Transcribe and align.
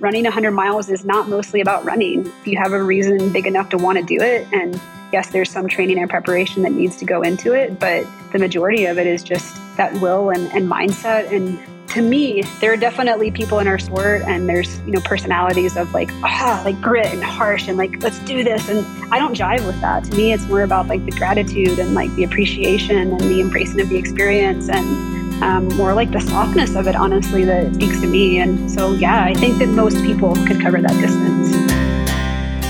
running 0.00 0.24
100 0.24 0.50
miles 0.52 0.88
is 0.88 1.04
not 1.04 1.28
mostly 1.28 1.60
about 1.60 1.84
running. 1.84 2.26
If 2.26 2.46
you 2.46 2.58
have 2.58 2.72
a 2.72 2.82
reason 2.82 3.32
big 3.32 3.46
enough 3.46 3.70
to 3.70 3.78
want 3.78 3.98
to 3.98 4.04
do 4.04 4.22
it, 4.22 4.46
and 4.52 4.80
yes, 5.12 5.30
there's 5.30 5.50
some 5.50 5.68
training 5.68 5.98
and 5.98 6.10
preparation 6.10 6.62
that 6.62 6.72
needs 6.72 6.96
to 6.96 7.04
go 7.04 7.22
into 7.22 7.52
it, 7.52 7.78
but 7.78 8.06
the 8.32 8.38
majority 8.38 8.86
of 8.86 8.98
it 8.98 9.06
is 9.06 9.22
just 9.22 9.56
that 9.76 9.92
will 10.00 10.30
and, 10.30 10.50
and 10.52 10.70
mindset 10.70 11.30
and 11.32 11.58
to 11.96 12.02
me, 12.02 12.42
there 12.60 12.70
are 12.72 12.76
definitely 12.76 13.30
people 13.30 13.58
in 13.58 13.66
our 13.66 13.78
sport, 13.78 14.20
and 14.26 14.46
there's 14.46 14.80
you 14.80 14.92
know 14.92 15.00
personalities 15.00 15.78
of 15.78 15.94
like 15.94 16.10
ah 16.22 16.60
like 16.62 16.78
grit 16.80 17.06
and 17.06 17.24
harsh 17.24 17.68
and 17.68 17.78
like 17.78 18.02
let's 18.02 18.18
do 18.20 18.44
this, 18.44 18.68
and 18.68 18.84
I 19.10 19.18
don't 19.18 19.34
jive 19.34 19.66
with 19.66 19.80
that. 19.80 20.04
To 20.04 20.14
me, 20.14 20.34
it's 20.34 20.44
more 20.44 20.62
about 20.62 20.88
like 20.88 21.04
the 21.06 21.12
gratitude 21.12 21.78
and 21.78 21.94
like 21.94 22.14
the 22.14 22.24
appreciation 22.24 23.12
and 23.12 23.20
the 23.20 23.40
embracing 23.40 23.80
of 23.80 23.88
the 23.88 23.96
experience 23.96 24.68
and 24.68 25.15
um, 25.42 25.68
more 25.76 25.92
like 25.92 26.10
the 26.10 26.20
softness 26.20 26.74
of 26.74 26.86
it, 26.86 26.96
honestly, 26.96 27.44
that 27.44 27.74
speaks 27.74 28.00
to 28.00 28.06
me. 28.06 28.38
And 28.38 28.70
so, 28.70 28.94
yeah, 28.94 29.24
I 29.24 29.34
think 29.34 29.58
that 29.58 29.68
most 29.68 29.96
people 30.02 30.34
could 30.46 30.60
cover 30.60 30.80
that 30.80 31.00
distance. 31.00 31.54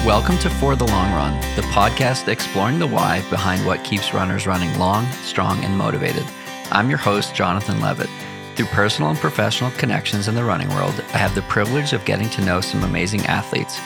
Welcome 0.05 0.39
to 0.39 0.51
For 0.51 0.75
the 0.75 0.87
Long 0.87 1.13
Run, 1.13 1.41
the 1.55 1.63
podcast 1.63 2.29
exploring 2.29 2.79
the 2.79 2.87
why 2.87 3.23
behind 3.31 3.65
what 3.65 3.85
keeps 3.85 4.13
runners 4.13 4.47
running 4.47 4.77
long, 4.79 5.07
strong, 5.23 5.63
and 5.65 5.77
motivated. 5.77 6.25
I'm 6.71 6.89
your 6.89 6.99
host, 6.99 7.35
Jonathan 7.35 7.81
Levitt. 7.81 8.11
Through 8.57 8.67
personal 8.67 9.11
and 9.11 9.19
professional 9.19 9.71
connections 9.73 10.29
in 10.29 10.35
the 10.35 10.45
running 10.45 10.69
world, 10.71 10.95
I 11.13 11.19
have 11.19 11.35
the 11.35 11.43
privilege 11.43 11.93
of 11.93 12.05
getting 12.05 12.31
to 12.31 12.45
know 12.45 12.61
some 12.61 12.83
amazing 12.83 13.27
athletes. 13.27 13.79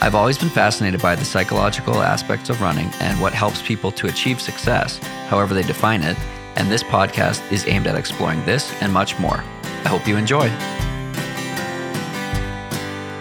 I've 0.00 0.14
always 0.14 0.38
been 0.38 0.48
fascinated 0.48 1.00
by 1.00 1.14
the 1.14 1.24
psychological 1.24 2.02
aspects 2.02 2.50
of 2.50 2.60
running 2.60 2.90
and 3.00 3.20
what 3.20 3.32
helps 3.32 3.62
people 3.62 3.92
to 3.92 4.08
achieve 4.08 4.40
success, 4.40 4.98
however 5.28 5.54
they 5.54 5.62
define 5.62 6.02
it, 6.02 6.16
and 6.56 6.70
this 6.70 6.82
podcast 6.82 7.50
is 7.52 7.66
aimed 7.66 7.86
at 7.86 7.96
exploring 7.96 8.44
this 8.44 8.72
and 8.82 8.92
much 8.92 9.18
more. 9.18 9.42
I 9.84 9.88
hope 9.88 10.06
you 10.06 10.16
enjoy. 10.16 10.48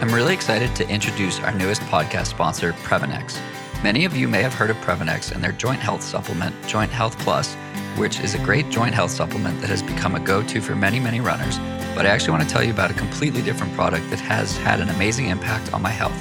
I'm 0.01 0.13
really 0.13 0.33
excited 0.33 0.75
to 0.75 0.89
introduce 0.89 1.39
our 1.39 1.53
newest 1.53 1.81
podcast 1.83 2.27
sponsor, 2.27 2.73
Previnex. 2.73 3.39
Many 3.83 4.05
of 4.05 4.15
you 4.15 4.27
may 4.27 4.41
have 4.41 4.53
heard 4.53 4.69
of 4.69 4.77
Previnex 4.77 5.31
and 5.31 5.43
their 5.43 5.51
joint 5.51 5.79
health 5.79 6.01
supplement, 6.01 6.55
Joint 6.67 6.91
Health 6.91 7.17
Plus, 7.19 7.55
which 7.97 8.19
is 8.19 8.33
a 8.33 8.39
great 8.39 8.69
joint 8.69 8.93
health 8.95 9.11
supplement 9.11 9.59
that 9.61 9.69
has 9.69 9.83
become 9.83 10.15
a 10.15 10.19
go 10.19 10.41
to 10.43 10.61
for 10.61 10.75
many, 10.75 10.99
many 10.99 11.19
runners. 11.19 11.57
But 11.95 12.05
I 12.05 12.09
actually 12.09 12.31
want 12.31 12.43
to 12.43 12.49
tell 12.49 12.63
you 12.63 12.71
about 12.71 12.91
a 12.91 12.95
completely 12.95 13.41
different 13.41 13.73
product 13.73 14.09
that 14.09 14.19
has 14.19 14.57
had 14.57 14.79
an 14.79 14.89
amazing 14.89 15.27
impact 15.27 15.73
on 15.73 15.81
my 15.81 15.89
health. 15.89 16.17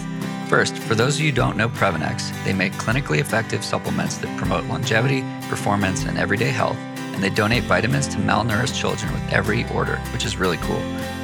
First, 0.49 0.77
for 0.77 0.95
those 0.95 1.17
of 1.17 1.23
you 1.23 1.31
who 1.31 1.37
don't 1.37 1.57
know 1.57 1.69
Previnex, 1.69 2.33
they 2.45 2.53
make 2.53 2.73
clinically 2.75 3.21
effective 3.21 3.65
supplements 3.65 4.19
that 4.19 4.37
promote 4.37 4.65
longevity, 4.65 5.25
performance, 5.49 6.05
and 6.05 6.19
everyday 6.19 6.51
health, 6.51 6.77
and 7.13 7.23
they 7.23 7.31
donate 7.31 7.65
vitamins 7.65 8.09
to 8.09 8.17
malnourished 8.19 8.79
children 8.79 9.13
with 9.13 9.33
every 9.33 9.69
order, 9.71 9.97
which 10.13 10.25
is 10.25 10.37
really 10.37 10.57
cool. 10.59 10.81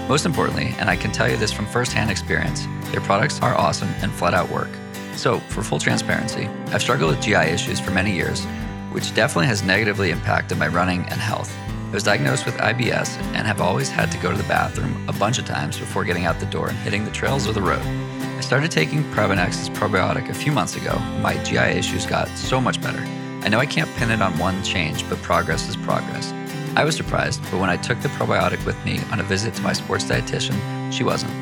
Most 0.08 0.26
importantly, 0.26 0.74
and 0.78 0.88
I 0.88 0.96
can 0.96 1.12
tell 1.12 1.28
you 1.28 1.36
this 1.36 1.52
from 1.52 1.66
firsthand 1.66 2.10
experience, 2.10 2.66
their 2.92 3.00
products 3.00 3.40
are 3.42 3.54
awesome 3.54 3.88
and 4.00 4.12
flat 4.12 4.34
out 4.34 4.48
work. 4.50 4.70
So, 5.16 5.38
for 5.50 5.62
full 5.62 5.78
transparency, 5.78 6.46
I've 6.68 6.80
struggled 6.80 7.10
with 7.10 7.20
GI 7.20 7.34
issues 7.34 7.80
for 7.80 7.90
many 7.90 8.14
years, 8.14 8.44
which 8.92 9.14
definitely 9.14 9.46
has 9.46 9.62
negatively 9.62 10.10
impacted 10.10 10.58
my 10.58 10.68
running 10.68 11.00
and 11.00 11.20
health. 11.20 11.54
I 11.88 11.90
was 11.90 12.02
diagnosed 12.02 12.46
with 12.46 12.56
IBS 12.56 13.16
and 13.34 13.46
have 13.46 13.60
always 13.60 13.88
had 13.88 14.12
to 14.12 14.18
go 14.18 14.30
to 14.30 14.36
the 14.36 14.48
bathroom 14.48 15.08
a 15.08 15.12
bunch 15.12 15.38
of 15.38 15.46
times 15.46 15.78
before 15.78 16.04
getting 16.04 16.26
out 16.26 16.38
the 16.38 16.46
door 16.46 16.68
and 16.68 16.78
hitting 16.78 17.04
the 17.04 17.10
trails 17.10 17.48
or 17.48 17.52
the 17.52 17.62
road. 17.62 17.80
I 17.80 18.40
started 18.40 18.70
taking 18.70 19.02
Previnex's 19.10 19.70
probiotic 19.70 20.28
a 20.28 20.34
few 20.34 20.52
months 20.52 20.76
ago. 20.76 20.98
My 21.20 21.42
GI 21.42 21.56
issues 21.56 22.06
got 22.06 22.28
so 22.36 22.60
much 22.60 22.80
better. 22.80 23.02
I 23.42 23.48
know 23.48 23.58
I 23.58 23.66
can't 23.66 23.94
pin 23.96 24.10
it 24.10 24.22
on 24.22 24.38
one 24.38 24.62
change, 24.62 25.08
but 25.08 25.20
progress 25.22 25.68
is 25.68 25.76
progress. 25.76 26.32
I 26.76 26.84
was 26.84 26.96
surprised, 26.96 27.42
but 27.50 27.60
when 27.60 27.70
I 27.70 27.76
took 27.76 28.00
the 28.00 28.08
probiotic 28.10 28.64
with 28.64 28.82
me 28.84 29.00
on 29.10 29.20
a 29.20 29.24
visit 29.24 29.54
to 29.54 29.62
my 29.62 29.72
sports 29.72 30.04
dietitian, 30.04 30.92
she 30.92 31.04
wasn't. 31.04 31.32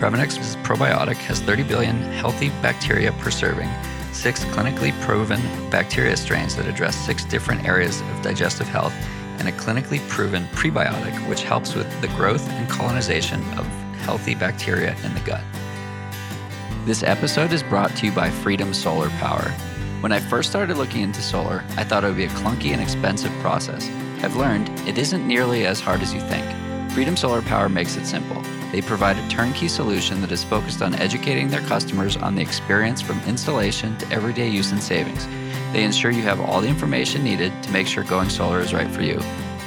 Previnex's 0.00 0.56
probiotic 0.56 1.16
has 1.16 1.40
30 1.40 1.64
billion 1.64 1.96
healthy 2.12 2.50
bacteria 2.62 3.12
per 3.12 3.30
serving 3.30 3.68
six 4.18 4.44
clinically 4.46 4.92
proven 5.02 5.40
bacteria 5.70 6.16
strains 6.16 6.56
that 6.56 6.66
address 6.66 6.96
six 6.96 7.24
different 7.24 7.64
areas 7.64 8.00
of 8.00 8.22
digestive 8.22 8.66
health, 8.66 8.92
and 9.38 9.46
a 9.48 9.52
clinically 9.52 10.00
proven 10.08 10.44
prebiotic, 10.46 11.14
which 11.28 11.44
helps 11.44 11.76
with 11.76 11.88
the 12.00 12.08
growth 12.08 12.46
and 12.50 12.68
colonization 12.68 13.40
of 13.56 13.64
healthy 14.00 14.34
bacteria 14.34 14.96
in 15.04 15.14
the 15.14 15.20
gut. 15.20 15.42
This 16.84 17.04
episode 17.04 17.52
is 17.52 17.62
brought 17.62 17.94
to 17.96 18.06
you 18.06 18.12
by 18.12 18.28
Freedom 18.28 18.74
Solar 18.74 19.10
Power. 19.10 19.54
When 20.00 20.12
I 20.12 20.20
first 20.20 20.48
started 20.48 20.76
looking 20.76 21.02
into 21.02 21.20
solar, 21.20 21.64
I 21.76 21.82
thought 21.82 22.04
it 22.04 22.06
would 22.06 22.16
be 22.16 22.26
a 22.26 22.28
clunky 22.28 22.72
and 22.72 22.80
expensive 22.80 23.32
process. 23.40 23.90
I've 24.22 24.36
learned 24.36 24.68
it 24.86 24.96
isn't 24.96 25.26
nearly 25.26 25.66
as 25.66 25.80
hard 25.80 26.02
as 26.02 26.14
you 26.14 26.20
think. 26.20 26.46
Freedom 26.92 27.16
Solar 27.16 27.42
Power 27.42 27.68
makes 27.68 27.96
it 27.96 28.06
simple. 28.06 28.40
They 28.70 28.80
provide 28.80 29.18
a 29.18 29.28
turnkey 29.28 29.66
solution 29.66 30.20
that 30.20 30.30
is 30.30 30.44
focused 30.44 30.82
on 30.82 30.94
educating 30.94 31.48
their 31.48 31.62
customers 31.62 32.16
on 32.16 32.36
the 32.36 32.42
experience 32.42 33.00
from 33.00 33.20
installation 33.22 33.98
to 33.98 34.12
everyday 34.12 34.48
use 34.48 34.70
and 34.70 34.80
savings. 34.80 35.26
They 35.72 35.82
ensure 35.82 36.12
you 36.12 36.22
have 36.22 36.40
all 36.40 36.60
the 36.60 36.68
information 36.68 37.24
needed 37.24 37.52
to 37.64 37.72
make 37.72 37.88
sure 37.88 38.04
going 38.04 38.30
solar 38.30 38.60
is 38.60 38.72
right 38.72 38.90
for 38.90 39.02
you. 39.02 39.18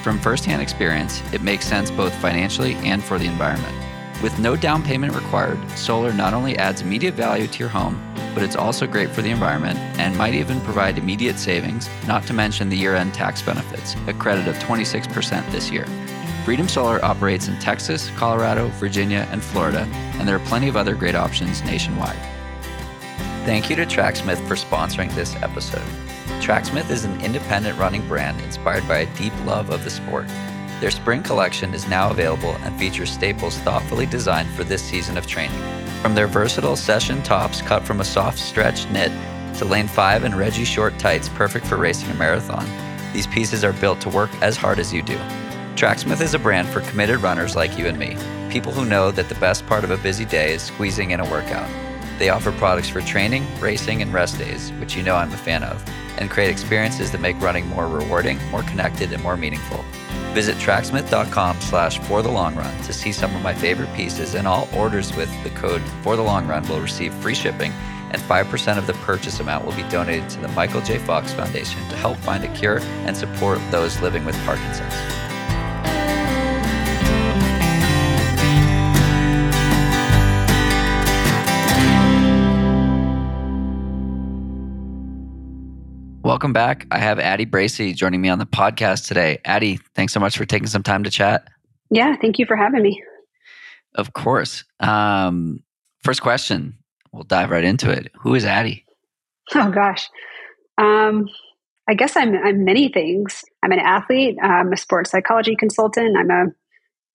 From 0.01 0.17
firsthand 0.17 0.61
experience, 0.61 1.21
it 1.33 1.41
makes 1.41 1.67
sense 1.67 1.91
both 1.91 2.13
financially 2.15 2.75
and 2.75 3.03
for 3.03 3.19
the 3.19 3.25
environment. 3.25 3.90
With 4.21 4.37
no 4.37 4.55
down 4.55 4.83
payment 4.83 5.15
required, 5.15 5.59
solar 5.71 6.13
not 6.13 6.35
only 6.35 6.55
adds 6.55 6.81
immediate 6.81 7.15
value 7.15 7.47
to 7.47 7.59
your 7.59 7.69
home, 7.69 7.99
but 8.35 8.43
it's 8.43 8.55
also 8.55 8.85
great 8.85 9.09
for 9.09 9.23
the 9.23 9.31
environment 9.31 9.79
and 9.99 10.15
might 10.15 10.35
even 10.35 10.61
provide 10.61 10.99
immediate 10.99 11.39
savings, 11.39 11.89
not 12.07 12.27
to 12.27 12.33
mention 12.33 12.69
the 12.69 12.77
year 12.77 12.95
end 12.95 13.15
tax 13.15 13.41
benefits, 13.41 13.95
a 14.07 14.13
credit 14.13 14.47
of 14.47 14.55
26% 14.57 15.51
this 15.51 15.71
year. 15.71 15.87
Freedom 16.45 16.67
Solar 16.67 17.03
operates 17.03 17.47
in 17.47 17.57
Texas, 17.59 18.11
Colorado, 18.15 18.67
Virginia, 18.79 19.27
and 19.31 19.43
Florida, 19.43 19.87
and 20.19 20.27
there 20.27 20.35
are 20.35 20.45
plenty 20.45 20.67
of 20.67 20.77
other 20.77 20.93
great 20.93 21.15
options 21.15 21.63
nationwide. 21.63 22.19
Thank 23.43 23.71
you 23.71 23.75
to 23.75 23.87
Tracksmith 23.87 24.39
for 24.47 24.53
sponsoring 24.53 25.13
this 25.15 25.35
episode. 25.37 25.87
Tracksmith 26.41 26.91
is 26.91 27.05
an 27.05 27.19
independent 27.21 27.77
running 27.79 28.07
brand 28.07 28.39
inspired 28.41 28.87
by 28.87 28.99
a 28.99 29.15
deep 29.17 29.33
love 29.45 29.71
of 29.71 29.83
the 29.83 29.89
sport. 29.89 30.27
Their 30.81 30.89
spring 30.89 31.21
collection 31.21 31.75
is 31.75 31.87
now 31.87 32.09
available 32.09 32.55
and 32.63 32.77
features 32.79 33.11
staples 33.11 33.55
thoughtfully 33.59 34.07
designed 34.07 34.49
for 34.49 34.63
this 34.63 34.81
season 34.81 35.15
of 35.15 35.27
training. 35.27 35.61
From 36.01 36.15
their 36.15 36.25
versatile 36.25 36.75
session 36.75 37.21
tops 37.21 37.61
cut 37.61 37.83
from 37.83 38.01
a 38.01 38.03
soft 38.03 38.39
stretch 38.39 38.89
knit 38.89 39.11
to 39.59 39.65
lane 39.65 39.87
5 39.87 40.23
and 40.23 40.35
Reggie 40.35 40.65
short 40.65 40.97
tights 40.97 41.29
perfect 41.29 41.67
for 41.67 41.77
racing 41.77 42.09
a 42.09 42.15
marathon, 42.15 42.65
these 43.13 43.27
pieces 43.27 43.63
are 43.63 43.73
built 43.73 44.01
to 44.01 44.09
work 44.09 44.31
as 44.41 44.57
hard 44.57 44.79
as 44.79 44.91
you 44.91 45.03
do. 45.03 45.19
Tracksmith 45.75 46.19
is 46.19 46.33
a 46.33 46.39
brand 46.39 46.67
for 46.67 46.81
committed 46.81 47.21
runners 47.21 47.55
like 47.55 47.77
you 47.77 47.85
and 47.85 47.99
me, 47.99 48.17
people 48.49 48.71
who 48.71 48.83
know 48.83 49.11
that 49.11 49.29
the 49.29 49.35
best 49.35 49.67
part 49.67 49.83
of 49.83 49.91
a 49.91 49.97
busy 49.97 50.25
day 50.25 50.55
is 50.55 50.63
squeezing 50.63 51.11
in 51.11 51.19
a 51.19 51.29
workout. 51.29 51.69
They 52.17 52.29
offer 52.29 52.51
products 52.53 52.89
for 52.89 53.01
training, 53.01 53.45
racing, 53.59 54.01
and 54.01 54.11
rest 54.11 54.39
days, 54.39 54.71
which 54.79 54.95
you 54.95 55.03
know 55.03 55.15
I'm 55.15 55.31
a 55.31 55.37
fan 55.37 55.63
of, 55.63 55.87
and 56.17 56.29
create 56.29 56.49
experiences 56.49 57.11
that 57.11 57.21
make 57.21 57.39
running 57.39 57.67
more 57.67 57.87
rewarding, 57.87 58.39
more 58.49 58.63
connected, 58.63 59.13
and 59.13 59.21
more 59.21 59.37
meaningful. 59.37 59.85
Visit 60.33 60.55
tracksmith.com 60.57 61.59
slash 61.59 61.99
for 61.99 62.21
the 62.21 62.31
long 62.31 62.55
run 62.55 62.77
to 62.83 62.93
see 62.93 63.11
some 63.11 63.35
of 63.35 63.41
my 63.41 63.53
favorite 63.53 63.93
pieces, 63.93 64.33
and 64.33 64.47
all 64.47 64.69
orders 64.73 65.13
with 65.15 65.29
the 65.43 65.49
code 65.49 65.81
for 66.03 66.15
the 66.15 66.21
long 66.21 66.47
run 66.47 66.65
will 66.69 66.79
receive 66.79 67.13
free 67.15 67.35
shipping, 67.35 67.73
and 68.11 68.21
5% 68.21 68.77
of 68.77 68.87
the 68.87 68.93
purchase 68.93 69.41
amount 69.41 69.65
will 69.65 69.75
be 69.75 69.83
donated 69.89 70.29
to 70.29 70.39
the 70.39 70.47
Michael 70.49 70.81
J. 70.81 70.99
Fox 70.99 71.33
Foundation 71.33 71.81
to 71.89 71.95
help 71.97 72.17
find 72.17 72.45
a 72.45 72.53
cure 72.53 72.79
and 73.05 73.15
support 73.15 73.59
those 73.71 73.99
living 74.01 74.23
with 74.23 74.35
Parkinson's. 74.45 75.30
Welcome 86.41 86.53
back. 86.53 86.87
I 86.89 86.97
have 86.97 87.19
Addie 87.19 87.45
Bracy 87.45 87.93
joining 87.93 88.19
me 88.19 88.27
on 88.27 88.39
the 88.39 88.47
podcast 88.47 89.07
today. 89.07 89.37
Addie, 89.45 89.79
thanks 89.93 90.11
so 90.11 90.19
much 90.19 90.35
for 90.35 90.43
taking 90.43 90.65
some 90.65 90.81
time 90.81 91.03
to 91.03 91.11
chat. 91.11 91.47
Yeah, 91.91 92.15
thank 92.19 92.39
you 92.39 92.47
for 92.47 92.55
having 92.55 92.81
me. 92.81 93.03
Of 93.93 94.13
course. 94.13 94.63
Um, 94.79 95.59
first 96.03 96.23
question, 96.23 96.79
we'll 97.11 97.25
dive 97.25 97.51
right 97.51 97.63
into 97.63 97.91
it. 97.91 98.11
Who 98.21 98.33
is 98.33 98.43
Addie? 98.43 98.87
Oh 99.53 99.69
gosh, 99.69 100.09
um, 100.79 101.29
I 101.87 101.93
guess 101.93 102.17
I'm 102.17 102.33
I'm 102.33 102.65
many 102.65 102.89
things. 102.89 103.43
I'm 103.61 103.71
an 103.71 103.77
athlete. 103.77 104.37
I'm 104.41 104.73
a 104.73 104.77
sports 104.77 105.11
psychology 105.11 105.55
consultant. 105.55 106.17
I'm 106.17 106.31
a 106.31 106.45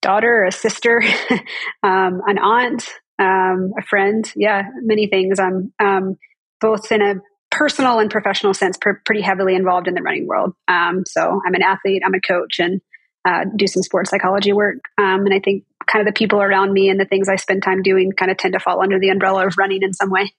daughter, 0.02 0.44
a 0.44 0.52
sister, 0.52 1.02
um, 1.82 2.22
an 2.28 2.38
aunt, 2.38 2.88
um, 3.18 3.72
a 3.76 3.82
friend. 3.90 4.32
Yeah, 4.36 4.68
many 4.82 5.08
things. 5.08 5.40
I'm 5.40 5.72
um, 5.80 6.16
both 6.60 6.92
in 6.92 7.02
a 7.02 7.16
personal 7.56 7.98
and 8.00 8.10
professional 8.10 8.52
sense, 8.52 8.76
pr- 8.76 9.00
pretty 9.04 9.22
heavily 9.22 9.54
involved 9.54 9.88
in 9.88 9.94
the 9.94 10.02
running 10.02 10.26
world. 10.26 10.52
Um, 10.68 11.04
so 11.06 11.40
I'm 11.46 11.54
an 11.54 11.62
athlete, 11.62 12.02
I'm 12.04 12.14
a 12.14 12.20
coach, 12.20 12.58
and 12.58 12.82
uh, 13.26 13.44
do 13.56 13.66
some 13.66 13.82
sports 13.82 14.10
psychology 14.10 14.52
work. 14.52 14.76
Um, 14.98 15.24
and 15.24 15.32
I 15.32 15.40
think 15.40 15.64
kind 15.86 16.06
of 16.06 16.12
the 16.12 16.16
people 16.16 16.42
around 16.42 16.72
me 16.72 16.90
and 16.90 17.00
the 17.00 17.06
things 17.06 17.28
I 17.28 17.36
spend 17.36 17.62
time 17.62 17.82
doing 17.82 18.12
kind 18.12 18.30
of 18.30 18.36
tend 18.36 18.52
to 18.52 18.60
fall 18.60 18.82
under 18.82 19.00
the 19.00 19.08
umbrella 19.08 19.46
of 19.46 19.54
running 19.56 19.82
in 19.82 19.94
some 19.94 20.10
way. 20.10 20.32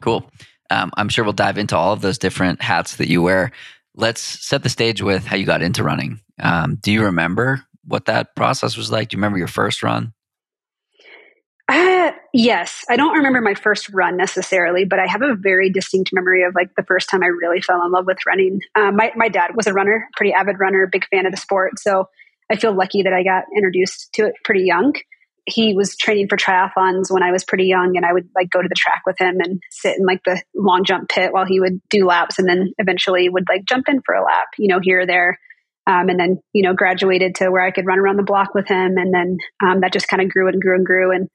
Cool. 0.00 0.28
Um, 0.70 0.90
I'm 0.96 1.08
sure 1.08 1.22
we'll 1.24 1.34
dive 1.34 1.58
into 1.58 1.76
all 1.76 1.92
of 1.92 2.00
those 2.00 2.18
different 2.18 2.60
hats 2.60 2.96
that 2.96 3.08
you 3.08 3.22
wear. 3.22 3.52
Let's 3.94 4.20
set 4.20 4.62
the 4.62 4.68
stage 4.68 5.02
with 5.02 5.24
how 5.24 5.36
you 5.36 5.46
got 5.46 5.62
into 5.62 5.84
running. 5.84 6.20
Um, 6.42 6.78
do 6.80 6.90
you 6.90 7.04
remember 7.04 7.64
what 7.84 8.06
that 8.06 8.34
process 8.34 8.76
was 8.76 8.90
like? 8.90 9.10
Do 9.10 9.14
you 9.14 9.18
remember 9.18 9.38
your 9.38 9.46
first 9.46 9.82
run? 9.82 10.13
Uh, 11.66 12.12
yes. 12.34 12.84
I 12.90 12.96
don't 12.96 13.16
remember 13.16 13.40
my 13.40 13.54
first 13.54 13.88
run 13.88 14.16
necessarily, 14.16 14.84
but 14.84 14.98
I 14.98 15.06
have 15.06 15.22
a 15.22 15.34
very 15.34 15.70
distinct 15.70 16.10
memory 16.12 16.42
of 16.44 16.54
like 16.54 16.74
the 16.76 16.82
first 16.82 17.08
time 17.08 17.22
I 17.22 17.26
really 17.26 17.62
fell 17.62 17.82
in 17.84 17.90
love 17.90 18.06
with 18.06 18.18
running. 18.26 18.60
Um, 18.74 18.96
my, 18.96 19.12
my 19.16 19.28
dad 19.28 19.52
was 19.56 19.66
a 19.66 19.72
runner, 19.72 20.06
pretty 20.14 20.34
avid 20.34 20.60
runner, 20.60 20.86
big 20.90 21.06
fan 21.06 21.24
of 21.24 21.32
the 21.32 21.38
sport. 21.38 21.78
So 21.78 22.08
I 22.52 22.56
feel 22.56 22.76
lucky 22.76 23.02
that 23.02 23.12
I 23.12 23.22
got 23.22 23.44
introduced 23.56 24.12
to 24.14 24.26
it 24.26 24.34
pretty 24.44 24.64
young. 24.64 24.92
He 25.46 25.74
was 25.74 25.96
training 25.96 26.28
for 26.28 26.36
triathlons 26.36 27.10
when 27.10 27.22
I 27.22 27.30
was 27.30 27.44
pretty 27.44 27.64
young, 27.64 27.96
and 27.96 28.06
I 28.06 28.12
would 28.12 28.28
like 28.34 28.48
go 28.50 28.62
to 28.62 28.68
the 28.68 28.74
track 28.74 29.02
with 29.06 29.18
him 29.18 29.40
and 29.40 29.60
sit 29.70 29.98
in 29.98 30.06
like 30.06 30.20
the 30.24 30.42
long 30.54 30.84
jump 30.84 31.10
pit 31.10 31.32
while 31.32 31.44
he 31.44 31.60
would 31.60 31.80
do 31.90 32.06
laps, 32.06 32.38
and 32.38 32.48
then 32.48 32.72
eventually 32.78 33.28
would 33.28 33.44
like 33.48 33.66
jump 33.66 33.88
in 33.88 34.00
for 34.06 34.14
a 34.14 34.24
lap, 34.24 34.46
you 34.58 34.68
know, 34.68 34.80
here 34.82 35.00
or 35.00 35.06
there. 35.06 35.38
Um, 35.86 36.08
and 36.08 36.18
then 36.18 36.40
you 36.54 36.62
know 36.62 36.72
graduated 36.72 37.34
to 37.36 37.50
where 37.50 37.62
I 37.62 37.72
could 37.72 37.84
run 37.84 37.98
around 37.98 38.16
the 38.16 38.22
block 38.22 38.54
with 38.54 38.68
him, 38.68 38.96
and 38.96 39.12
then 39.12 39.36
um, 39.62 39.80
that 39.80 39.92
just 39.92 40.08
kind 40.08 40.22
of 40.22 40.30
grew 40.30 40.48
and 40.48 40.62
grew 40.62 40.76
and 40.76 40.86
grew. 40.86 41.12
And 41.12 41.28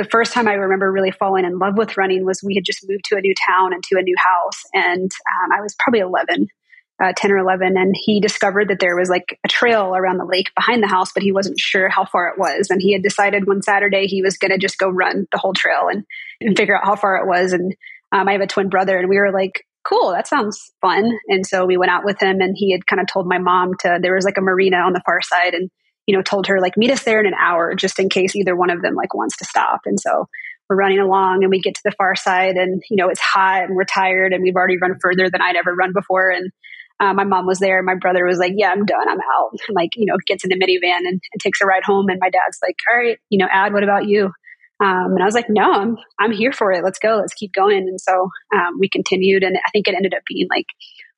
the 0.00 0.08
first 0.10 0.32
time 0.32 0.48
I 0.48 0.54
remember 0.54 0.90
really 0.90 1.10
falling 1.10 1.44
in 1.44 1.58
love 1.58 1.76
with 1.76 1.96
running 1.96 2.24
was 2.24 2.42
we 2.42 2.54
had 2.54 2.64
just 2.64 2.88
moved 2.88 3.04
to 3.06 3.16
a 3.16 3.20
new 3.20 3.34
town 3.46 3.74
and 3.74 3.82
to 3.84 3.98
a 3.98 4.02
new 4.02 4.16
house, 4.16 4.62
and 4.72 5.10
um, 5.10 5.52
I 5.52 5.60
was 5.60 5.76
probably 5.78 6.00
eleven, 6.00 6.48
uh, 7.02 7.12
10 7.16 7.32
or 7.32 7.38
11 7.38 7.76
and 7.76 7.94
he 7.98 8.20
discovered 8.20 8.68
that 8.68 8.78
there 8.78 8.96
was 8.96 9.08
like 9.08 9.38
a 9.44 9.48
trail 9.48 9.96
around 9.96 10.18
the 10.18 10.24
lake 10.24 10.54
behind 10.54 10.82
the 10.82 10.88
house 10.88 11.12
but 11.12 11.22
he 11.22 11.32
wasn't 11.32 11.58
sure 11.58 11.88
how 11.88 12.04
far 12.04 12.28
it 12.28 12.38
was 12.38 12.68
and 12.68 12.82
he 12.82 12.92
had 12.92 13.02
decided 13.02 13.46
one 13.46 13.62
saturday 13.62 14.06
he 14.06 14.22
was 14.22 14.36
going 14.36 14.50
to 14.50 14.58
just 14.58 14.78
go 14.78 14.88
run 14.88 15.26
the 15.32 15.38
whole 15.38 15.54
trail 15.54 15.88
and, 15.90 16.04
and 16.40 16.56
figure 16.56 16.76
out 16.76 16.84
how 16.84 16.94
far 16.94 17.16
it 17.16 17.26
was 17.26 17.54
and 17.54 17.74
um, 18.12 18.28
i 18.28 18.32
have 18.32 18.42
a 18.42 18.46
twin 18.46 18.68
brother 18.68 18.98
and 18.98 19.08
we 19.08 19.16
were 19.16 19.32
like 19.32 19.64
cool 19.82 20.10
that 20.10 20.28
sounds 20.28 20.72
fun 20.82 21.18
and 21.28 21.46
so 21.46 21.64
we 21.64 21.78
went 21.78 21.90
out 21.90 22.04
with 22.04 22.20
him 22.20 22.42
and 22.42 22.54
he 22.54 22.70
had 22.70 22.86
kind 22.86 23.00
of 23.00 23.06
told 23.06 23.26
my 23.26 23.38
mom 23.38 23.72
to 23.80 23.98
there 24.02 24.14
was 24.14 24.26
like 24.26 24.36
a 24.36 24.42
marina 24.42 24.76
on 24.76 24.92
the 24.92 25.02
far 25.06 25.22
side 25.22 25.54
and 25.54 25.70
you 26.06 26.16
know 26.16 26.22
told 26.22 26.46
her 26.46 26.60
like 26.60 26.76
meet 26.76 26.90
us 26.90 27.04
there 27.04 27.20
in 27.20 27.26
an 27.26 27.34
hour 27.40 27.74
just 27.74 27.98
in 27.98 28.08
case 28.08 28.34
either 28.34 28.56
one 28.56 28.70
of 28.70 28.82
them 28.82 28.94
like 28.94 29.14
wants 29.14 29.36
to 29.36 29.44
stop 29.44 29.80
and 29.86 29.98
so 30.00 30.28
we're 30.68 30.76
running 30.76 31.00
along 31.00 31.42
and 31.42 31.50
we 31.50 31.60
get 31.60 31.74
to 31.74 31.82
the 31.84 31.92
far 31.92 32.14
side 32.14 32.56
and 32.56 32.82
you 32.90 32.96
know 32.96 33.08
it's 33.08 33.20
hot 33.20 33.64
and 33.64 33.76
we're 33.76 33.84
tired 33.84 34.32
and 34.32 34.42
we've 34.42 34.56
already 34.56 34.78
run 34.78 34.98
further 35.00 35.28
than 35.30 35.40
i'd 35.40 35.56
ever 35.56 35.74
run 35.74 35.92
before 35.92 36.30
and 36.30 36.50
uh, 37.00 37.14
my 37.14 37.24
mom 37.24 37.46
was 37.46 37.58
there. 37.58 37.82
My 37.82 37.94
brother 37.94 38.26
was 38.26 38.38
like, 38.38 38.52
"Yeah, 38.54 38.70
I'm 38.70 38.84
done. 38.84 39.08
I'm 39.08 39.18
out." 39.20 39.52
And 39.52 39.60
like, 39.74 39.90
you 39.96 40.04
know, 40.06 40.16
gets 40.26 40.44
in 40.44 40.50
the 40.50 40.56
minivan 40.56 40.98
and, 40.98 41.20
and, 41.32 41.40
takes 41.40 41.60
a 41.62 41.66
ride 41.66 41.82
home. 41.82 42.08
And 42.10 42.18
my 42.20 42.28
dad's 42.28 42.58
like, 42.62 42.76
"All 42.90 42.98
right, 42.98 43.18
you 43.30 43.38
know, 43.38 43.48
Ad, 43.50 43.72
what 43.72 43.82
about 43.82 44.06
you?" 44.06 44.26
Um, 44.80 45.12
and 45.12 45.22
I 45.22 45.24
was 45.24 45.34
like, 45.34 45.48
"No, 45.48 45.72
I'm 45.72 45.96
I'm 46.18 46.32
here 46.32 46.52
for 46.52 46.70
it. 46.72 46.84
Let's 46.84 46.98
go. 46.98 47.16
Let's 47.16 47.34
keep 47.34 47.52
going." 47.52 47.88
And 47.88 48.00
so 48.00 48.28
um, 48.54 48.78
we 48.78 48.88
continued, 48.88 49.42
and 49.42 49.56
I 49.56 49.70
think 49.70 49.88
it 49.88 49.94
ended 49.94 50.14
up 50.14 50.22
being 50.28 50.46
like 50.50 50.66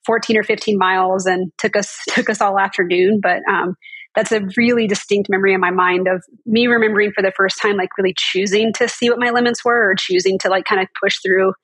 14 0.06 0.36
or 0.36 0.44
15 0.44 0.78
miles, 0.78 1.26
and 1.26 1.50
took 1.58 1.76
us 1.76 1.98
took 2.10 2.30
us 2.30 2.40
all 2.40 2.58
afternoon. 2.58 3.20
But 3.20 3.40
um, 3.50 3.74
that's 4.14 4.32
a 4.32 4.46
really 4.56 4.86
distinct 4.86 5.30
memory 5.30 5.54
in 5.54 5.60
my 5.60 5.70
mind 5.70 6.06
of 6.06 6.22
me 6.44 6.66
remembering 6.66 7.12
for 7.12 7.22
the 7.22 7.32
first 7.32 7.60
time, 7.60 7.76
like 7.76 7.96
really 7.96 8.14
choosing 8.16 8.72
to 8.74 8.88
see 8.88 9.08
what 9.08 9.18
my 9.18 9.30
limits 9.30 9.64
were, 9.64 9.90
or 9.90 9.94
choosing 9.94 10.38
to 10.40 10.48
like 10.48 10.64
kind 10.64 10.80
of 10.80 10.88
push 11.02 11.16
through 11.24 11.54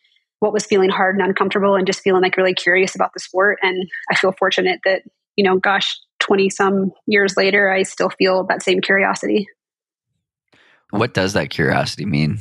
what 0.40 0.52
was 0.52 0.64
feeling 0.64 0.90
hard 0.90 1.16
and 1.16 1.26
uncomfortable 1.26 1.74
and 1.74 1.86
just 1.86 2.00
feeling 2.00 2.22
like 2.22 2.36
really 2.36 2.54
curious 2.54 2.94
about 2.94 3.12
the 3.12 3.20
sport. 3.20 3.58
And 3.62 3.88
I 4.10 4.14
feel 4.14 4.32
fortunate 4.38 4.80
that, 4.84 5.02
you 5.36 5.44
know, 5.44 5.58
gosh, 5.58 5.98
20 6.20 6.50
some 6.50 6.92
years 7.06 7.36
later, 7.36 7.70
I 7.70 7.82
still 7.82 8.10
feel 8.10 8.44
that 8.44 8.62
same 8.62 8.80
curiosity. 8.80 9.46
What 10.90 11.12
does 11.12 11.34
that 11.34 11.50
curiosity 11.50 12.06
mean? 12.06 12.40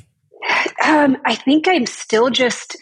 Um, 0.86 1.18
I 1.26 1.36
think 1.36 1.68
I'm 1.68 1.86
still 1.86 2.30
just 2.30 2.78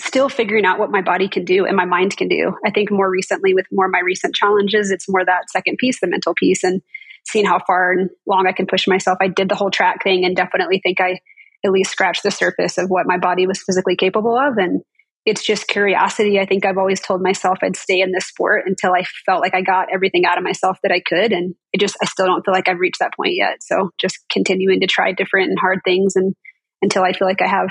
still 0.00 0.28
figuring 0.28 0.64
out 0.64 0.78
what 0.78 0.90
my 0.90 1.02
body 1.02 1.28
can 1.28 1.44
do 1.44 1.66
and 1.66 1.76
my 1.76 1.84
mind 1.84 2.16
can 2.16 2.28
do. 2.28 2.54
I 2.64 2.70
think 2.70 2.90
more 2.90 3.10
recently 3.10 3.54
with 3.54 3.66
more 3.70 3.86
of 3.86 3.92
my 3.92 4.00
recent 4.00 4.34
challenges, 4.34 4.90
it's 4.90 5.08
more 5.08 5.24
that 5.24 5.50
second 5.50 5.78
piece, 5.78 6.00
the 6.00 6.06
mental 6.06 6.34
piece 6.34 6.64
and 6.64 6.80
seeing 7.26 7.44
how 7.44 7.60
far 7.66 7.92
and 7.92 8.10
long 8.26 8.46
I 8.46 8.52
can 8.52 8.66
push 8.66 8.88
myself. 8.88 9.18
I 9.20 9.28
did 9.28 9.48
the 9.48 9.54
whole 9.54 9.70
track 9.70 10.02
thing 10.02 10.24
and 10.24 10.34
definitely 10.34 10.80
think 10.82 11.00
I 11.00 11.20
at 11.64 11.72
least 11.72 11.90
scratched 11.90 12.22
the 12.22 12.30
surface 12.30 12.78
of 12.78 12.88
what 12.88 13.06
my 13.06 13.18
body 13.18 13.46
was 13.46 13.62
physically 13.62 13.96
capable 13.96 14.36
of. 14.36 14.56
And 14.56 14.82
it's 15.26 15.44
just 15.44 15.68
curiosity. 15.68 16.40
I 16.40 16.46
think 16.46 16.64
I've 16.64 16.78
always 16.78 17.00
told 17.00 17.20
myself 17.20 17.58
I'd 17.62 17.76
stay 17.76 18.00
in 18.00 18.12
this 18.12 18.26
sport 18.26 18.62
until 18.66 18.94
I 18.94 19.04
felt 19.26 19.42
like 19.42 19.54
I 19.54 19.60
got 19.60 19.88
everything 19.92 20.24
out 20.24 20.38
of 20.38 20.44
myself 20.44 20.78
that 20.82 20.92
I 20.92 21.00
could. 21.00 21.32
And 21.32 21.54
it 21.74 21.80
just, 21.80 21.96
I 22.02 22.06
still 22.06 22.26
don't 22.26 22.42
feel 22.42 22.54
like 22.54 22.68
I've 22.68 22.78
reached 22.78 23.00
that 23.00 23.14
point 23.14 23.34
yet. 23.34 23.62
So 23.62 23.90
just 24.00 24.18
continuing 24.30 24.80
to 24.80 24.86
try 24.86 25.12
different 25.12 25.50
and 25.50 25.58
hard 25.58 25.80
things 25.84 26.16
and 26.16 26.34
until 26.80 27.02
I 27.02 27.12
feel 27.12 27.28
like 27.28 27.42
I 27.42 27.48
have. 27.48 27.68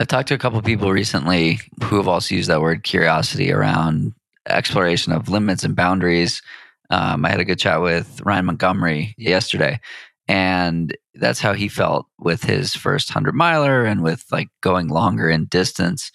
I 0.00 0.04
talked 0.04 0.28
to 0.28 0.34
a 0.34 0.38
couple 0.38 0.60
people 0.62 0.90
recently 0.90 1.60
who 1.84 1.96
have 1.96 2.08
also 2.08 2.34
used 2.34 2.48
that 2.48 2.62
word 2.62 2.84
curiosity 2.84 3.52
around 3.52 4.14
exploration 4.48 5.12
of 5.12 5.28
limits 5.28 5.62
and 5.62 5.76
boundaries. 5.76 6.40
Um, 6.88 7.26
I 7.26 7.28
had 7.28 7.38
a 7.38 7.44
good 7.44 7.58
chat 7.58 7.82
with 7.82 8.22
Ryan 8.24 8.46
Montgomery 8.46 9.14
yesterday, 9.18 9.78
and 10.26 10.96
that's 11.16 11.40
how 11.40 11.52
he 11.52 11.68
felt 11.68 12.06
with 12.18 12.42
his 12.42 12.74
first 12.74 13.10
100 13.10 13.34
miler 13.34 13.84
and 13.84 14.02
with 14.02 14.24
like 14.32 14.48
going 14.62 14.88
longer 14.88 15.28
in 15.28 15.46
distance 15.46 16.12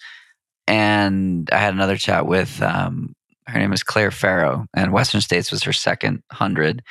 and 0.66 1.48
i 1.52 1.58
had 1.58 1.74
another 1.74 1.96
chat 1.96 2.26
with 2.26 2.60
um, 2.62 3.14
her 3.46 3.58
name 3.58 3.72
is 3.72 3.82
claire 3.82 4.10
farrow 4.10 4.66
and 4.74 4.92
western 4.92 5.20
states 5.20 5.52
was 5.52 5.62
her 5.62 5.72
second 5.72 6.22
100 6.30 6.82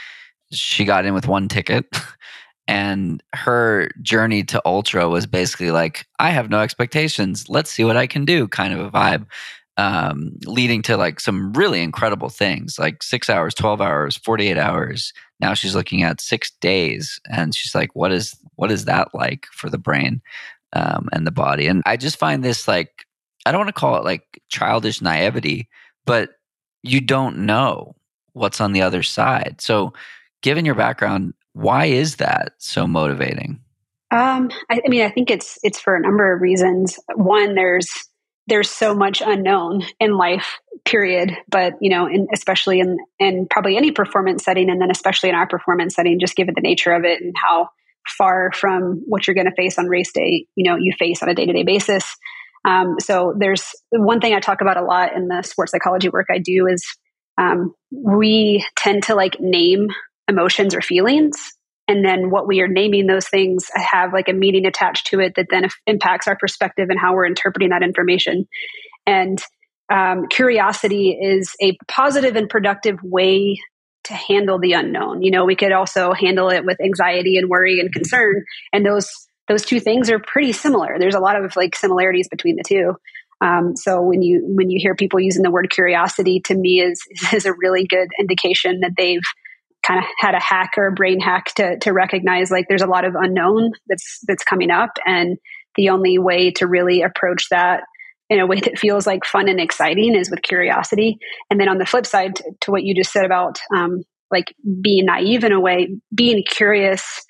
she 0.51 0.86
got 0.86 1.06
in 1.06 1.13
with 1.13 1.27
one 1.27 1.48
ticket 1.48 1.86
and 2.67 3.21
her 3.33 3.89
journey 4.01 4.44
to 4.44 4.62
ultra 4.65 5.07
was 5.07 5.25
basically 5.25 5.71
like 5.71 6.06
i 6.19 6.29
have 6.29 6.50
no 6.50 6.62
expectations. 6.62 7.50
Let's 7.50 7.71
see 7.71 7.83
what 7.83 7.97
i 7.97 8.07
can 8.07 8.25
do 8.25 8.47
kind 8.47 8.73
of 8.73 8.79
a 8.79 8.91
vibe 8.91 9.25
um, 9.77 10.38
leading 10.45 10.81
to 10.83 10.95
like 10.95 11.19
some 11.19 11.51
really 11.51 11.81
incredible 11.81 12.29
things 12.29 12.79
like 12.79 13.03
six 13.03 13.29
hours 13.29 13.53
12 13.53 13.81
hours 13.81 14.17
48 14.17 14.57
hours. 14.57 15.13
Now 15.41 15.53
she's 15.53 15.75
looking 15.75 16.03
at 16.03 16.21
six 16.21 16.51
days 16.62 17.19
and 17.29 17.53
she's 17.53 17.75
like 17.75 17.95
what 17.95 18.12
is 18.12 18.35
what 18.56 18.71
is 18.71 18.85
that 18.85 19.13
like 19.13 19.47
for 19.51 19.69
the 19.69 19.77
brain 19.77 20.21
um, 20.73 21.09
and 21.12 21.27
the 21.27 21.31
body? 21.31 21.67
And 21.67 21.83
i 21.85 21.97
just 21.97 22.17
find 22.17 22.44
this 22.44 22.67
like 22.67 23.06
i 23.45 23.51
don't 23.51 23.59
want 23.59 23.69
to 23.69 23.79
call 23.79 23.97
it 23.97 24.06
like 24.06 24.41
childish 24.50 25.01
naivety 25.01 25.67
but 26.06 26.29
you 26.83 27.01
don't 27.01 27.38
know 27.38 27.95
what's 28.33 28.62
on 28.62 28.73
the 28.73 28.81
other 28.81 29.01
side. 29.01 29.56
So 29.59 29.94
given 30.41 30.65
your 30.65 30.75
background 30.75 31.33
why 31.55 31.85
is 31.85 32.17
that 32.17 32.53
so 32.57 32.85
motivating? 32.85 33.61
Um, 34.11 34.51
I, 34.69 34.81
I 34.85 34.89
mean 34.89 35.01
i 35.01 35.09
think 35.09 35.31
it's 35.31 35.57
it's 35.63 35.79
for 35.79 35.95
a 35.95 36.01
number 36.01 36.33
of 36.33 36.41
reasons. 36.41 36.99
One 37.15 37.55
there's 37.55 37.89
there's 38.47 38.69
so 38.69 38.93
much 38.93 39.23
unknown 39.25 39.83
in 39.99 40.17
life 40.17 40.59
period. 40.83 41.35
But 41.49 41.73
you 41.79 41.89
know 41.89 42.07
in, 42.07 42.27
especially 42.33 42.79
in 42.81 42.97
in 43.19 43.47
probably 43.49 43.77
any 43.77 43.91
performance 43.91 44.43
setting 44.43 44.69
and 44.69 44.81
then 44.81 44.91
especially 44.91 45.29
in 45.29 45.35
our 45.35 45.47
performance 45.47 45.95
setting 45.95 46.19
just 46.19 46.35
given 46.35 46.53
the 46.55 46.61
nature 46.61 46.91
of 46.91 47.05
it 47.05 47.21
and 47.21 47.33
how 47.41 47.69
far 48.17 48.51
from 48.53 49.01
what 49.07 49.25
you're 49.25 49.33
going 49.33 49.50
to 49.50 49.55
face 49.55 49.79
on 49.79 49.88
race 49.88 50.12
day 50.12 50.45
you 50.55 50.69
know 50.69 50.77
you 50.77 50.93
face 51.00 51.24
on 51.24 51.29
a 51.29 51.33
day-to-day 51.33 51.63
basis. 51.63 52.15
Um, 52.65 52.95
so 53.00 53.33
there's 53.38 53.63
one 53.91 54.19
thing 54.19 54.33
i 54.33 54.39
talk 54.39 54.59
about 54.62 54.77
a 54.77 54.83
lot 54.83 55.15
in 55.15 55.27
the 55.27 55.41
sports 55.43 55.71
psychology 55.71 56.09
work 56.09 56.27
i 56.31 56.39
do 56.39 56.67
is 56.67 56.83
um, 57.38 57.74
we 57.91 58.65
tend 58.75 59.03
to 59.03 59.15
like 59.15 59.39
name 59.39 59.88
emotions 60.27 60.75
or 60.75 60.82
feelings. 60.82 61.51
And 61.88 62.03
then 62.03 62.32
what 62.32 62.48
we 62.48 62.62
are 62.62 62.67
naming 62.67 63.05
those 63.05 63.27
things 63.27 63.70
have 63.75 64.12
like 64.12 64.27
a 64.27 64.34
meaning 64.34 64.65
attached 64.65 65.08
to 65.08 65.20
it 65.20 65.34
that 65.36 65.48
then 65.51 65.67
impacts 65.86 66.27
our 66.27 66.36
perspective 66.36 66.89
and 66.89 67.00
how 67.00 67.13
we're 67.13 67.27
interpreting 67.27 67.70
that 67.70 67.84
information. 67.84 68.48
And 69.05 69.39
um, 69.91 70.27
curiosity 70.27 71.12
is 71.12 71.53
a 71.62 71.77
positive 71.88 72.36
and 72.36 72.50
productive 72.50 72.98
way 73.03 73.60
to 74.05 74.13
handle 74.13 74.60
the 74.60 74.74
unknown. 74.74 75.22
You 75.22 75.32
know 75.32 75.46
we 75.46 75.55
could 75.55 75.72
also 75.72 76.13
handle 76.13 76.50
it 76.50 76.65
with 76.65 76.82
anxiety 76.82 77.38
and 77.38 77.50
worry 77.50 77.79
and 77.79 77.91
concern. 77.94 78.44
And 78.74 78.86
those 78.86 79.10
those 79.48 79.63
two 79.63 79.79
things 79.79 80.10
are 80.10 80.20
pretty 80.20 80.53
similar. 80.53 80.98
There's 80.98 81.15
a 81.15 81.20
lot 81.20 81.44
of 81.44 81.55
like 81.55 81.75
similarities 81.75 82.27
between 82.27 82.55
the 82.55 82.63
two. 82.67 82.96
Um, 83.41 83.75
so 83.75 84.01
when 84.01 84.22
you 84.22 84.44
when 84.44 84.70
you 84.70 84.79
hear 84.82 84.96
people 84.96 85.20
using 85.20 85.44
the 85.44 85.51
word 85.51 85.70
curiosity 85.70 86.39
to 86.46 86.55
me 86.55 86.82
is 86.82 87.01
is 87.34 87.46
a 87.46 87.53
really 87.53 87.86
good 87.86 88.10
indication 88.20 88.79
that 88.82 88.94
they've 88.98 89.22
kind 89.86 90.00
of 90.00 90.06
had 90.20 90.36
a 90.36 90.39
hack 90.39 90.72
or 90.77 90.88
a 90.88 90.94
brain 90.94 91.20
hack 91.20 91.46
to 91.56 91.77
to 91.80 91.94
recognize 91.94 92.51
like 92.51 92.65
there's 92.68 92.82
a 92.82 92.88
lot 92.88 93.06
of 93.06 93.15
unknown 93.15 93.72
that's 93.88 94.20
that's 94.27 94.44
coming 94.44 94.72
up. 94.72 94.92
And 95.06 95.38
the 95.75 95.89
only 95.89 96.18
way 96.18 96.51
to 96.51 96.68
really 96.68 97.01
approach 97.01 97.50
that 97.50 97.84
in 98.30 98.39
a 98.39 98.48
way 98.48 98.60
that 98.60 98.80
feels 98.80 99.06
like 99.06 99.25
fun 99.25 99.48
and 99.48 99.60
exciting 99.60 100.15
is 100.15 100.32
with 100.32 100.42
curiosity. 100.42 101.18
And 101.50 101.60
then 101.60 101.70
on 101.70 101.77
the 101.77 101.86
flip 101.86 102.06
side 102.06 102.36
to, 102.38 102.44
to 102.62 102.72
what 102.72 102.84
you 102.84 102.96
just 102.96 103.12
said 103.12 103.25
about 103.25 103.60
um, 103.75 104.04
like 104.32 104.54
being 104.82 105.06
naive 105.06 105.44
in 105.44 105.51
a 105.51 105.60
way 105.60 105.96
being 106.13 106.44
curious 106.44 107.24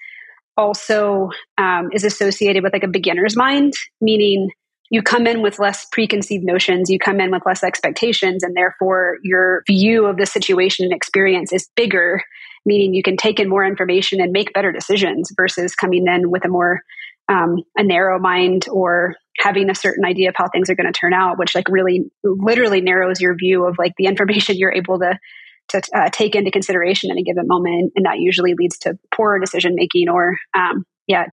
also 0.57 1.29
um, 1.57 1.89
is 1.91 2.03
associated 2.03 2.63
with 2.63 2.73
like 2.73 2.83
a 2.83 2.87
beginner's 2.87 3.35
mind 3.35 3.73
meaning 3.99 4.49
you 4.89 5.01
come 5.01 5.25
in 5.27 5.41
with 5.41 5.59
less 5.59 5.85
preconceived 5.91 6.43
notions, 6.43 6.89
you 6.89 6.99
come 6.99 7.19
in 7.19 7.31
with 7.31 7.43
less 7.45 7.63
expectations, 7.63 8.43
and 8.43 8.55
therefore 8.55 9.17
your 9.23 9.63
view 9.67 10.05
of 10.05 10.17
the 10.17 10.25
situation 10.25 10.85
and 10.85 10.93
experience 10.93 11.51
is 11.51 11.69
bigger, 11.75 12.23
meaning 12.65 12.93
you 12.93 13.03
can 13.03 13.17
take 13.17 13.39
in 13.39 13.49
more 13.49 13.65
information 13.65 14.21
and 14.21 14.31
make 14.31 14.53
better 14.53 14.71
decisions 14.71 15.31
versus 15.35 15.75
coming 15.75 16.05
in 16.07 16.29
with 16.29 16.45
a 16.45 16.49
more 16.49 16.81
um, 17.27 17.63
a 17.75 17.83
narrow 17.83 18.19
mind 18.19 18.67
or 18.71 19.15
having 19.39 19.69
a 19.71 19.75
certain 19.75 20.05
idea 20.05 20.29
of 20.29 20.35
how 20.37 20.47
things 20.47 20.69
are 20.69 20.75
going 20.75 20.91
to 20.91 20.97
turn 20.97 21.13
out, 21.13 21.39
which 21.39 21.55
like 21.55 21.67
really 21.69 22.03
literally 22.23 22.81
narrows 22.81 23.19
your 23.19 23.35
view 23.35 23.65
of 23.65 23.75
like 23.79 23.93
the 23.97 24.05
information 24.07 24.57
you're 24.57 24.73
able 24.73 24.99
to 24.99 25.17
to 25.67 25.81
uh, 25.95 26.09
take 26.11 26.35
into 26.35 26.51
consideration 26.51 27.09
in 27.09 27.17
a 27.17 27.23
given 27.23 27.47
moment, 27.47 27.91
and 27.95 28.05
that 28.05 28.19
usually 28.19 28.53
leads 28.53 28.77
to 28.77 28.99
poor 29.13 29.39
decision 29.39 29.73
making 29.73 30.09
or 30.09 30.37
um, 30.55 30.85
yeah. 31.07 31.25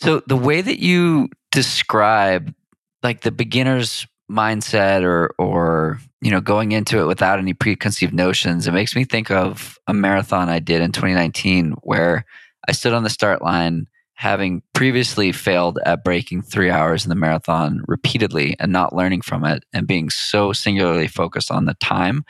So 0.00 0.22
the 0.26 0.36
way 0.36 0.60
that 0.60 0.80
you 0.80 1.28
describe 1.50 2.54
like 3.02 3.22
the 3.22 3.30
beginner's 3.30 4.06
mindset 4.30 5.02
or 5.02 5.34
or 5.38 5.98
you 6.20 6.30
know 6.30 6.40
going 6.40 6.72
into 6.72 7.00
it 7.00 7.06
without 7.06 7.38
any 7.38 7.54
preconceived 7.54 8.12
notions 8.12 8.66
it 8.66 8.72
makes 8.72 8.94
me 8.94 9.04
think 9.04 9.30
of 9.30 9.78
a 9.86 9.94
marathon 9.94 10.50
i 10.50 10.58
did 10.58 10.82
in 10.82 10.92
2019 10.92 11.72
where 11.82 12.26
i 12.68 12.72
stood 12.72 12.92
on 12.92 13.04
the 13.04 13.10
start 13.10 13.40
line 13.40 13.86
having 14.12 14.60
previously 14.74 15.32
failed 15.32 15.78
at 15.86 16.04
breaking 16.04 16.42
three 16.42 16.70
hours 16.70 17.06
in 17.06 17.08
the 17.08 17.14
marathon 17.14 17.82
repeatedly 17.88 18.54
and 18.58 18.70
not 18.70 18.94
learning 18.94 19.22
from 19.22 19.46
it 19.46 19.64
and 19.72 19.86
being 19.86 20.10
so 20.10 20.52
singularly 20.52 21.06
focused 21.06 21.50
on 21.50 21.64
the 21.64 21.74
time 21.74 22.22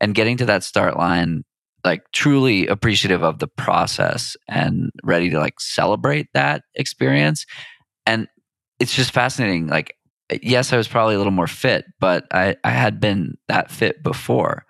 and 0.00 0.14
getting 0.14 0.36
to 0.36 0.46
that 0.46 0.62
start 0.62 0.96
line 0.96 1.42
like 1.84 2.02
truly 2.12 2.66
appreciative 2.66 3.22
of 3.22 3.38
the 3.38 3.46
process 3.46 4.36
and 4.48 4.90
ready 5.02 5.30
to 5.30 5.38
like 5.38 5.60
celebrate 5.60 6.26
that 6.34 6.62
experience. 6.74 7.46
And 8.06 8.28
it's 8.80 8.94
just 8.94 9.12
fascinating 9.12 9.68
like 9.68 9.96
yes 10.42 10.72
i 10.72 10.76
was 10.76 10.88
probably 10.88 11.14
a 11.14 11.18
little 11.18 11.32
more 11.32 11.46
fit 11.46 11.84
but 12.00 12.26
i 12.32 12.56
i 12.64 12.70
had 12.70 13.00
been 13.00 13.36
that 13.48 13.70
fit 13.70 14.02
before 14.02 14.64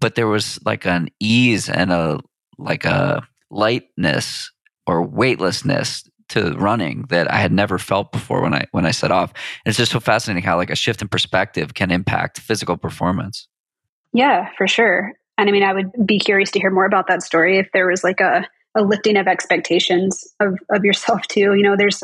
but 0.00 0.14
there 0.14 0.28
was 0.28 0.58
like 0.64 0.86
an 0.86 1.08
ease 1.20 1.68
and 1.68 1.92
a 1.92 2.18
like 2.58 2.84
a 2.84 3.22
lightness 3.50 4.50
or 4.86 5.02
weightlessness 5.02 6.08
to 6.28 6.52
running 6.58 7.04
that 7.08 7.30
I 7.30 7.36
had 7.36 7.52
never 7.52 7.78
felt 7.78 8.12
before 8.12 8.42
when 8.42 8.54
I 8.54 8.66
when 8.72 8.86
I 8.86 8.90
set 8.90 9.10
off. 9.10 9.32
And 9.64 9.70
it's 9.70 9.78
just 9.78 9.92
so 9.92 10.00
fascinating 10.00 10.42
how 10.42 10.56
like 10.56 10.70
a 10.70 10.76
shift 10.76 11.00
in 11.00 11.08
perspective 11.08 11.74
can 11.74 11.90
impact 11.90 12.40
physical 12.40 12.76
performance. 12.76 13.48
Yeah, 14.12 14.50
for 14.56 14.68
sure. 14.68 15.12
And 15.38 15.48
I 15.48 15.52
mean, 15.52 15.62
I 15.62 15.72
would 15.72 15.90
be 16.04 16.18
curious 16.18 16.50
to 16.52 16.60
hear 16.60 16.70
more 16.70 16.84
about 16.84 17.06
that 17.08 17.22
story 17.22 17.58
if 17.58 17.68
there 17.72 17.88
was 17.88 18.02
like 18.04 18.20
a, 18.20 18.46
a 18.76 18.82
lifting 18.82 19.16
of 19.16 19.26
expectations 19.26 20.26
of, 20.40 20.58
of 20.70 20.84
yourself 20.84 21.22
too. 21.28 21.54
You 21.54 21.62
know, 21.62 21.76
there's 21.76 22.02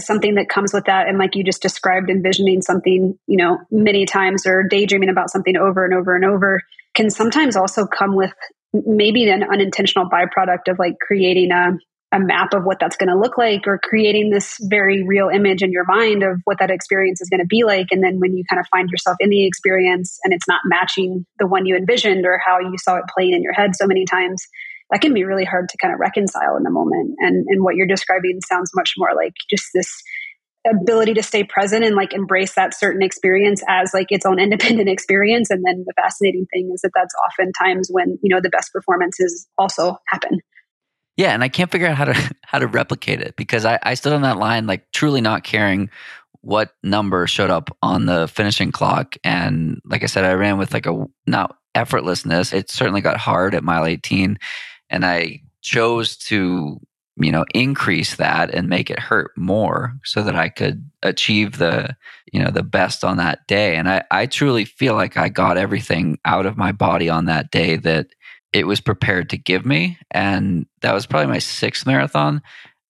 something 0.00 0.34
that 0.34 0.48
comes 0.48 0.72
with 0.72 0.84
that. 0.86 1.08
And 1.08 1.18
like 1.18 1.34
you 1.34 1.44
just 1.44 1.62
described, 1.62 2.10
envisioning 2.10 2.62
something, 2.62 3.18
you 3.26 3.36
know, 3.36 3.58
many 3.70 4.06
times 4.06 4.46
or 4.46 4.62
daydreaming 4.62 5.08
about 5.08 5.30
something 5.30 5.56
over 5.56 5.84
and 5.84 5.94
over 5.94 6.14
and 6.14 6.24
over 6.24 6.60
can 6.94 7.10
sometimes 7.10 7.56
also 7.56 7.86
come 7.86 8.14
with 8.14 8.32
maybe 8.72 9.28
an 9.28 9.44
unintentional 9.44 10.08
byproduct 10.08 10.68
of 10.68 10.78
like 10.78 10.94
creating 11.00 11.52
a, 11.52 11.72
a 12.12 12.18
map 12.18 12.54
of 12.54 12.64
what 12.64 12.78
that's 12.80 12.96
going 12.96 13.08
to 13.08 13.18
look 13.18 13.38
like 13.38 13.66
or 13.66 13.78
creating 13.78 14.30
this 14.30 14.56
very 14.62 15.04
real 15.06 15.28
image 15.28 15.62
in 15.62 15.70
your 15.70 15.84
mind 15.86 16.22
of 16.22 16.40
what 16.44 16.58
that 16.58 16.70
experience 16.70 17.20
is 17.20 17.28
going 17.28 17.40
to 17.40 17.46
be 17.46 17.64
like. 17.64 17.86
And 17.90 18.02
then 18.02 18.18
when 18.18 18.36
you 18.36 18.44
kind 18.48 18.60
of 18.60 18.66
find 18.68 18.88
yourself 18.90 19.16
in 19.20 19.30
the 19.30 19.46
experience 19.46 20.18
and 20.24 20.32
it's 20.32 20.48
not 20.48 20.60
matching 20.64 21.24
the 21.38 21.46
one 21.46 21.66
you 21.66 21.76
envisioned 21.76 22.26
or 22.26 22.40
how 22.44 22.58
you 22.58 22.76
saw 22.78 22.96
it 22.96 23.04
playing 23.16 23.32
in 23.32 23.42
your 23.42 23.52
head 23.52 23.76
so 23.76 23.86
many 23.86 24.04
times, 24.04 24.44
that 24.90 25.00
can 25.00 25.14
be 25.14 25.24
really 25.24 25.44
hard 25.44 25.68
to 25.68 25.78
kind 25.78 25.92
of 25.92 26.00
reconcile 26.00 26.56
in 26.56 26.62
the 26.62 26.70
moment. 26.70 27.14
And, 27.18 27.46
and 27.48 27.62
what 27.64 27.74
you're 27.74 27.86
describing 27.86 28.40
sounds 28.46 28.70
much 28.74 28.94
more 28.96 29.10
like 29.16 29.32
just 29.50 29.66
this 29.74 30.02
ability 30.66 31.14
to 31.14 31.22
stay 31.22 31.44
present 31.44 31.84
and 31.84 31.94
like 31.94 32.14
embrace 32.14 32.54
that 32.54 32.74
certain 32.74 33.02
experience 33.02 33.62
as 33.68 33.92
like 33.92 34.06
its 34.10 34.24
own 34.24 34.38
independent 34.40 34.88
experience 34.88 35.50
and 35.50 35.62
then 35.66 35.84
the 35.86 35.92
fascinating 36.00 36.46
thing 36.52 36.70
is 36.72 36.80
that 36.80 36.90
that's 36.94 37.14
oftentimes 37.28 37.88
when 37.90 38.18
you 38.22 38.34
know 38.34 38.40
the 38.40 38.48
best 38.48 38.72
performances 38.72 39.46
also 39.58 39.98
happen 40.08 40.40
yeah, 41.16 41.32
and 41.32 41.44
I 41.44 41.48
can't 41.48 41.70
figure 41.70 41.86
out 41.86 41.96
how 41.96 42.06
to 42.06 42.34
how 42.42 42.58
to 42.58 42.66
replicate 42.66 43.20
it 43.20 43.36
because 43.36 43.64
I, 43.64 43.78
I 43.82 43.94
stood 43.94 44.12
on 44.12 44.22
that 44.22 44.38
line 44.38 44.66
like 44.66 44.90
truly 44.92 45.20
not 45.20 45.44
caring 45.44 45.90
what 46.40 46.74
number 46.82 47.26
showed 47.26 47.50
up 47.50 47.74
on 47.82 48.04
the 48.04 48.28
finishing 48.28 48.70
clock. 48.70 49.16
And 49.24 49.80
like 49.84 50.02
I 50.02 50.06
said, 50.06 50.24
I 50.24 50.34
ran 50.34 50.58
with 50.58 50.74
like 50.74 50.86
a 50.86 51.06
not 51.26 51.56
effortlessness. 51.74 52.52
It 52.52 52.70
certainly 52.70 53.00
got 53.00 53.16
hard 53.16 53.54
at 53.54 53.64
mile 53.64 53.86
18. 53.86 54.38
And 54.94 55.04
I 55.04 55.42
chose 55.60 56.16
to, 56.28 56.80
you 57.16 57.32
know, 57.32 57.44
increase 57.52 58.14
that 58.14 58.54
and 58.54 58.68
make 58.68 58.90
it 58.90 59.00
hurt 59.00 59.32
more 59.36 59.92
so 60.04 60.22
that 60.22 60.36
I 60.36 60.48
could 60.48 60.88
achieve 61.02 61.58
the, 61.58 61.96
you 62.32 62.40
know, 62.40 62.52
the 62.52 62.62
best 62.62 63.02
on 63.02 63.16
that 63.16 63.44
day. 63.48 63.74
And 63.74 63.88
I, 63.88 64.04
I 64.12 64.26
truly 64.26 64.64
feel 64.64 64.94
like 64.94 65.16
I 65.16 65.28
got 65.28 65.58
everything 65.58 66.20
out 66.24 66.46
of 66.46 66.56
my 66.56 66.70
body 66.70 67.10
on 67.10 67.24
that 67.24 67.50
day 67.50 67.76
that 67.78 68.06
it 68.52 68.68
was 68.68 68.80
prepared 68.80 69.30
to 69.30 69.36
give 69.36 69.66
me. 69.66 69.98
And 70.12 70.64
that 70.82 70.94
was 70.94 71.06
probably 71.06 71.26
my 71.26 71.40
sixth 71.40 71.86
marathon. 71.86 72.40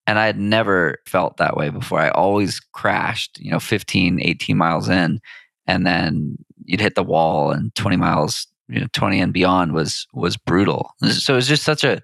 And 0.07 0.19
I 0.19 0.27
had 0.27 0.39
never 0.39 0.99
felt 1.07 1.39
that 1.39 1.57
way 1.57 1.71
before. 1.71 2.01
I 2.01 2.11
always 2.11 2.61
crashed, 2.61 3.41
you 3.41 3.51
know, 3.51 3.61
15, 3.61 4.21
18 4.21 4.59
miles 4.59 4.91
in. 4.91 5.21
And 5.67 5.87
then 5.87 6.37
you'd 6.67 6.83
hit 6.83 6.97
the 6.97 7.03
wall 7.03 7.51
and 7.51 7.75
20 7.75 7.97
miles, 7.97 8.47
you 8.75 8.81
know, 8.81 8.87
20 8.93 9.21
and 9.21 9.33
beyond 9.33 9.73
was 9.73 10.07
was 10.12 10.37
brutal. 10.37 10.95
So 11.02 11.35
it 11.35 11.37
was 11.37 11.49
just 11.49 11.62
such 11.62 11.85
a, 11.85 12.02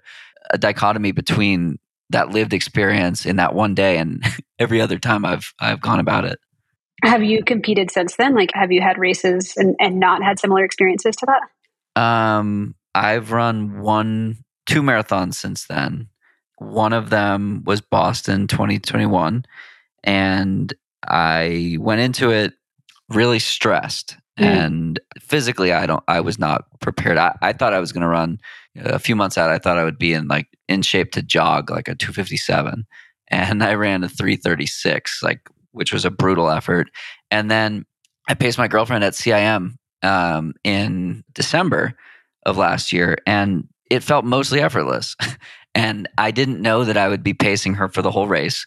a 0.51 0.57
dichotomy 0.57 1.11
between 1.11 1.79
that 2.09 2.29
lived 2.29 2.53
experience 2.53 3.25
in 3.25 3.35
that 3.37 3.53
one 3.53 3.75
day 3.75 3.97
and 3.97 4.23
every 4.59 4.79
other 4.79 4.97
time 4.97 5.25
I've 5.25 5.53
I've 5.59 5.81
gone 5.81 5.99
about 5.99 6.25
it. 6.25 6.39
Have 7.03 7.23
you 7.23 7.43
competed 7.43 7.91
since 7.91 8.15
then? 8.15 8.35
Like 8.35 8.51
have 8.53 8.71
you 8.71 8.81
had 8.81 8.97
races 8.97 9.53
and, 9.57 9.75
and 9.79 9.99
not 9.99 10.23
had 10.23 10.39
similar 10.39 10.63
experiences 10.63 11.15
to 11.17 11.25
that? 11.25 12.01
Um 12.01 12.75
I've 12.95 13.31
run 13.31 13.81
one, 13.81 14.43
two 14.65 14.81
marathons 14.81 15.35
since 15.35 15.65
then. 15.65 16.07
One 16.57 16.93
of 16.93 17.09
them 17.09 17.63
was 17.65 17.81
Boston 17.81 18.47
2021. 18.47 19.45
And 20.03 20.73
I 21.07 21.77
went 21.79 22.01
into 22.01 22.31
it 22.31 22.53
really 23.09 23.39
stressed. 23.39 24.17
Mm. 24.41 24.45
And 24.45 24.99
physically, 25.19 25.71
I 25.71 25.85
don't, 25.85 26.03
I 26.07 26.19
was 26.21 26.39
not 26.39 26.65
prepared. 26.79 27.17
I, 27.17 27.37
I 27.41 27.53
thought 27.53 27.73
I 27.73 27.79
was 27.79 27.91
going 27.91 28.01
to 28.01 28.07
run 28.07 28.39
a 28.75 28.99
few 28.99 29.15
months 29.15 29.37
out. 29.37 29.51
I 29.51 29.59
thought 29.59 29.77
I 29.77 29.83
would 29.83 29.99
be 29.99 30.13
in 30.13 30.27
like 30.27 30.47
in 30.67 30.81
shape 30.81 31.11
to 31.11 31.21
jog 31.21 31.69
like 31.69 31.87
a 31.87 31.95
257. 31.95 32.85
And 33.33 33.63
I 33.63 33.75
ran 33.75 34.03
a 34.03 34.09
336, 34.09 35.23
like, 35.23 35.39
which 35.71 35.93
was 35.93 36.03
a 36.03 36.11
brutal 36.11 36.49
effort. 36.49 36.89
And 37.31 37.49
then 37.49 37.85
I 38.27 38.33
paced 38.33 38.57
my 38.57 38.67
girlfriend 38.67 39.05
at 39.05 39.13
CIM 39.13 39.75
um, 40.03 40.53
in 40.65 41.23
December 41.33 41.93
of 42.45 42.57
last 42.57 42.91
year, 42.91 43.17
and 43.25 43.69
it 43.89 44.03
felt 44.03 44.25
mostly 44.25 44.59
effortless. 44.59 45.15
and 45.75 46.09
I 46.17 46.31
didn't 46.31 46.61
know 46.61 46.83
that 46.83 46.97
I 46.97 47.07
would 47.07 47.23
be 47.23 47.33
pacing 47.33 47.75
her 47.75 47.87
for 47.87 48.01
the 48.01 48.11
whole 48.11 48.27
race. 48.27 48.65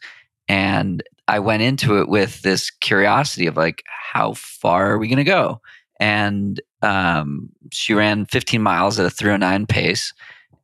And 0.49 1.03
I 1.29 1.39
went 1.39 1.63
into 1.63 1.99
it 2.01 2.09
with 2.09 2.43
this 2.43 2.71
curiosity 2.71 3.47
of 3.47 3.57
like, 3.57 3.83
how 4.13 4.35
far 4.35 4.93
are 4.93 4.99
we 4.99 5.09
going 5.09 5.17
to 5.17 5.25
go? 5.25 5.61
And 6.01 6.61
um, 6.83 7.51
she 7.73 7.95
ran 7.95 8.27
15 8.27 8.61
miles 8.61 8.99
at 8.99 9.07
a 9.07 9.11
309 9.11 9.67
pace 9.67 10.13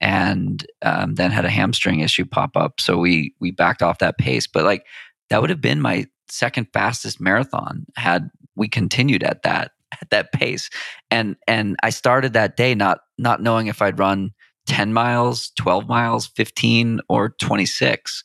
and 0.01 0.67
um, 0.83 1.15
then 1.15 1.31
had 1.31 1.45
a 1.45 1.51
hamstring 1.51 2.01
issue 2.01 2.25
pop 2.25 2.57
up. 2.57 2.81
So 2.81 2.99
we 2.99 3.35
we 3.41 3.51
backed 3.51 3.83
off 3.83 3.99
that 3.99 4.19
pace. 4.19 4.47
But 4.47 4.65
like 4.65 4.87
that 5.29 5.41
would 5.41 5.51
have 5.51 5.61
been 5.61 5.81
my 5.81 6.07
second 6.29 6.69
fastest 6.73 7.21
marathon 7.21 7.87
had 7.97 8.31
we 8.57 8.69
continued 8.69 9.23
at 9.23 9.43
that 9.43 9.73
at 10.01 10.11
that 10.11 10.33
pace. 10.33 10.71
And 11.11 11.37
and 11.47 11.77
I 11.83 11.91
started 11.91 12.33
that 12.33 12.57
day 12.57 12.75
not 12.75 13.01
not 13.19 13.43
knowing 13.43 13.67
if 13.67 13.83
I'd 13.83 13.99
run 13.99 14.33
10 14.67 14.93
miles, 14.93 15.51
12 15.57 15.89
miles, 15.89 16.27
15 16.29 17.01
or 17.09 17.31
26. 17.41 18.23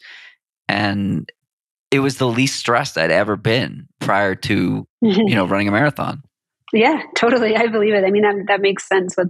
And 0.67 1.29
it 1.95 1.99
was 1.99 2.17
the 2.17 2.27
least 2.27 2.57
stressed 2.57 2.97
I'd 2.97 3.11
ever 3.11 3.35
been 3.35 3.87
prior 3.99 4.35
to, 4.35 4.87
you 5.01 5.35
know, 5.35 5.45
running 5.47 5.67
a 5.67 5.71
marathon. 5.71 6.23
Yeah, 6.73 7.01
totally. 7.15 7.55
I 7.55 7.67
believe 7.67 7.93
it. 7.93 8.03
I 8.03 8.11
mean, 8.11 8.23
that, 8.23 8.45
that 8.47 8.61
makes 8.61 8.87
sense 8.87 9.15
with, 9.17 9.29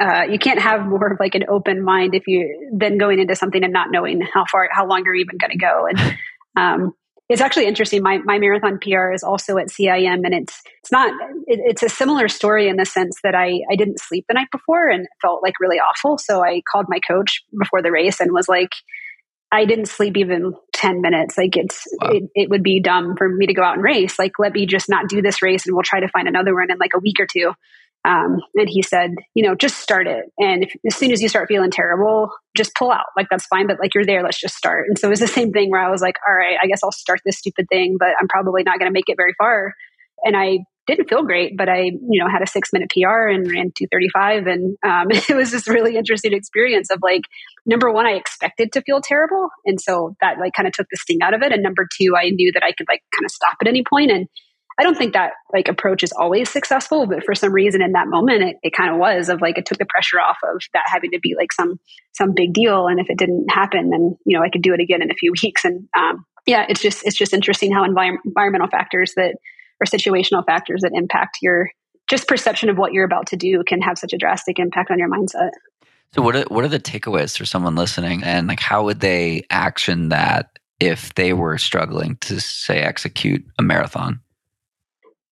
uh, 0.00 0.22
you 0.30 0.38
can't 0.38 0.60
have 0.60 0.86
more 0.86 1.12
of 1.12 1.20
like 1.20 1.34
an 1.34 1.44
open 1.48 1.82
mind 1.82 2.14
if 2.14 2.26
you 2.26 2.70
then 2.72 2.98
going 2.98 3.18
into 3.18 3.34
something 3.34 3.62
and 3.62 3.72
not 3.72 3.90
knowing 3.90 4.20
how 4.22 4.44
far, 4.50 4.68
how 4.72 4.86
long 4.86 5.02
you're 5.04 5.14
even 5.14 5.36
going 5.38 5.50
to 5.50 5.58
go. 5.58 5.86
And, 5.86 6.16
um, 6.56 6.94
it's 7.28 7.42
actually 7.42 7.66
interesting. 7.66 8.02
My, 8.02 8.18
my 8.24 8.38
marathon 8.38 8.78
PR 8.78 9.12
is 9.12 9.22
also 9.22 9.58
at 9.58 9.68
CIM, 9.68 10.24
and 10.24 10.32
it's 10.32 10.62
it's 10.80 10.90
not 10.90 11.12
it, 11.46 11.60
it's 11.62 11.82
a 11.82 11.88
similar 11.90 12.26
story 12.26 12.68
in 12.68 12.76
the 12.76 12.86
sense 12.86 13.18
that 13.22 13.34
I 13.34 13.60
I 13.70 13.76
didn't 13.76 14.00
sleep 14.00 14.24
the 14.28 14.34
night 14.34 14.48
before 14.50 14.88
and 14.88 15.06
felt 15.20 15.42
like 15.42 15.60
really 15.60 15.76
awful. 15.76 16.16
So 16.16 16.42
I 16.42 16.62
called 16.72 16.86
my 16.88 17.00
coach 17.00 17.42
before 17.58 17.82
the 17.82 17.92
race 17.92 18.18
and 18.20 18.32
was 18.32 18.48
like, 18.48 18.70
I 19.50 19.64
didn't 19.64 19.86
sleep 19.86 20.16
even 20.16 20.54
ten 20.72 21.00
minutes. 21.00 21.38
Like 21.38 21.56
it's 21.56 21.86
wow. 22.00 22.10
it, 22.10 22.22
it 22.34 22.50
would 22.50 22.62
be 22.62 22.80
dumb 22.80 23.16
for 23.16 23.28
me 23.28 23.46
to 23.46 23.54
go 23.54 23.62
out 23.62 23.74
and 23.74 23.82
race. 23.82 24.18
Like 24.18 24.32
let 24.38 24.52
me 24.52 24.66
just 24.66 24.88
not 24.88 25.08
do 25.08 25.22
this 25.22 25.42
race, 25.42 25.66
and 25.66 25.74
we'll 25.74 25.82
try 25.82 26.00
to 26.00 26.08
find 26.08 26.28
another 26.28 26.54
one 26.54 26.70
in 26.70 26.78
like 26.78 26.92
a 26.94 27.00
week 27.00 27.16
or 27.20 27.26
two. 27.30 27.52
Um, 28.04 28.38
and 28.54 28.68
he 28.68 28.82
said, 28.82 29.10
you 29.34 29.42
know, 29.44 29.54
just 29.54 29.78
start 29.78 30.06
it. 30.06 30.24
And 30.38 30.62
if, 30.62 30.72
as 30.86 30.96
soon 30.96 31.10
as 31.10 31.20
you 31.20 31.28
start 31.28 31.48
feeling 31.48 31.70
terrible, 31.70 32.30
just 32.56 32.74
pull 32.74 32.92
out. 32.92 33.06
Like, 33.16 33.26
that's 33.28 33.46
fine, 33.46 33.66
but 33.66 33.80
like 33.80 33.94
you're 33.94 34.06
there, 34.06 34.22
let's 34.22 34.40
just 34.40 34.54
start. 34.54 34.86
And 34.88 34.98
so 34.98 35.08
it 35.08 35.10
was 35.10 35.20
the 35.20 35.26
same 35.26 35.52
thing 35.52 35.70
where 35.70 35.84
I 35.84 35.90
was 35.90 36.00
like, 36.00 36.14
all 36.26 36.32
right, 36.32 36.56
I 36.62 36.68
guess 36.68 36.80
I'll 36.82 36.92
start 36.92 37.20
this 37.24 37.38
stupid 37.38 37.66
thing, 37.68 37.96
but 37.98 38.10
I'm 38.18 38.28
probably 38.28 38.62
not 38.62 38.78
going 38.78 38.88
to 38.88 38.94
make 38.94 39.08
it 39.08 39.16
very 39.16 39.34
far. 39.36 39.74
And 40.24 40.36
I 40.36 40.60
didn't 40.88 41.08
feel 41.08 41.22
great, 41.22 41.56
but 41.56 41.68
I, 41.68 41.82
you 41.82 42.18
know, 42.18 42.28
had 42.28 42.42
a 42.42 42.46
six 42.46 42.72
minute 42.72 42.90
PR 42.90 43.28
and 43.28 43.46
ran 43.46 43.72
235. 43.76 44.46
And 44.46 44.76
um, 44.82 45.06
it 45.28 45.36
was 45.36 45.52
this 45.52 45.68
really 45.68 45.96
interesting 45.96 46.32
experience 46.32 46.90
of 46.90 46.98
like, 47.02 47.22
number 47.66 47.92
one, 47.92 48.06
I 48.06 48.12
expected 48.12 48.72
to 48.72 48.82
feel 48.82 49.00
terrible. 49.00 49.50
And 49.66 49.80
so 49.80 50.16
that 50.20 50.38
like 50.38 50.54
kind 50.54 50.66
of 50.66 50.72
took 50.72 50.86
the 50.90 50.96
sting 50.96 51.22
out 51.22 51.34
of 51.34 51.42
it. 51.42 51.52
And 51.52 51.62
number 51.62 51.86
two, 52.00 52.14
I 52.16 52.30
knew 52.30 52.50
that 52.52 52.62
I 52.64 52.72
could 52.72 52.88
like 52.88 53.02
kind 53.14 53.24
of 53.24 53.30
stop 53.30 53.58
at 53.60 53.68
any 53.68 53.84
point. 53.88 54.10
And 54.10 54.26
I 54.80 54.84
don't 54.84 54.96
think 54.96 55.12
that 55.12 55.32
like 55.52 55.68
approach 55.68 56.02
is 56.02 56.12
always 56.12 56.48
successful, 56.48 57.06
but 57.06 57.24
for 57.24 57.34
some 57.34 57.52
reason 57.52 57.82
in 57.82 57.92
that 57.92 58.06
moment 58.06 58.42
it, 58.42 58.56
it 58.62 58.72
kind 58.72 58.92
of 58.92 58.98
was 58.98 59.28
of 59.28 59.40
like 59.40 59.58
it 59.58 59.66
took 59.66 59.78
the 59.78 59.86
pressure 59.86 60.20
off 60.20 60.36
of 60.44 60.62
that 60.72 60.84
having 60.86 61.10
to 61.10 61.18
be 61.20 61.34
like 61.36 61.52
some 61.52 61.80
some 62.14 62.32
big 62.34 62.54
deal. 62.54 62.86
And 62.86 63.00
if 63.00 63.10
it 63.10 63.18
didn't 63.18 63.50
happen, 63.50 63.90
then 63.90 64.16
you 64.24 64.38
know 64.38 64.44
I 64.44 64.50
could 64.50 64.62
do 64.62 64.74
it 64.74 64.80
again 64.80 65.02
in 65.02 65.10
a 65.10 65.14
few 65.14 65.32
weeks. 65.42 65.64
And 65.64 65.88
um, 65.98 66.24
yeah, 66.46 66.64
it's 66.68 66.80
just 66.80 67.04
it's 67.04 67.16
just 67.16 67.34
interesting 67.34 67.72
how 67.72 67.84
envir- 67.84 68.18
environmental 68.24 68.68
factors 68.68 69.14
that 69.16 69.34
or 69.80 69.86
situational 69.86 70.44
factors 70.44 70.82
that 70.82 70.92
impact 70.94 71.38
your 71.42 71.70
just 72.08 72.26
perception 72.26 72.68
of 72.70 72.78
what 72.78 72.92
you're 72.92 73.04
about 73.04 73.26
to 73.28 73.36
do 73.36 73.62
can 73.66 73.80
have 73.82 73.98
such 73.98 74.12
a 74.12 74.18
drastic 74.18 74.58
impact 74.58 74.90
on 74.90 74.98
your 74.98 75.10
mindset. 75.10 75.50
So 76.14 76.22
what 76.22 76.36
are, 76.36 76.44
what 76.44 76.64
are 76.64 76.68
the 76.68 76.80
takeaways 76.80 77.36
for 77.36 77.44
someone 77.44 77.74
listening 77.74 78.22
and 78.22 78.48
like 78.48 78.60
how 78.60 78.84
would 78.84 79.00
they 79.00 79.44
action 79.50 80.08
that 80.08 80.58
if 80.80 81.14
they 81.14 81.32
were 81.32 81.58
struggling 81.58 82.16
to 82.22 82.40
say 82.40 82.78
execute 82.78 83.44
a 83.58 83.62
marathon? 83.62 84.20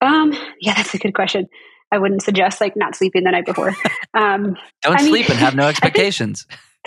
Um, 0.02 0.34
yeah, 0.60 0.74
that's 0.74 0.94
a 0.94 0.98
good 0.98 1.14
question. 1.14 1.48
I 1.90 1.98
wouldn't 1.98 2.22
suggest 2.22 2.60
like 2.60 2.76
not 2.76 2.94
sleeping 2.94 3.24
the 3.24 3.30
night 3.30 3.46
before. 3.46 3.74
Um, 4.14 4.56
Don't 4.80 4.98
I 4.98 5.02
sleep 5.02 5.28
mean, 5.28 5.32
and 5.32 5.38
have 5.40 5.54
no 5.54 5.66
expectations. 5.68 6.46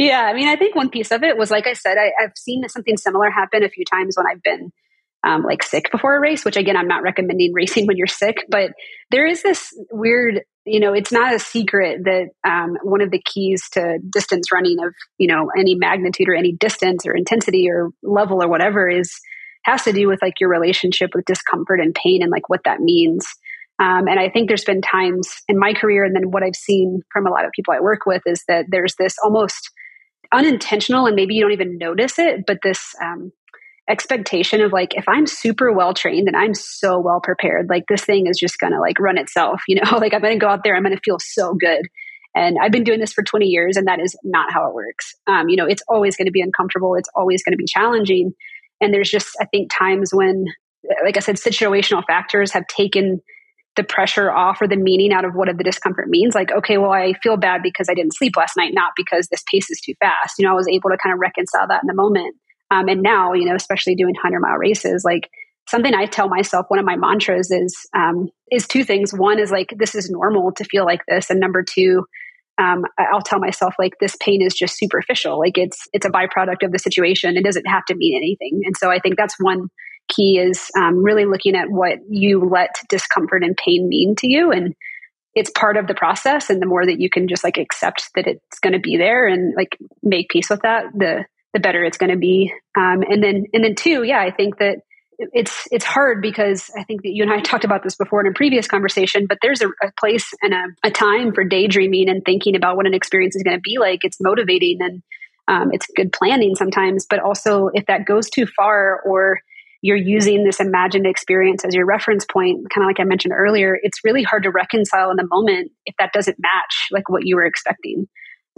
yeah, 0.00 0.22
I 0.22 0.32
mean, 0.32 0.48
I 0.48 0.56
think 0.56 0.74
one 0.74 0.90
piece 0.90 1.12
of 1.12 1.22
it 1.22 1.38
was 1.38 1.52
like 1.52 1.68
I 1.68 1.74
said, 1.74 1.96
I, 1.96 2.10
have 2.18 2.32
seen 2.36 2.68
something 2.68 2.96
similar 2.96 3.30
happen 3.30 3.62
a 3.62 3.68
few 3.68 3.84
times 3.84 4.16
when 4.16 4.26
I've 4.26 4.42
been 4.42 4.72
um, 5.24 5.42
like 5.42 5.62
sick 5.62 5.90
before 5.90 6.16
a 6.16 6.20
race. 6.20 6.44
Which 6.44 6.56
again, 6.56 6.76
I'm 6.76 6.88
not 6.88 7.02
recommending 7.02 7.52
racing 7.52 7.86
when 7.86 7.96
you're 7.96 8.06
sick, 8.06 8.44
but 8.48 8.72
there 9.10 9.26
is 9.26 9.42
this 9.42 9.72
weird, 9.90 10.42
you 10.64 10.80
know, 10.80 10.92
it's 10.92 11.12
not 11.12 11.34
a 11.34 11.38
secret 11.38 12.04
that 12.04 12.28
um, 12.48 12.76
one 12.82 13.00
of 13.00 13.10
the 13.10 13.22
keys 13.22 13.68
to 13.70 13.98
distance 14.10 14.52
running 14.52 14.78
of 14.84 14.94
you 15.18 15.28
know 15.28 15.50
any 15.56 15.74
magnitude 15.74 16.28
or 16.28 16.34
any 16.34 16.52
distance 16.52 17.06
or 17.06 17.14
intensity 17.14 17.68
or 17.70 17.90
level 18.02 18.42
or 18.42 18.48
whatever 18.48 18.88
is 18.88 19.20
has 19.64 19.84
to 19.84 19.92
do 19.92 20.08
with 20.08 20.20
like 20.22 20.40
your 20.40 20.50
relationship 20.50 21.10
with 21.14 21.24
discomfort 21.24 21.80
and 21.80 21.94
pain 21.94 22.22
and 22.22 22.30
like 22.30 22.48
what 22.48 22.64
that 22.64 22.80
means. 22.80 23.26
Um, 23.78 24.06
and 24.06 24.18
I 24.18 24.28
think 24.28 24.48
there's 24.48 24.64
been 24.64 24.82
times 24.82 25.42
in 25.48 25.58
my 25.58 25.72
career, 25.72 26.04
and 26.04 26.14
then 26.14 26.30
what 26.30 26.42
I've 26.42 26.56
seen 26.56 27.02
from 27.12 27.26
a 27.26 27.30
lot 27.30 27.44
of 27.44 27.52
people 27.52 27.74
I 27.74 27.80
work 27.80 28.06
with 28.06 28.22
is 28.26 28.44
that 28.46 28.66
there's 28.68 28.94
this 28.96 29.16
almost 29.24 29.70
unintentional, 30.32 31.06
and 31.06 31.16
maybe 31.16 31.34
you 31.34 31.42
don't 31.42 31.52
even 31.52 31.78
notice 31.78 32.18
it, 32.18 32.44
but 32.46 32.58
this 32.62 32.94
um, 33.02 33.32
expectation 33.88 34.60
of 34.60 34.72
like, 34.72 34.94
if 34.94 35.08
I'm 35.08 35.26
super 35.26 35.72
well 35.72 35.94
trained 35.94 36.28
and 36.28 36.36
I'm 36.36 36.54
so 36.54 36.98
well 36.98 37.20
prepared, 37.20 37.68
like 37.68 37.84
this 37.88 38.04
thing 38.04 38.26
is 38.26 38.38
just 38.38 38.58
gonna 38.58 38.80
like 38.80 38.98
run 38.98 39.18
itself, 39.18 39.62
you 39.68 39.76
know, 39.76 39.96
like 39.98 40.14
I'm 40.14 40.22
gonna 40.22 40.38
go 40.38 40.48
out 40.48 40.64
there, 40.64 40.76
I'm 40.76 40.82
gonna 40.82 41.00
feel 41.04 41.18
so 41.20 41.54
good. 41.54 41.86
And 42.34 42.56
I've 42.62 42.72
been 42.72 42.84
doing 42.84 43.00
this 43.00 43.12
for 43.12 43.22
20 43.22 43.46
years, 43.46 43.76
and 43.76 43.86
that 43.88 44.00
is 44.00 44.16
not 44.24 44.52
how 44.52 44.66
it 44.66 44.74
works. 44.74 45.14
Um, 45.26 45.50
you 45.50 45.56
know, 45.56 45.66
it's 45.66 45.82
always 45.86 46.16
to 46.16 46.30
be 46.30 46.40
uncomfortable. 46.40 46.94
It's 46.94 47.10
always 47.14 47.42
to 47.42 47.56
be 47.56 47.66
challenging. 47.66 48.32
And 48.80 48.92
there's 48.92 49.10
just, 49.10 49.36
I 49.40 49.44
think, 49.44 49.70
times 49.70 50.12
when, 50.14 50.46
like 51.04 51.18
I 51.18 51.20
said, 51.20 51.36
situational 51.36 52.02
factors 52.06 52.52
have 52.52 52.66
taken 52.68 53.20
the 53.76 53.84
pressure 53.84 54.30
off 54.30 54.60
or 54.60 54.68
the 54.68 54.76
meaning 54.76 55.12
out 55.12 55.24
of 55.24 55.34
what 55.34 55.48
the 55.56 55.64
discomfort 55.64 56.08
means. 56.08 56.34
Like, 56.34 56.52
okay, 56.52 56.78
well, 56.78 56.92
I 56.92 57.14
feel 57.22 57.36
bad 57.36 57.62
because 57.62 57.88
I 57.88 57.94
didn't 57.94 58.14
sleep 58.14 58.36
last 58.36 58.56
night, 58.56 58.72
not 58.74 58.92
because 58.96 59.28
this 59.28 59.42
pace 59.50 59.70
is 59.70 59.80
too 59.80 59.94
fast. 60.00 60.38
You 60.38 60.46
know, 60.46 60.52
I 60.52 60.56
was 60.56 60.68
able 60.68 60.90
to 60.90 60.98
kind 61.02 61.12
of 61.12 61.20
reconcile 61.20 61.68
that 61.68 61.82
in 61.82 61.86
the 61.86 61.94
moment. 61.94 62.36
Um, 62.72 62.88
and 62.88 63.02
now, 63.02 63.34
you 63.34 63.44
know, 63.44 63.54
especially 63.54 63.94
doing 63.94 64.14
100 64.14 64.40
mile 64.40 64.56
races, 64.56 65.02
like 65.04 65.28
something 65.68 65.94
I 65.94 66.06
tell 66.06 66.28
myself, 66.28 66.66
one 66.68 66.78
of 66.78 66.86
my 66.86 66.96
mantras 66.96 67.50
is, 67.50 67.86
um, 67.94 68.30
is 68.50 68.66
two 68.66 68.82
things. 68.82 69.12
One 69.12 69.38
is 69.38 69.50
like, 69.50 69.74
this 69.76 69.94
is 69.94 70.10
normal 70.10 70.52
to 70.52 70.64
feel 70.64 70.84
like 70.84 71.02
this. 71.06 71.28
And 71.28 71.38
number 71.38 71.62
two, 71.62 72.04
um, 72.58 72.84
I'll 72.98 73.22
tell 73.22 73.38
myself 73.38 73.74
like 73.78 73.94
this 74.00 74.16
pain 74.20 74.42
is 74.42 74.54
just 74.54 74.76
superficial. 74.76 75.38
Like 75.38 75.56
it's 75.56 75.88
it's 75.92 76.04
a 76.04 76.10
byproduct 76.10 76.62
of 76.62 76.72
the 76.72 76.78
situation. 76.78 77.36
It 77.36 77.44
doesn't 77.44 77.66
have 77.66 77.84
to 77.86 77.94
mean 77.94 78.16
anything. 78.16 78.62
And 78.64 78.76
so 78.76 78.90
I 78.90 78.98
think 78.98 79.16
that's 79.16 79.36
one 79.38 79.68
key 80.08 80.38
is 80.38 80.70
um, 80.76 81.02
really 81.02 81.24
looking 81.24 81.56
at 81.56 81.70
what 81.70 81.98
you 82.08 82.40
let 82.40 82.74
discomfort 82.88 83.42
and 83.42 83.56
pain 83.56 83.88
mean 83.88 84.14
to 84.16 84.28
you, 84.28 84.52
and 84.52 84.74
it's 85.34 85.50
part 85.50 85.76
of 85.76 85.86
the 85.86 85.94
process. 85.94 86.50
And 86.50 86.60
the 86.60 86.66
more 86.66 86.84
that 86.84 87.00
you 87.00 87.08
can 87.08 87.26
just 87.26 87.42
like 87.42 87.56
accept 87.56 88.10
that 88.14 88.26
it's 88.26 88.58
going 88.60 88.74
to 88.74 88.80
be 88.80 88.96
there 88.98 89.26
and 89.26 89.54
like 89.56 89.78
make 90.02 90.28
peace 90.28 90.50
with 90.50 90.60
that, 90.62 90.84
the 90.94 91.24
the 91.52 91.60
better 91.60 91.84
it's 91.84 91.98
going 91.98 92.10
to 92.10 92.18
be. 92.18 92.52
Um, 92.76 93.02
and 93.08 93.22
then 93.22 93.46
and 93.52 93.62
then 93.64 93.74
two, 93.74 94.02
yeah, 94.02 94.20
I 94.20 94.30
think 94.30 94.58
that 94.58 94.78
it's 95.18 95.68
it's 95.70 95.84
hard 95.84 96.22
because 96.22 96.70
I 96.76 96.84
think 96.84 97.02
that 97.02 97.10
you 97.10 97.22
and 97.22 97.32
I 97.32 97.40
talked 97.42 97.64
about 97.64 97.82
this 97.82 97.94
before 97.94 98.20
in 98.20 98.26
a 98.26 98.34
previous 98.34 98.66
conversation, 98.66 99.26
but 99.28 99.38
there's 99.42 99.62
a, 99.62 99.68
a 99.68 99.92
place 99.98 100.32
and 100.42 100.54
a, 100.54 100.88
a, 100.88 100.90
time 100.90 101.32
for 101.32 101.44
daydreaming 101.44 102.08
and 102.08 102.24
thinking 102.24 102.56
about 102.56 102.76
what 102.76 102.86
an 102.86 102.94
experience 102.94 103.36
is 103.36 103.42
going 103.42 103.56
to 103.56 103.60
be 103.60 103.78
like. 103.78 104.00
It's 104.02 104.18
motivating 104.20 104.78
and 104.80 105.02
um, 105.48 105.70
it's 105.72 105.86
good 105.96 106.12
planning 106.12 106.54
sometimes, 106.54 107.06
but 107.08 107.20
also 107.20 107.68
if 107.74 107.86
that 107.86 108.06
goes 108.06 108.30
too 108.30 108.46
far 108.46 109.00
or 109.00 109.40
you're 109.82 109.96
using 109.96 110.44
this 110.44 110.60
imagined 110.60 111.06
experience 111.06 111.64
as 111.64 111.74
your 111.74 111.84
reference 111.84 112.24
point, 112.24 112.70
kind 112.72 112.84
of 112.84 112.88
like 112.88 113.00
I 113.00 113.04
mentioned 113.04 113.34
earlier, 113.36 113.76
it's 113.82 113.98
really 114.04 114.22
hard 114.22 114.44
to 114.44 114.50
reconcile 114.50 115.10
in 115.10 115.16
the 115.16 115.26
moment 115.28 115.72
if 115.86 115.94
that 115.98 116.12
doesn't 116.12 116.38
match 116.38 116.88
like 116.92 117.08
what 117.08 117.26
you 117.26 117.34
were 117.34 117.44
expecting. 117.44 118.06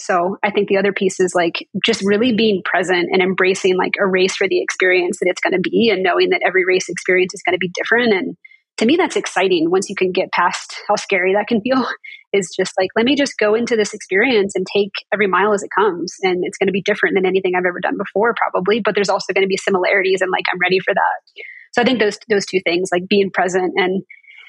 So 0.01 0.39
I 0.43 0.51
think 0.51 0.69
the 0.69 0.77
other 0.77 0.93
piece 0.93 1.21
is 1.21 1.35
like 1.35 1.69
just 1.85 2.03
really 2.05 2.33
being 2.33 2.63
present 2.65 3.09
and 3.13 3.23
embracing 3.23 3.77
like 3.77 3.93
a 4.01 4.07
race 4.07 4.35
for 4.35 4.49
the 4.49 4.61
experience 4.61 5.19
that 5.21 5.29
it's 5.29 5.41
going 5.41 5.55
to 5.55 5.71
be 5.71 5.91
and 5.91 6.03
knowing 6.03 6.31
that 6.31 6.43
every 6.45 6.65
race 6.65 6.89
experience 6.89 7.33
is 7.33 7.43
going 7.47 7.55
to 7.55 7.59
be 7.59 7.71
different. 7.75 8.13
And 8.13 8.37
to 8.79 8.87
me, 8.87 8.97
that's 8.97 9.15
exciting 9.15 9.71
once 9.71 9.89
you 9.89 9.95
can 9.95 10.11
get 10.11 10.33
past 10.33 10.75
how 10.89 10.97
scary 10.97 11.35
that 11.35 11.47
can 11.47 11.61
feel. 11.61 11.87
Is 12.33 12.53
just 12.57 12.73
like, 12.77 12.91
let 12.97 13.07
me 13.07 13.15
just 13.15 13.39
go 13.39 13.55
into 13.55 13.77
this 13.77 13.95
experience 13.95 14.57
and 14.57 14.67
take 14.75 14.91
every 15.13 15.29
mile 15.29 15.53
as 15.53 15.63
it 15.63 15.71
comes. 15.73 16.17
And 16.23 16.43
it's 16.43 16.59
going 16.59 16.67
to 16.67 16.73
be 16.73 16.83
different 16.83 17.15
than 17.15 17.25
anything 17.25 17.53
I've 17.55 17.65
ever 17.65 17.79
done 17.79 17.97
before, 17.97 18.35
probably, 18.37 18.81
but 18.85 18.97
there's 18.97 19.09
also 19.09 19.33
going 19.33 19.45
to 19.45 19.49
be 19.49 19.57
similarities 19.57 20.21
and 20.21 20.33
like 20.33 20.43
I'm 20.53 20.59
ready 20.59 20.81
for 20.81 20.93
that. 20.93 21.45
So 21.75 21.81
I 21.81 21.85
think 21.85 22.01
those 22.01 22.19
those 22.29 22.45
two 22.45 22.59
things, 22.65 22.89
like 22.91 23.07
being 23.09 23.31
present 23.31 23.75
and 23.77 24.03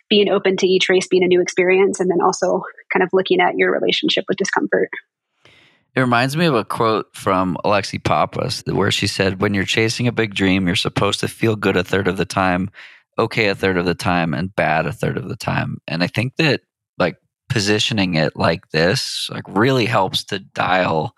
being 0.10 0.30
open 0.30 0.58
to 0.58 0.68
each 0.68 0.90
race 0.90 1.08
being 1.08 1.24
a 1.24 1.28
new 1.28 1.42
experience, 1.42 2.00
and 2.00 2.10
then 2.10 2.22
also 2.26 2.64
kind 2.92 3.04
of 3.04 3.10
looking 3.14 3.40
at 3.40 3.56
your 3.56 3.72
relationship 3.72 4.26
with 4.28 4.38
discomfort. 4.38 4.90
It 5.96 6.02
reminds 6.02 6.36
me 6.36 6.46
of 6.46 6.56
a 6.56 6.66
quote 6.66 7.08
from 7.16 7.58
Alexi 7.64 8.04
Pappas 8.04 8.64
where 8.68 8.92
she 8.92 9.08
said, 9.08 9.42
When 9.42 9.54
you're 9.54 9.64
chasing 9.64 10.08
a 10.08 10.12
big 10.12 10.36
dream, 10.36 10.68
you're 10.68 10.76
supposed 10.76 11.22
to 11.22 11.30
feel 11.30 11.56
good 11.56 11.78
a 11.78 11.86
third 11.86 12.10
of 12.10 12.18
the 12.18 12.26
time, 12.26 12.70
okay 13.18 13.48
a 13.48 13.56
third 13.56 13.78
of 13.78 13.86
the 13.86 13.96
time, 13.96 14.34
and 14.34 14.54
bad 14.54 14.86
a 14.86 14.92
third 14.92 15.18
of 15.18 15.30
the 15.30 15.38
time. 15.38 15.78
And 15.88 16.04
I 16.04 16.08
think 16.08 16.36
that 16.36 16.62
like 16.98 17.16
positioning 17.48 18.16
it 18.16 18.36
like 18.36 18.70
this 18.72 19.30
like 19.32 19.46
really 19.48 19.86
helps 19.86 20.26
to 20.26 20.40
dial 20.40 21.14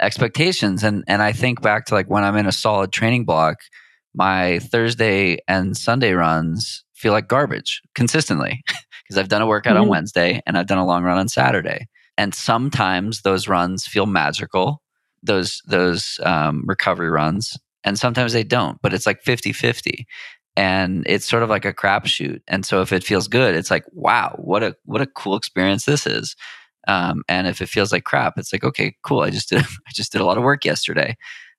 expectations. 0.00 0.82
And 0.82 1.04
and 1.06 1.22
I 1.22 1.30
think 1.30 1.62
back 1.62 1.86
to 1.86 1.94
like 1.94 2.10
when 2.10 2.24
I'm 2.24 2.36
in 2.36 2.46
a 2.46 2.52
solid 2.52 2.90
training 2.90 3.26
block, 3.26 3.58
my 4.12 4.58
Thursday 4.58 5.38
and 5.46 5.76
Sunday 5.76 6.14
runs 6.14 6.84
feel 6.94 7.12
like 7.12 7.28
garbage 7.28 7.80
consistently 7.94 8.64
because 9.04 9.18
I've 9.18 9.28
done 9.28 9.42
a 9.42 9.46
workout 9.46 9.74
mm-hmm. 9.74 9.82
on 9.82 9.88
Wednesday 9.88 10.42
and 10.46 10.58
I've 10.58 10.66
done 10.66 10.78
a 10.78 10.86
long 10.86 11.04
run 11.04 11.18
on 11.18 11.28
Saturday 11.28 11.86
and 12.18 12.34
sometimes 12.34 13.22
those 13.22 13.48
runs 13.48 13.86
feel 13.86 14.06
magical 14.06 14.82
those 15.22 15.62
those 15.66 16.20
um, 16.22 16.62
recovery 16.66 17.10
runs 17.10 17.58
and 17.84 17.98
sometimes 17.98 18.32
they 18.32 18.44
don't 18.44 18.80
but 18.82 18.94
it's 18.94 19.06
like 19.06 19.22
50 19.22 19.52
50 19.52 20.06
and 20.58 21.04
it's 21.06 21.26
sort 21.26 21.42
of 21.42 21.50
like 21.50 21.66
a 21.66 21.74
crapshoot. 21.74 22.40
And 22.48 22.64
so 22.64 22.80
if 22.80 22.92
it 22.92 23.04
feels 23.04 23.28
good 23.28 23.54
it's 23.54 23.70
like 23.70 23.84
wow 23.92 24.34
what 24.38 24.62
a 24.62 24.76
what 24.84 25.02
a 25.02 25.06
cool 25.06 25.36
experience 25.36 25.84
this 25.84 26.06
is. 26.06 26.36
Um, 26.88 27.24
and 27.28 27.48
if 27.48 27.60
it 27.60 27.68
feels 27.68 27.92
like 27.92 28.04
crap 28.04 28.38
it's 28.38 28.52
like 28.52 28.62
okay 28.62 28.94
cool 29.02 29.22
i 29.22 29.30
just 29.30 29.48
did 29.48 29.60
i 29.88 29.90
just 29.92 30.12
did 30.12 30.20
a 30.20 30.24
lot 30.24 30.38
of 30.38 30.44
work 30.44 30.64
yesterday. 30.64 31.16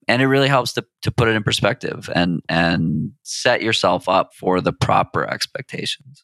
And 0.10 0.22
it 0.22 0.28
really 0.28 0.48
helps 0.48 0.72
to, 0.74 0.86
to 1.02 1.12
put 1.12 1.28
it 1.28 1.36
in 1.36 1.44
perspective 1.44 2.10
and 2.16 2.42
and 2.48 3.12
set 3.24 3.62
yourself 3.62 4.08
up 4.08 4.34
for 4.34 4.62
the 4.62 4.72
proper 4.72 5.30
expectations 5.30 6.24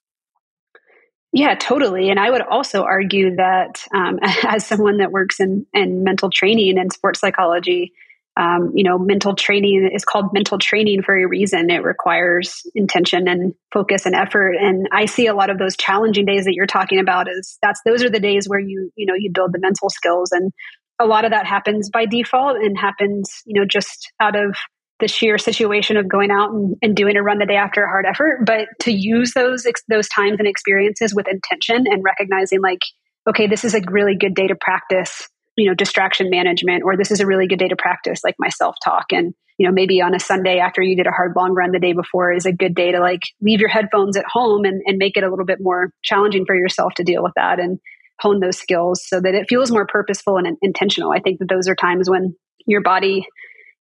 yeah, 1.34 1.56
totally. 1.56 2.12
And 2.12 2.20
I 2.20 2.30
would 2.30 2.44
also 2.44 2.84
argue 2.84 3.38
that 3.38 3.84
um, 3.94 4.20
as 4.48 4.66
someone 4.66 4.98
that 4.98 5.12
works 5.12 5.40
in, 5.40 5.66
in 5.74 6.04
mental 6.04 6.30
training 6.30 6.78
and 6.78 6.94
sports 6.94 7.20
psychology, 7.20 7.92
um, 8.38 8.72
you 8.76 8.84
know, 8.84 8.98
mental 9.00 9.36
training 9.36 9.90
is 9.94 10.06
called 10.06 10.32
mental 10.32 10.60
training 10.60 11.02
for 11.02 11.16
a 11.16 11.28
reason. 11.28 11.70
It 11.72 11.84
requires 11.84 12.62
intention 12.76 13.28
and 13.28 13.54
focus 13.72 14.06
and 14.06 14.16
effort. 14.16 14.54
And 14.54 14.88
I 14.92 15.06
see 15.06 15.28
a 15.28 15.36
lot 15.36 15.50
of 15.50 15.58
those 15.58 15.76
challenging 15.76 16.26
days 16.26 16.46
that 16.46 16.54
you're 16.54 16.68
talking 16.68 17.00
about 17.00 17.28
is 17.28 17.58
that's 17.62 17.82
those 17.84 18.04
are 18.04 18.10
the 18.10 18.20
days 18.20 18.48
where 18.48 18.60
you 18.60 18.92
you 18.96 19.06
know 19.06 19.16
you 19.16 19.32
build 19.32 19.54
the 19.54 19.60
mental 19.60 19.90
skills 19.90 20.32
and 20.32 20.52
a 21.00 21.06
lot 21.06 21.26
of 21.26 21.32
that 21.32 21.46
happens 21.46 21.90
by 21.90 22.06
default 22.06 22.58
and 22.58 22.78
happens 22.78 23.42
you 23.46 23.60
know 23.60 23.66
just 23.66 24.12
out 24.20 24.36
of 24.36 24.56
the 25.00 25.08
sheer 25.08 25.38
situation 25.38 25.98
of 25.98 26.08
going 26.08 26.32
out 26.32 26.52
and, 26.52 26.76
and, 26.82 26.96
doing 26.96 27.18
a 27.18 27.24
run 27.24 27.40
the 27.40 27.46
day 27.46 27.56
after 27.56 27.84
a 27.84 27.88
hard 27.88 28.06
effort, 28.06 28.46
but 28.46 28.68
to 28.82 28.92
use 28.92 29.34
those 29.34 29.66
those 29.90 30.08
times 30.08 30.38
and 30.40 30.48
experiences 30.48 31.14
with 31.14 31.28
intention 31.28 31.86
and 31.88 32.04
recognizing 32.04 32.62
like, 32.62 32.80
okay, 33.28 33.48
this 33.48 33.66
is 33.66 33.74
a 33.74 33.82
really 33.90 34.16
good 34.16 34.36
day 34.36 34.48
to 34.48 34.56
practice, 34.56 35.28
you 35.58 35.68
know, 35.68 35.74
distraction 35.74 36.30
management, 36.30 36.84
or 36.84 36.96
this 36.96 37.12
is 37.12 37.20
a 37.20 37.26
really 37.26 37.48
good 37.48 37.60
day 37.60 37.68
to 37.68 37.76
practice 37.76 38.22
like 38.24 38.36
my 38.40 38.50
self 38.50 38.76
talk. 38.84 39.06
And 39.12 39.34
you 39.58 39.68
know, 39.68 39.74
maybe 39.74 40.02
on 40.02 40.16
a 40.16 40.20
Sunday 40.20 40.58
after 40.58 40.82
you 40.82 40.96
did 40.96 41.08
a 41.08 41.12
hard 41.12 41.34
long 41.36 41.54
run 41.54 41.72
the 41.72 41.80
day 41.80 41.94
before 41.94 42.32
is 42.32 42.46
a 42.46 42.52
good 42.52 42.74
day 42.74 42.92
to 42.92 43.00
like 43.00 43.22
leave 43.42 43.60
your 43.60 43.70
headphones 43.70 44.18
at 44.18 44.26
home 44.26 44.66
and, 44.66 44.82
and 44.86 44.98
make 44.98 45.16
it 45.16 45.24
a 45.24 45.30
little 45.30 45.46
bit 45.46 45.60
more 45.62 45.92
challenging 46.04 46.46
for 46.46 46.56
yourself 46.56 46.94
to 46.96 47.04
deal 47.04 47.22
with 47.22 47.34
that 47.36 47.60
and 47.60 47.80
hone 48.20 48.40
those 48.40 48.58
skills 48.58 49.02
so 49.06 49.20
that 49.20 49.36
it 49.36 49.46
feels 49.48 49.72
more 49.72 49.86
purposeful 49.86 50.38
and 50.38 50.58
intentional. 50.62 51.12
I 51.12 51.20
think 51.20 51.40
that 51.40 51.50
those 51.50 51.68
are 51.68 51.76
times 51.76 52.10
when 52.10 52.36
your 52.66 52.82
body 52.82 53.26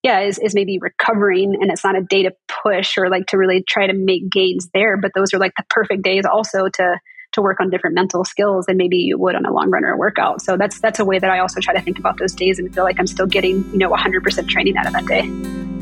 yeah, 0.02 0.20
is, 0.20 0.38
is 0.38 0.54
maybe 0.54 0.78
recovering 0.78 1.54
and 1.60 1.70
it's 1.70 1.84
not 1.84 1.96
a 1.96 2.02
day 2.02 2.24
to 2.24 2.32
push 2.62 2.98
or 2.98 3.08
like 3.08 3.26
to 3.26 3.38
really 3.38 3.62
try 3.62 3.86
to 3.86 3.92
make 3.92 4.30
gains 4.30 4.68
there. 4.74 4.96
But 4.96 5.12
those 5.14 5.32
are 5.32 5.38
like 5.38 5.52
the 5.56 5.64
perfect 5.68 6.02
days 6.02 6.24
also 6.24 6.68
to 6.68 6.98
to 7.32 7.40
work 7.40 7.60
on 7.60 7.70
different 7.70 7.94
mental 7.94 8.24
skills 8.24 8.66
than 8.66 8.76
maybe 8.76 8.98
you 8.98 9.18
would 9.18 9.34
on 9.34 9.46
a 9.46 9.52
long 9.52 9.70
run 9.70 9.84
or 9.84 9.92
a 9.92 9.96
workout. 9.96 10.42
So 10.42 10.56
that's 10.56 10.80
that's 10.80 10.98
a 10.98 11.04
way 11.04 11.18
that 11.18 11.30
I 11.30 11.38
also 11.38 11.60
try 11.60 11.74
to 11.74 11.80
think 11.80 11.98
about 11.98 12.18
those 12.18 12.34
days 12.34 12.58
and 12.58 12.72
feel 12.74 12.84
like 12.84 12.98
I'm 12.98 13.06
still 13.06 13.26
getting, 13.26 13.64
you 13.72 13.78
know, 13.78 13.90
100% 13.90 14.48
training 14.48 14.76
out 14.76 14.86
of 14.86 14.92
that 14.92 15.06
day. 15.06 15.22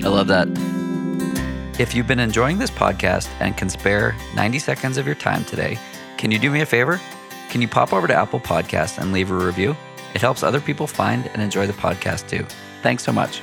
I 0.05 0.09
love 0.09 0.29
that. 0.29 0.49
If 1.81 1.95
you've 1.95 2.07
been 2.07 2.21
enjoying 2.21 2.59
this 2.59 2.71
podcast 2.71 3.29
and 3.41 3.57
can 3.57 3.71
spare 3.71 4.15
90 4.35 4.59
seconds 4.59 4.99
of 4.99 5.07
your 5.07 5.15
time 5.15 5.45
today, 5.47 5.79
can 6.19 6.31
you 6.31 6.39
do 6.39 6.51
me 6.51 6.61
a 6.61 6.67
favor? 6.67 7.01
Can 7.49 7.63
you 7.63 7.69
pop 7.69 7.93
over 7.93 8.07
to 8.07 8.15
Apple 8.15 8.39
Podcasts 8.39 8.99
and 8.99 9.13
leave 9.13 9.31
a 9.31 9.35
review? 9.35 9.75
It 10.15 10.21
helps 10.21 10.43
other 10.43 10.61
people 10.61 10.87
find 10.87 11.27
and 11.29 11.41
enjoy 11.41 11.67
the 11.67 11.73
podcast 11.73 12.29
too. 12.29 12.47
Thanks 12.83 13.03
so 13.03 13.13
much. 13.13 13.41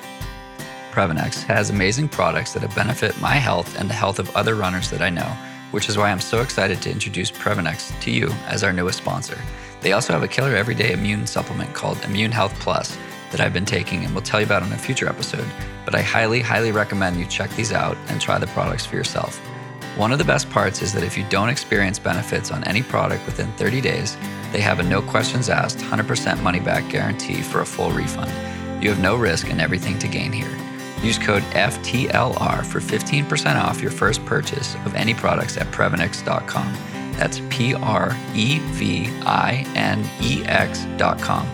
Previnex 0.98 1.44
has 1.44 1.70
amazing 1.70 2.10
products 2.10 2.54
that 2.54 2.74
benefit 2.74 3.22
my 3.22 3.36
health 3.36 3.80
and 3.80 3.88
the 3.88 3.94
health 3.94 4.18
of 4.18 4.36
other 4.36 4.56
runners 4.56 4.90
that 4.90 5.00
I 5.00 5.12
know, 5.12 5.32
which 5.70 5.90
is 5.90 5.96
why 5.96 6.10
I'm 6.10 6.20
so 6.20 6.42
excited 6.42 6.82
to 6.82 6.92
introduce 6.92 7.30
Previnex 7.30 8.02
to 8.02 8.10
you 8.10 8.30
as 8.48 8.64
our 8.64 8.74
newest 8.74 8.98
sponsor. 8.98 9.38
They 9.82 9.92
also 9.92 10.12
have 10.12 10.24
a 10.24 10.28
killer 10.28 10.56
everyday 10.56 10.94
immune 10.94 11.28
supplement 11.28 11.72
called 11.76 12.04
Immune 12.04 12.32
Health 12.32 12.60
Plus 12.60 12.98
that 13.30 13.40
I've 13.40 13.54
been 13.54 13.64
taking 13.64 14.06
and 14.06 14.16
will 14.16 14.24
tell 14.24 14.40
you 14.40 14.48
about 14.48 14.64
in 14.64 14.72
a 14.72 14.78
future 14.80 15.08
episode, 15.08 15.48
but 15.86 15.94
I 15.94 16.02
highly, 16.02 16.40
highly 16.40 16.72
recommend 16.72 17.18
you 17.18 17.28
check 17.28 17.52
these 17.52 17.72
out 17.72 17.96
and 18.08 18.20
try 18.20 18.40
the 18.40 18.48
products 18.48 18.88
for 18.88 18.96
yourself. 18.96 19.38
One 19.98 20.12
of 20.12 20.18
the 20.18 20.26
best 20.26 20.50
parts 20.50 20.82
is 20.82 20.94
that 20.94 21.04
if 21.04 21.16
you 21.16 21.26
don't 21.30 21.50
experience 21.50 22.00
benefits 22.00 22.50
on 22.50 22.64
any 22.64 22.82
product 22.82 23.24
within 23.28 23.52
30 23.52 23.82
days, 23.82 24.18
they 24.52 24.62
have 24.62 24.80
a 24.80 24.84
no 24.84 25.04
questions 25.04 25.48
asked 25.48 25.78
100% 25.78 26.42
money 26.42 26.60
back 26.60 26.90
guarantee 26.90 27.44
for 27.44 27.62
a 27.62 27.68
full 27.68 27.92
refund. 27.92 28.32
You 28.84 28.90
have 28.90 29.00
no 29.00 29.16
risk 29.16 29.52
and 29.52 29.62
everything 29.62 30.00
to 30.00 30.08
gain 30.08 30.32
here. 30.32 30.58
Use 31.02 31.18
code 31.18 31.44
FTLR 31.54 32.66
for 32.66 32.80
15% 32.80 33.62
off 33.62 33.82
your 33.82 33.92
first 33.92 34.26
purchase 34.26 34.76
of 34.86 34.96
any 34.96 35.14
products 35.14 35.58
at 35.58 35.68
Previnex.com. 35.68 36.74
That's 37.14 37.42
P 37.50 37.74
R 37.74 38.16
E 38.36 38.60
V 38.60 39.08
I 39.26 39.66
N 39.76 40.08
E 40.22 40.44
X.com. 40.46 41.48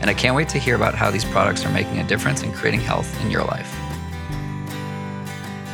And 0.00 0.08
I 0.08 0.14
can't 0.14 0.34
wait 0.34 0.48
to 0.50 0.58
hear 0.58 0.76
about 0.76 0.94
how 0.94 1.10
these 1.10 1.24
products 1.24 1.64
are 1.64 1.72
making 1.72 1.98
a 1.98 2.06
difference 2.06 2.42
in 2.42 2.52
creating 2.52 2.80
health 2.80 3.20
in 3.22 3.30
your 3.30 3.44
life. 3.44 3.70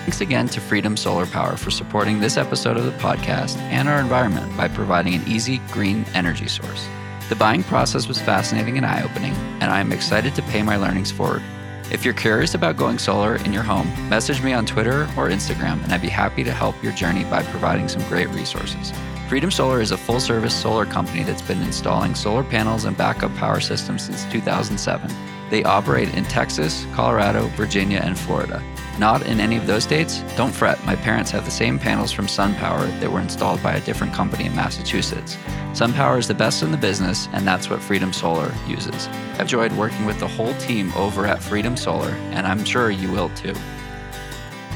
Thanks 0.05 0.21
again 0.21 0.49
to 0.49 0.61
Freedom 0.61 0.97
Solar 0.97 1.27
Power 1.27 1.57
for 1.57 1.71
supporting 1.71 2.21
this 2.21 2.37
episode 2.37 2.77
of 2.77 2.85
the 2.85 2.93
podcast 2.93 3.57
and 3.57 3.89
our 3.89 3.99
environment 3.99 4.57
by 4.57 4.69
providing 4.69 5.15
an 5.15 5.23
easy 5.27 5.59
green 5.73 6.05
energy 6.15 6.49
source. 6.49 6.89
The 7.29 7.35
buying 7.35 7.65
process 7.65 8.07
was 8.07 8.21
fascinating 8.21 8.77
and 8.77 8.87
eye 8.87 9.03
opening, 9.03 9.33
and 9.61 9.65
I 9.65 9.81
am 9.81 9.91
excited 9.91 10.35
to 10.37 10.43
pay 10.43 10.63
my 10.63 10.77
learnings 10.77 11.11
forward. 11.11 11.43
If 11.89 12.05
you're 12.05 12.15
curious 12.15 12.55
about 12.55 12.77
going 12.77 12.99
solar 12.99 13.37
in 13.37 13.53
your 13.53 13.63
home, 13.63 13.87
message 14.09 14.43
me 14.43 14.53
on 14.53 14.67
Twitter 14.67 15.03
or 15.17 15.29
Instagram, 15.29 15.83
and 15.85 15.93
I'd 15.93 16.03
be 16.03 16.09
happy 16.09 16.43
to 16.43 16.51
help 16.51 16.83
your 16.83 16.93
journey 16.93 17.23
by 17.25 17.45
providing 17.45 17.89
some 17.89 18.03
great 18.09 18.29
resources. 18.31 18.93
Freedom 19.29 19.53
Solar 19.53 19.81
is 19.81 19.93
a 19.93 19.97
full 19.97 20.19
service 20.19 20.53
solar 20.53 20.85
company 20.85 21.23
that's 21.23 21.43
been 21.43 21.63
installing 21.63 22.17
solar 22.17 22.43
panels 22.43 22.87
and 22.87 22.97
backup 22.97 23.33
power 23.37 23.61
systems 23.61 24.03
since 24.03 24.25
2007. 24.33 25.15
They 25.49 25.63
operate 25.63 26.13
in 26.13 26.25
Texas, 26.25 26.85
Colorado, 26.93 27.47
Virginia, 27.51 28.01
and 28.03 28.19
Florida. 28.19 28.61
Not 28.99 29.27
in 29.27 29.41
any 29.41 29.57
of 29.57 29.67
those 29.67 29.83
states? 29.83 30.23
Don't 30.37 30.55
fret, 30.55 30.83
my 30.87 30.97
parents 30.97 31.31
have 31.31 31.45
the 31.45 31.51
same 31.51 31.79
panels 31.79 32.13
from 32.13 32.27
SunPower 32.27 32.89
that 33.01 33.13
were 33.13 33.21
installed 33.21 33.63
by 33.63 33.75
a 33.75 33.81
different 33.81 34.15
company 34.15 34.47
in 34.47 34.57
Massachusetts. 34.57 35.37
SunPower 35.73 36.19
is 36.19 36.29
the 36.29 36.35
best 36.35 36.63
in 36.63 36.71
the 36.71 36.79
business, 36.79 37.29
and 37.33 37.47
that's 37.47 37.69
what 37.69 37.83
Freedom 37.83 38.11
Solar 38.13 38.55
uses. 38.67 39.09
I've 39.35 39.43
enjoyed 39.43 39.73
working 39.73 40.07
with 40.07 40.19
the 40.19 40.27
whole 40.27 40.55
team 40.55 40.93
over 40.95 41.27
at 41.27 41.43
Freedom 41.43 41.77
Solar, 41.77 42.11
and 42.33 42.47
I'm 42.47 42.65
sure 42.65 42.91
you 42.91 43.11
will 43.13 43.29
too. 43.31 43.55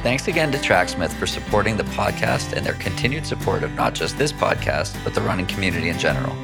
Thanks 0.03 0.29
again 0.29 0.53
to 0.53 0.59
Tracksmith 0.59 1.13
for 1.15 1.27
supporting 1.27 1.79
the 1.79 1.85
podcast 1.85 2.53
and 2.53 2.65
their 2.65 2.75
continued 2.75 3.27
support 3.27 3.63
of 3.63 3.73
not 3.73 3.95
just 3.95 4.19
this 4.19 4.33
podcast, 4.33 5.03
but 5.03 5.15
the 5.15 5.23
running 5.23 5.47
community 5.47 5.89
in 5.89 5.99
general. 5.99 6.37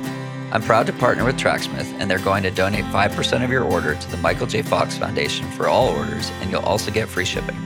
I'm 0.53 0.63
proud 0.63 0.87
to 0.87 0.93
partner 0.95 1.25
with 1.25 1.37
Tracksmith, 1.37 1.93
and 1.99 2.11
they're 2.11 2.19
going 2.19 2.43
to 2.45 2.51
donate 2.51 2.85
5% 2.87 3.45
of 3.45 3.51
your 3.51 3.65
order 3.65 3.95
to 3.95 4.11
the 4.11 4.17
Michael 4.19 4.47
J. 4.47 4.63
Fox 4.63 4.97
Foundation 4.97 5.51
for 5.51 5.69
all 5.69 5.89
orders, 5.89 6.31
and 6.41 6.51
you'll 6.51 6.63
also 6.63 6.91
get 6.91 7.09
free 7.09 7.25
shipping. 7.25 7.66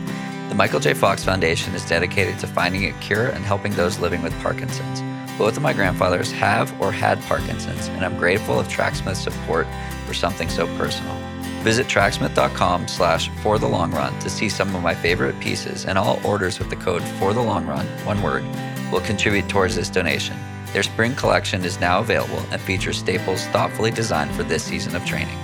Michael 0.60 0.78
J. 0.78 0.92
Fox 0.92 1.24
Foundation 1.24 1.74
is 1.74 1.88
dedicated 1.88 2.38
to 2.40 2.46
finding 2.46 2.84
a 2.84 2.92
cure 3.00 3.28
and 3.28 3.42
helping 3.46 3.72
those 3.72 3.98
living 3.98 4.20
with 4.20 4.38
Parkinson's. 4.42 5.00
Both 5.38 5.56
of 5.56 5.62
my 5.62 5.72
grandfathers 5.72 6.30
have 6.32 6.78
or 6.82 6.92
had 6.92 7.18
Parkinson's, 7.22 7.88
and 7.88 8.04
I'm 8.04 8.18
grateful 8.18 8.60
of 8.60 8.68
Tracksmith's 8.68 9.20
support 9.20 9.66
for 10.04 10.12
something 10.12 10.50
so 10.50 10.66
personal. 10.76 11.14
Visit 11.62 11.86
tracksmith.com 11.86 12.88
slash 12.88 13.30
for 13.42 13.58
the 13.58 13.66
long 13.66 13.90
run 13.92 14.18
to 14.18 14.28
see 14.28 14.50
some 14.50 14.76
of 14.76 14.82
my 14.82 14.94
favorite 14.94 15.40
pieces, 15.40 15.86
and 15.86 15.96
all 15.96 16.20
orders 16.26 16.58
with 16.58 16.68
the 16.68 16.76
code 16.76 17.02
for 17.18 17.32
the 17.32 17.40
long 17.40 17.66
run, 17.66 17.86
one 18.04 18.20
word, 18.20 18.44
will 18.92 19.00
contribute 19.00 19.48
towards 19.48 19.76
this 19.76 19.88
donation. 19.88 20.36
Their 20.74 20.82
spring 20.82 21.14
collection 21.14 21.64
is 21.64 21.80
now 21.80 22.00
available 22.00 22.44
and 22.50 22.60
features 22.60 22.98
staples 22.98 23.46
thoughtfully 23.46 23.92
designed 23.92 24.32
for 24.32 24.42
this 24.42 24.62
season 24.62 24.94
of 24.94 25.06
training. 25.06 25.38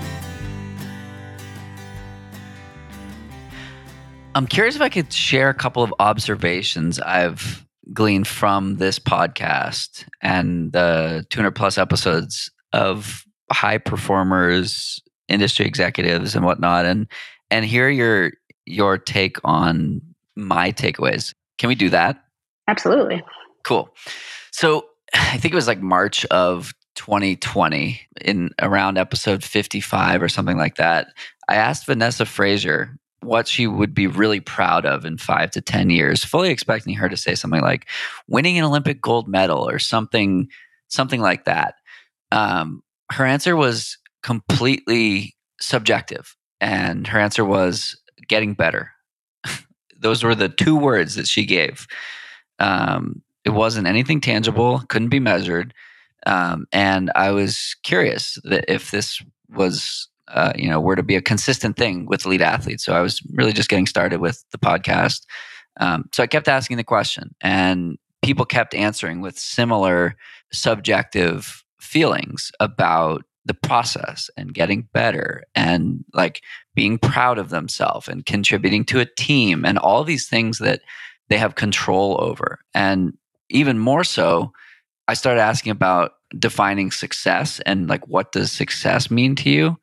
I'm 4.37 4.47
curious 4.47 4.77
if 4.77 4.83
I 4.83 4.91
could 4.91 5.11
share 5.15 5.49
a 5.49 5.55
couple 5.55 5.83
of 5.83 5.95
observations 5.99 7.01
I've 7.01 7.67
gleaned 7.95 8.27
from 8.27 8.77
this 8.77 8.99
podcast 8.99 10.07
and 10.21 10.71
the 10.73 11.25
200 11.31 11.53
plus 11.53 11.79
episodes 11.79 12.51
of 12.75 13.25
high 13.51 13.79
performers, 13.79 15.01
industry 15.29 15.65
executives, 15.65 16.35
and 16.35 16.45
whatnot, 16.45 16.85
and 16.85 17.07
and 17.51 17.65
hear 17.65 17.89
your 17.89 18.33
your 18.67 18.99
take 18.99 19.39
on 19.43 20.03
my 20.35 20.71
takeaways. 20.71 21.33
Can 21.57 21.69
we 21.69 21.75
do 21.75 21.89
that? 21.89 22.23
Absolutely. 22.69 23.23
Cool. 23.65 23.89
So 24.51 24.85
I 25.15 25.39
think 25.39 25.55
it 25.55 25.57
was 25.57 25.67
like 25.67 25.81
March 25.81 26.27
of 26.27 26.75
2020 26.97 28.03
in 28.21 28.51
around 28.61 28.99
episode 28.99 29.43
55 29.43 30.23
or 30.23 30.29
something 30.29 30.59
like 30.59 30.77
that. 30.77 31.09
I 31.49 31.55
asked 31.55 31.87
Vanessa 31.87 32.27
Fraser 32.27 32.99
what 33.27 33.49
she 33.49 33.67
would 33.67 33.95
be 33.95 34.07
really 34.07 34.41
proud 34.41 34.87
of 34.87 35.05
in 35.05 35.19
five 35.19 35.51
to 35.53 35.61
10 35.61 35.91
years, 35.91 36.25
fully 36.25 36.51
expecting 36.51 36.95
her 36.95 37.09
to 37.09 37.17
say 37.17 37.35
something 37.35 37.61
like 37.61 37.87
winning 38.29 38.59
an 38.59 38.65
Olympic 38.65 39.01
gold 39.01 39.29
medal 39.29 39.69
or 39.69 39.79
something, 39.79 40.49
something 40.89 41.21
like 41.21 41.45
that. 41.45 41.75
Um, 42.33 42.83
her 43.13 43.25
answer 43.25 43.57
was 43.57 43.99
completely 44.23 45.37
subjective. 45.61 46.37
And 46.61 47.07
her 47.07 47.19
answer 47.19 47.45
was 47.45 48.01
getting 48.29 48.55
better. 48.55 48.91
Those 49.99 50.25
were 50.25 50.35
the 50.35 50.49
two 50.49 50.77
words 50.77 51.15
that 51.15 51.27
she 51.27 51.45
gave. 51.45 51.87
Um, 52.59 53.23
it 53.45 53.51
wasn't 53.51 53.87
anything 53.87 54.21
tangible, 54.21 54.83
couldn't 54.89 55.11
be 55.11 55.21
measured. 55.21 55.75
Um, 56.27 56.67
and 56.73 57.13
I 57.15 57.31
was 57.31 57.77
curious 57.85 58.39
that 58.45 58.65
if 58.69 58.91
this 58.91 59.23
was 59.49 60.09
uh, 60.29 60.53
you 60.57 60.69
know, 60.69 60.81
were 60.81 60.97
to 60.97 61.03
be 61.03 61.17
a 61.17 61.23
consistent 61.23 61.77
thing 61.77 62.07
with 62.07 62.27
elite 62.27 62.41
athletes. 62.41 62.85
So 62.85 62.95
I 62.95 63.01
was 63.01 63.23
really 63.33 63.53
just 63.53 63.69
getting 63.69 63.87
started 63.87 64.21
with 64.21 64.45
the 64.51 64.59
podcast. 64.59 65.23
Um, 65.79 66.09
so 66.13 66.23
I 66.23 66.27
kept 66.27 66.49
asking 66.49 66.79
the 66.79 66.85
question, 66.85 67.35
and 67.41 67.99
people 68.23 68.45
kept 68.45 68.75
answering 68.75 69.21
with 69.21 69.39
similar 69.39 70.17
subjective 70.53 71.65
feelings 71.81 72.51
about 72.61 73.23
the 73.45 73.55
process 73.55 74.29
and 74.37 74.53
getting 74.53 74.89
better 74.93 75.45
and 75.55 76.05
like 76.13 76.43
being 76.75 76.99
proud 76.99 77.39
of 77.39 77.51
themselves 77.51 78.09
and 78.09 78.27
contributing 78.27 78.85
to 78.85 78.99
a 78.99 79.07
team 79.07 79.65
and 79.65 79.79
all 79.79 80.03
these 80.03 80.29
things 80.29 80.59
that 80.59 80.81
they 81.29 81.39
have 81.39 81.55
control 81.55 82.17
over. 82.21 82.59
And 82.75 83.17
even 83.49 83.79
more 83.79 84.03
so, 84.03 84.53
I 85.07 85.15
started 85.15 85.41
asking 85.41 85.71
about 85.71 86.15
defining 86.37 86.91
success 86.91 87.61
and 87.61 87.89
like 87.89 88.07
what 88.09 88.33
does 88.33 88.51
success 88.51 89.11
mean 89.11 89.37
to 89.37 89.51
you? 89.51 89.79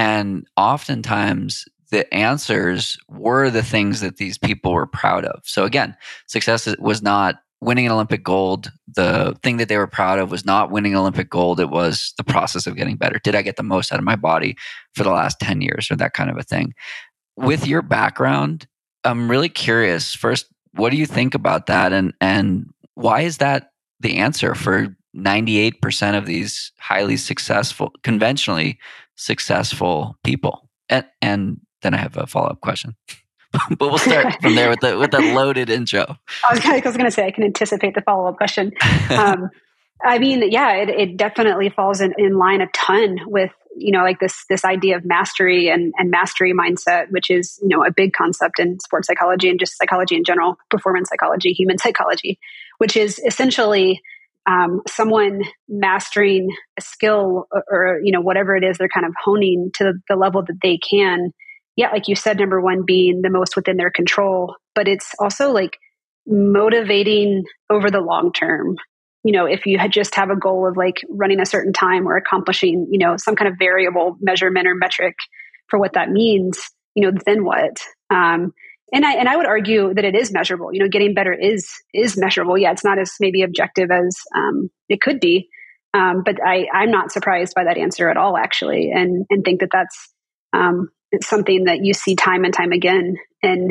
And 0.00 0.46
oftentimes 0.56 1.66
the 1.90 2.12
answers 2.14 2.96
were 3.10 3.50
the 3.50 3.62
things 3.62 4.00
that 4.00 4.16
these 4.16 4.38
people 4.38 4.72
were 4.72 4.86
proud 4.86 5.26
of. 5.26 5.42
So 5.44 5.66
again, 5.66 5.94
success 6.26 6.74
was 6.78 7.02
not 7.02 7.42
winning 7.60 7.84
an 7.84 7.92
Olympic 7.92 8.24
gold. 8.24 8.72
The 8.96 9.36
thing 9.42 9.58
that 9.58 9.68
they 9.68 9.76
were 9.76 9.86
proud 9.86 10.18
of 10.18 10.30
was 10.30 10.46
not 10.46 10.70
winning 10.70 10.96
Olympic 10.96 11.28
gold. 11.28 11.60
It 11.60 11.68
was 11.68 12.14
the 12.16 12.24
process 12.24 12.66
of 12.66 12.76
getting 12.76 12.96
better. 12.96 13.18
Did 13.22 13.34
I 13.34 13.42
get 13.42 13.56
the 13.56 13.62
most 13.62 13.92
out 13.92 13.98
of 13.98 14.04
my 14.06 14.16
body 14.16 14.56
for 14.94 15.02
the 15.02 15.10
last 15.10 15.38
10 15.38 15.60
years 15.60 15.90
or 15.90 15.96
that 15.96 16.14
kind 16.14 16.30
of 16.30 16.38
a 16.38 16.44
thing? 16.44 16.72
With 17.36 17.66
your 17.66 17.82
background, 17.82 18.66
I'm 19.04 19.30
really 19.30 19.50
curious. 19.50 20.14
First, 20.14 20.46
what 20.72 20.92
do 20.92 20.96
you 20.96 21.04
think 21.04 21.34
about 21.34 21.66
that? 21.66 21.92
And, 21.92 22.14
and 22.22 22.70
why 22.94 23.20
is 23.20 23.36
that 23.36 23.72
the 24.00 24.16
answer 24.16 24.54
for 24.54 24.96
98% 25.14 26.16
of 26.16 26.24
these 26.24 26.72
highly 26.78 27.18
successful, 27.18 27.92
conventionally 28.02 28.78
successful 29.20 30.16
people? 30.24 30.68
And, 30.88 31.06
and 31.20 31.60
then 31.82 31.94
I 31.94 31.98
have 31.98 32.16
a 32.16 32.26
follow 32.26 32.48
up 32.48 32.60
question. 32.60 32.96
but 33.70 33.88
we'll 33.88 33.98
start 33.98 34.36
from 34.42 34.54
there 34.54 34.70
with 34.70 34.80
the 34.80 34.96
with 34.96 35.10
the 35.10 35.20
loaded 35.20 35.70
intro. 35.70 36.16
I 36.48 36.54
was, 36.54 36.60
going 36.60 37.06
to 37.06 37.10
say 37.10 37.26
I 37.26 37.30
can 37.30 37.44
anticipate 37.44 37.94
the 37.94 38.02
follow 38.02 38.28
up 38.28 38.36
question. 38.36 38.72
Um, 39.10 39.50
I 40.02 40.18
mean, 40.18 40.50
yeah, 40.50 40.76
it, 40.76 40.88
it 40.88 41.16
definitely 41.16 41.68
falls 41.68 42.00
in, 42.00 42.14
in 42.16 42.38
line 42.38 42.60
a 42.60 42.68
ton 42.68 43.18
with 43.26 43.50
you 43.76 43.92
know, 43.92 44.02
like 44.02 44.18
this 44.18 44.44
this 44.48 44.64
idea 44.64 44.96
of 44.96 45.04
mastery 45.04 45.68
and 45.68 45.92
and 45.96 46.10
mastery 46.10 46.52
mindset, 46.52 47.10
which 47.10 47.30
is 47.30 47.58
you 47.62 47.68
know 47.68 47.84
a 47.84 47.90
big 47.90 48.12
concept 48.12 48.58
in 48.58 48.78
sports 48.80 49.06
psychology 49.06 49.48
and 49.48 49.58
just 49.58 49.76
psychology 49.76 50.16
in 50.16 50.24
general, 50.24 50.56
performance 50.70 51.08
psychology, 51.08 51.52
human 51.52 51.78
psychology, 51.78 52.38
which 52.78 52.96
is 52.96 53.20
essentially 53.26 54.02
um, 54.46 54.82
someone 54.88 55.42
mastering 55.68 56.48
a 56.78 56.82
skill 56.82 57.46
or, 57.52 57.64
or, 57.70 58.00
you 58.02 58.12
know 58.12 58.20
whatever 58.20 58.56
it 58.56 58.64
is 58.64 58.78
they're 58.78 58.88
kind 58.88 59.06
of 59.06 59.12
honing 59.22 59.70
to 59.74 59.92
the 60.08 60.16
level 60.16 60.42
that 60.42 60.58
they 60.62 60.78
can. 60.78 61.32
Yeah, 61.76 61.90
like 61.90 62.08
you 62.08 62.16
said, 62.16 62.38
number 62.38 62.60
one 62.60 62.84
being 62.86 63.22
the 63.22 63.30
most 63.30 63.56
within 63.56 63.76
their 63.76 63.90
control, 63.90 64.56
but 64.74 64.88
it's 64.88 65.12
also 65.18 65.52
like 65.52 65.78
motivating 66.26 67.44
over 67.70 67.90
the 67.90 68.00
long 68.00 68.32
term 68.32 68.76
you 69.22 69.32
know, 69.32 69.46
if 69.46 69.66
you 69.66 69.78
had 69.78 69.92
just 69.92 70.14
have 70.14 70.30
a 70.30 70.36
goal 70.36 70.66
of 70.66 70.76
like 70.76 70.96
running 71.08 71.40
a 71.40 71.46
certain 71.46 71.72
time 71.72 72.08
or 72.08 72.16
accomplishing, 72.16 72.88
you 72.90 72.98
know, 72.98 73.16
some 73.18 73.36
kind 73.36 73.50
of 73.50 73.58
variable 73.58 74.16
measurement 74.20 74.66
or 74.66 74.74
metric 74.74 75.14
for 75.68 75.78
what 75.78 75.92
that 75.92 76.10
means, 76.10 76.70
you 76.94 77.02
know, 77.02 77.18
then 77.26 77.44
what? 77.44 77.80
Um, 78.08 78.52
and 78.92 79.04
I 79.04 79.14
and 79.14 79.28
I 79.28 79.36
would 79.36 79.46
argue 79.46 79.94
that 79.94 80.04
it 80.04 80.14
is 80.14 80.32
measurable. 80.32 80.72
You 80.72 80.80
know, 80.80 80.88
getting 80.88 81.14
better 81.14 81.32
is 81.32 81.70
is 81.94 82.16
measurable. 82.16 82.58
Yeah, 82.58 82.72
it's 82.72 82.84
not 82.84 82.98
as 82.98 83.12
maybe 83.20 83.42
objective 83.42 83.90
as 83.90 84.16
um, 84.34 84.70
it 84.88 85.00
could 85.00 85.20
be, 85.20 85.48
um, 85.94 86.22
but 86.24 86.36
I 86.44 86.66
I'm 86.72 86.90
not 86.90 87.12
surprised 87.12 87.54
by 87.54 87.64
that 87.64 87.78
answer 87.78 88.08
at 88.10 88.16
all, 88.16 88.36
actually, 88.36 88.90
and 88.94 89.26
and 89.30 89.44
think 89.44 89.60
that 89.60 89.70
that's 89.72 90.12
um, 90.52 90.88
something 91.22 91.64
that 91.64 91.84
you 91.84 91.94
see 91.94 92.16
time 92.16 92.44
and 92.44 92.54
time 92.54 92.72
again 92.72 93.16
in 93.42 93.70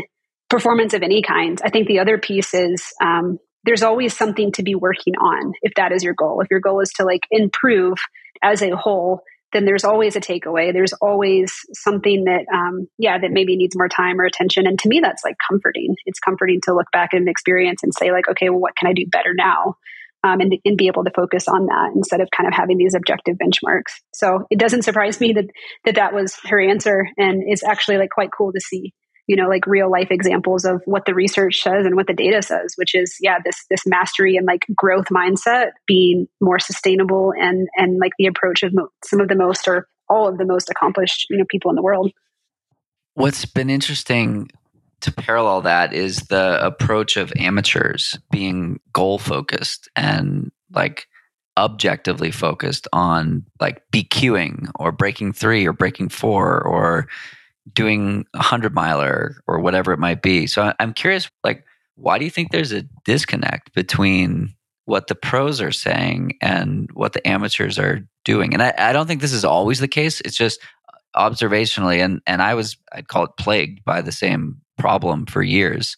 performance 0.49 0.93
of 0.93 1.03
any 1.03 1.21
kind. 1.21 1.61
I 1.63 1.69
think 1.69 1.87
the 1.87 1.99
other 1.99 2.17
piece 2.17 2.53
is 2.53 2.91
um, 3.01 3.39
there's 3.63 3.83
always 3.83 4.15
something 4.15 4.51
to 4.53 4.63
be 4.63 4.75
working 4.75 5.15
on 5.15 5.53
if 5.61 5.73
that 5.75 5.91
is 5.91 6.03
your 6.03 6.13
goal. 6.13 6.41
If 6.41 6.47
your 6.49 6.59
goal 6.59 6.81
is 6.81 6.91
to 6.97 7.03
like 7.03 7.21
improve 7.29 7.97
as 8.41 8.61
a 8.61 8.75
whole, 8.75 9.21
then 9.53 9.65
there's 9.65 9.83
always 9.83 10.15
a 10.15 10.19
takeaway. 10.19 10.71
There's 10.71 10.93
always 10.93 11.53
something 11.73 12.25
that, 12.25 12.45
um, 12.53 12.87
yeah, 12.97 13.17
that 13.17 13.31
maybe 13.31 13.55
needs 13.55 13.75
more 13.75 13.89
time 13.89 14.19
or 14.19 14.25
attention. 14.25 14.67
And 14.67 14.77
to 14.79 14.89
me, 14.89 14.99
that's 15.01 15.23
like 15.23 15.35
comforting. 15.49 15.95
It's 16.05 16.19
comforting 16.19 16.59
to 16.63 16.73
look 16.75 16.91
back 16.91 17.13
at 17.13 17.21
an 17.21 17.27
experience 17.27 17.81
and 17.83 17.93
say, 17.93 18.11
like, 18.11 18.29
okay, 18.29 18.49
well, 18.49 18.59
what 18.59 18.75
can 18.75 18.87
I 18.87 18.93
do 18.93 19.05
better 19.11 19.33
now? 19.35 19.75
Um, 20.21 20.41
and, 20.41 20.53
and 20.65 20.77
be 20.77 20.87
able 20.87 21.05
to 21.05 21.11
focus 21.15 21.47
on 21.47 21.67
that 21.67 21.93
instead 21.95 22.19
of 22.19 22.27
kind 22.35 22.45
of 22.45 22.53
having 22.53 22.77
these 22.77 22.93
objective 22.93 23.37
benchmarks. 23.37 24.01
So 24.13 24.45
it 24.49 24.59
doesn't 24.59 24.81
surprise 24.81 25.21
me 25.21 25.31
that 25.31 25.45
that, 25.85 25.95
that 25.95 26.13
was 26.13 26.37
her 26.43 26.59
answer, 26.59 27.07
and 27.17 27.41
it's 27.45 27.63
actually 27.63 27.99
like 27.99 28.09
quite 28.09 28.29
cool 28.37 28.51
to 28.51 28.59
see 28.59 28.93
you 29.29 29.35
know 29.35 29.47
like 29.47 29.67
real 29.67 29.89
life 29.89 30.09
examples 30.09 30.65
of 30.65 30.81
what 30.85 31.05
the 31.05 31.13
research 31.13 31.61
says 31.61 31.85
and 31.85 31.95
what 31.95 32.07
the 32.07 32.13
data 32.13 32.41
says 32.41 32.73
which 32.75 32.95
is 32.95 33.15
yeah 33.21 33.37
this 33.45 33.63
this 33.69 33.85
mastery 33.85 34.35
and 34.35 34.47
like 34.47 34.65
growth 34.75 35.05
mindset 35.05 35.69
being 35.85 36.27
more 36.41 36.59
sustainable 36.59 37.31
and 37.39 37.69
and 37.75 37.99
like 37.99 38.11
the 38.17 38.25
approach 38.25 38.63
of 38.63 38.73
mo- 38.73 38.89
some 39.05 39.21
of 39.21 39.29
the 39.29 39.35
most 39.35 39.67
or 39.67 39.87
all 40.09 40.27
of 40.27 40.39
the 40.39 40.45
most 40.45 40.69
accomplished 40.69 41.27
you 41.29 41.37
know 41.37 41.45
people 41.47 41.69
in 41.69 41.75
the 41.75 41.83
world. 41.83 42.11
What's 43.13 43.45
been 43.45 43.69
interesting 43.69 44.49
to 45.01 45.11
parallel 45.11 45.61
that 45.61 45.93
is 45.93 46.17
the 46.29 46.65
approach 46.65 47.15
of 47.15 47.31
amateurs 47.37 48.17
being 48.31 48.79
goal 48.91 49.19
focused 49.19 49.89
and 49.95 50.51
like 50.71 51.07
objectively 51.55 52.31
focused 52.31 52.87
on 52.91 53.45
like 53.59 53.83
BQing 53.93 54.71
or 54.75 54.91
breaking 54.91 55.33
three 55.33 55.67
or 55.67 55.73
breaking 55.73 56.09
four 56.09 56.61
or 56.61 57.07
doing 57.73 58.25
a 58.33 58.41
hundred 58.41 58.73
miler 58.73 59.35
or 59.47 59.59
whatever 59.59 59.91
it 59.91 59.99
might 59.99 60.21
be. 60.21 60.47
So 60.47 60.73
I'm 60.79 60.93
curious, 60.93 61.29
like, 61.43 61.65
why 61.95 62.17
do 62.17 62.25
you 62.25 62.31
think 62.31 62.51
there's 62.51 62.71
a 62.71 62.85
disconnect 63.05 63.73
between 63.73 64.55
what 64.85 65.07
the 65.07 65.15
pros 65.15 65.61
are 65.61 65.71
saying 65.71 66.37
and 66.41 66.89
what 66.93 67.13
the 67.13 67.27
amateurs 67.27 67.77
are 67.77 68.07
doing? 68.25 68.53
And 68.53 68.63
I, 68.63 68.73
I 68.77 68.93
don't 68.93 69.07
think 69.07 69.21
this 69.21 69.33
is 69.33 69.45
always 69.45 69.79
the 69.79 69.87
case. 69.87 70.21
It's 70.21 70.37
just 70.37 70.59
observationally, 71.15 72.03
and 72.03 72.21
and 72.25 72.41
I 72.41 72.53
was 72.53 72.77
I'd 72.93 73.07
call 73.07 73.25
it 73.25 73.31
plagued 73.37 73.83
by 73.83 74.01
the 74.01 74.11
same 74.11 74.61
problem 74.77 75.25
for 75.25 75.41
years. 75.41 75.97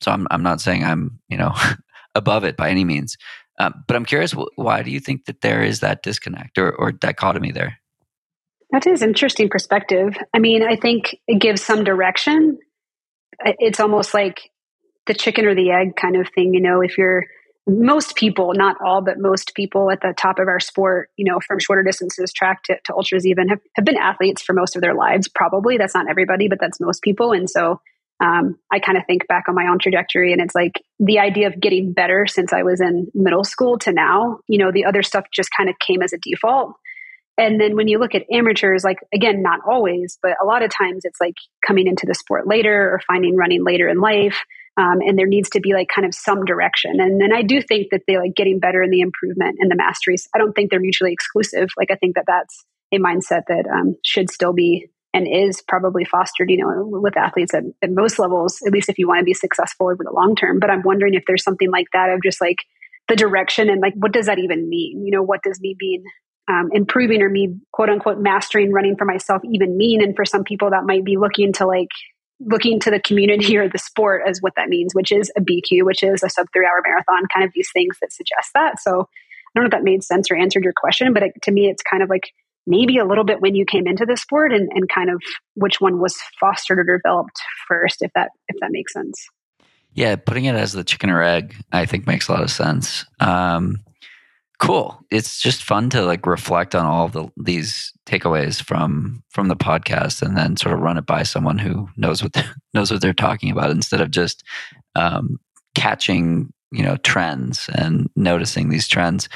So 0.00 0.10
I'm 0.10 0.26
I'm 0.30 0.42
not 0.42 0.60
saying 0.60 0.84
I'm 0.84 1.20
you 1.28 1.36
know 1.36 1.54
above 2.14 2.44
it 2.44 2.56
by 2.56 2.70
any 2.70 2.84
means, 2.84 3.16
um, 3.58 3.84
but 3.86 3.96
I'm 3.96 4.04
curious, 4.04 4.32
why 4.56 4.82
do 4.82 4.90
you 4.90 5.00
think 5.00 5.24
that 5.26 5.40
there 5.40 5.62
is 5.62 5.80
that 5.80 6.02
disconnect 6.02 6.58
or, 6.58 6.72
or 6.72 6.92
dichotomy 6.92 7.52
there? 7.52 7.78
That 8.70 8.86
is 8.86 9.02
interesting 9.02 9.48
perspective. 9.48 10.16
I 10.34 10.38
mean, 10.38 10.62
I 10.62 10.76
think 10.76 11.16
it 11.26 11.40
gives 11.40 11.62
some 11.62 11.84
direction. 11.84 12.58
It's 13.40 13.80
almost 13.80 14.12
like 14.12 14.50
the 15.06 15.14
chicken 15.14 15.46
or 15.46 15.54
the 15.54 15.70
egg 15.70 15.96
kind 15.96 16.16
of 16.16 16.28
thing. 16.34 16.52
You 16.54 16.60
know, 16.60 16.80
if 16.80 16.98
you're 16.98 17.24
most 17.68 18.14
people, 18.14 18.52
not 18.54 18.76
all, 18.84 19.02
but 19.02 19.18
most 19.18 19.52
people 19.54 19.90
at 19.90 20.00
the 20.00 20.14
top 20.16 20.38
of 20.38 20.46
our 20.46 20.60
sport, 20.60 21.10
you 21.16 21.24
know, 21.30 21.40
from 21.40 21.58
shorter 21.58 21.82
distances, 21.82 22.32
track 22.32 22.62
to, 22.64 22.76
to 22.84 22.94
ultras, 22.94 23.26
even 23.26 23.48
have, 23.48 23.58
have 23.74 23.84
been 23.84 23.96
athletes 23.96 24.42
for 24.42 24.52
most 24.52 24.76
of 24.76 24.82
their 24.82 24.94
lives. 24.94 25.28
Probably 25.28 25.76
that's 25.76 25.94
not 25.94 26.08
everybody, 26.08 26.48
but 26.48 26.58
that's 26.60 26.80
most 26.80 27.02
people. 27.02 27.32
And 27.32 27.50
so 27.50 27.80
um, 28.20 28.56
I 28.72 28.78
kind 28.78 28.96
of 28.96 29.04
think 29.06 29.26
back 29.26 29.44
on 29.48 29.54
my 29.54 29.66
own 29.68 29.78
trajectory, 29.78 30.32
and 30.32 30.40
it's 30.40 30.54
like 30.54 30.80
the 30.98 31.18
idea 31.18 31.48
of 31.48 31.60
getting 31.60 31.92
better 31.92 32.26
since 32.26 32.52
I 32.52 32.62
was 32.62 32.80
in 32.80 33.08
middle 33.14 33.44
school 33.44 33.78
to 33.80 33.92
now. 33.92 34.38
You 34.48 34.58
know, 34.58 34.72
the 34.72 34.86
other 34.86 35.02
stuff 35.02 35.26
just 35.32 35.50
kind 35.54 35.68
of 35.68 35.76
came 35.78 36.02
as 36.02 36.12
a 36.12 36.18
default. 36.18 36.74
And 37.38 37.60
then 37.60 37.76
when 37.76 37.88
you 37.88 37.98
look 37.98 38.14
at 38.14 38.24
amateurs, 38.32 38.82
like 38.84 38.98
again, 39.14 39.42
not 39.42 39.60
always, 39.66 40.18
but 40.22 40.32
a 40.42 40.46
lot 40.46 40.62
of 40.62 40.70
times 40.70 41.04
it's 41.04 41.20
like 41.20 41.34
coming 41.66 41.86
into 41.86 42.06
the 42.06 42.14
sport 42.14 42.46
later 42.46 42.92
or 42.92 43.00
finding 43.06 43.36
running 43.36 43.64
later 43.64 43.88
in 43.88 44.00
life. 44.00 44.40
Um, 44.78 45.00
and 45.00 45.18
there 45.18 45.26
needs 45.26 45.50
to 45.50 45.60
be 45.60 45.72
like 45.72 45.88
kind 45.94 46.06
of 46.06 46.14
some 46.14 46.44
direction. 46.44 47.00
And 47.00 47.20
then 47.20 47.32
I 47.34 47.42
do 47.42 47.62
think 47.62 47.88
that 47.92 48.02
they 48.06 48.18
like 48.18 48.34
getting 48.34 48.58
better 48.58 48.82
in 48.82 48.90
the 48.90 49.00
improvement 49.00 49.56
and 49.58 49.70
the 49.70 49.76
masteries. 49.76 50.28
I 50.34 50.38
don't 50.38 50.52
think 50.52 50.70
they're 50.70 50.80
mutually 50.80 51.12
exclusive. 51.12 51.68
Like 51.78 51.90
I 51.90 51.96
think 51.96 52.14
that 52.16 52.24
that's 52.26 52.64
a 52.92 52.98
mindset 52.98 53.42
that 53.48 53.64
um, 53.72 53.96
should 54.04 54.30
still 54.30 54.52
be 54.52 54.88
and 55.14 55.26
is 55.26 55.62
probably 55.66 56.04
fostered, 56.04 56.50
you 56.50 56.58
know, 56.58 56.84
with 56.84 57.16
athletes 57.16 57.54
at, 57.54 57.62
at 57.82 57.90
most 57.90 58.18
levels, 58.18 58.58
at 58.66 58.72
least 58.72 58.90
if 58.90 58.98
you 58.98 59.08
want 59.08 59.20
to 59.20 59.24
be 59.24 59.32
successful 59.32 59.86
over 59.86 60.04
the 60.04 60.12
long 60.12 60.36
term. 60.36 60.58
But 60.58 60.70
I'm 60.70 60.82
wondering 60.82 61.14
if 61.14 61.24
there's 61.26 61.42
something 61.42 61.70
like 61.70 61.86
that 61.94 62.10
of 62.10 62.22
just 62.22 62.40
like 62.40 62.58
the 63.08 63.16
direction 63.16 63.70
and 63.70 63.80
like 63.80 63.94
what 63.96 64.12
does 64.12 64.26
that 64.26 64.38
even 64.38 64.68
mean? 64.68 65.04
You 65.06 65.12
know, 65.12 65.22
what 65.22 65.42
does 65.42 65.58
me 65.58 65.74
being 65.78 66.04
um, 66.48 66.70
improving 66.72 67.22
or 67.22 67.28
me 67.28 67.56
quote 67.72 67.88
unquote 67.88 68.18
mastering 68.18 68.72
running 68.72 68.96
for 68.96 69.04
myself 69.04 69.42
even 69.50 69.76
mean. 69.76 70.02
And 70.02 70.14
for 70.14 70.24
some 70.24 70.44
people 70.44 70.70
that 70.70 70.84
might 70.84 71.04
be 71.04 71.16
looking 71.16 71.52
to 71.54 71.66
like 71.66 71.90
looking 72.40 72.80
to 72.80 72.90
the 72.90 73.00
community 73.00 73.56
or 73.58 73.68
the 73.68 73.78
sport 73.78 74.22
as 74.26 74.40
what 74.40 74.54
that 74.56 74.68
means 74.68 74.94
which 74.94 75.10
is 75.10 75.32
a 75.36 75.40
bq 75.40 75.82
which 75.84 76.02
is 76.02 76.22
a 76.22 76.28
sub 76.28 76.46
three 76.52 76.66
hour 76.66 76.82
marathon 76.86 77.26
kind 77.32 77.44
of 77.46 77.52
these 77.54 77.70
things 77.72 77.96
that 78.00 78.12
suggest 78.12 78.50
that. 78.54 78.80
So 78.80 79.00
i 79.00 79.04
don't 79.54 79.64
know 79.64 79.66
if 79.66 79.70
that 79.70 79.84
made 79.84 80.04
sense 80.04 80.30
or 80.30 80.36
answered 80.36 80.64
your 80.64 80.74
question 80.76 81.12
but 81.12 81.22
it, 81.22 81.32
to 81.42 81.50
me 81.50 81.68
it's 81.68 81.82
kind 81.82 82.02
of 82.02 82.10
like 82.10 82.30
maybe 82.66 82.98
a 82.98 83.04
little 83.04 83.24
bit 83.24 83.40
when 83.40 83.54
you 83.54 83.64
came 83.64 83.86
into 83.86 84.04
the 84.04 84.16
sport 84.16 84.52
and, 84.52 84.70
and 84.74 84.88
kind 84.88 85.08
of 85.08 85.22
which 85.54 85.80
one 85.80 86.00
was 86.00 86.16
fostered 86.38 86.78
or 86.78 86.98
developed 86.98 87.40
first 87.68 88.02
if 88.02 88.10
that 88.14 88.30
if 88.48 88.56
that 88.60 88.70
makes 88.70 88.92
sense. 88.92 89.26
Yeah 89.94 90.16
putting 90.16 90.44
it 90.44 90.54
as 90.54 90.72
the 90.72 90.84
chicken 90.84 91.10
or 91.10 91.22
egg 91.22 91.56
i 91.72 91.86
think 91.86 92.06
makes 92.06 92.28
a 92.28 92.32
lot 92.32 92.42
of 92.42 92.50
sense. 92.50 93.06
Um, 93.18 93.80
Cool. 94.58 94.98
It's 95.10 95.40
just 95.40 95.62
fun 95.62 95.90
to 95.90 96.02
like 96.02 96.24
reflect 96.24 96.74
on 96.74 96.86
all 96.86 97.08
the 97.08 97.28
these 97.36 97.92
takeaways 98.06 98.62
from 98.62 99.22
from 99.28 99.48
the 99.48 99.56
podcast 99.56 100.22
and 100.22 100.36
then 100.36 100.56
sort 100.56 100.74
of 100.74 100.80
run 100.80 100.96
it 100.96 101.04
by 101.04 101.24
someone 101.24 101.58
who 101.58 101.90
knows 101.96 102.22
what 102.22 102.34
knows 102.74 102.90
what 102.90 103.02
they're 103.02 103.12
talking 103.12 103.50
about 103.50 103.70
instead 103.70 104.00
of 104.00 104.10
just 104.10 104.42
um, 104.94 105.38
catching 105.74 106.52
you 106.72 106.82
know 106.82 106.96
trends 106.96 107.68
and 107.74 108.08
noticing 108.16 108.70
these 108.70 108.88
trends. 108.88 109.28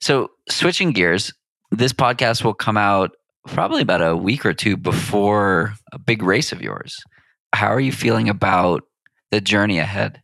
So 0.00 0.30
switching 0.48 0.92
gears, 0.92 1.32
this 1.72 1.92
podcast 1.92 2.44
will 2.44 2.54
come 2.54 2.76
out 2.76 3.12
probably 3.48 3.82
about 3.82 4.00
a 4.00 4.16
week 4.16 4.46
or 4.46 4.54
two 4.54 4.76
before 4.76 5.74
a 5.92 5.98
big 5.98 6.22
race 6.22 6.52
of 6.52 6.62
yours. 6.62 6.96
How 7.52 7.68
are 7.68 7.80
you 7.80 7.92
feeling 7.92 8.28
about 8.28 8.84
the 9.32 9.40
journey 9.40 9.80
ahead? 9.80 10.22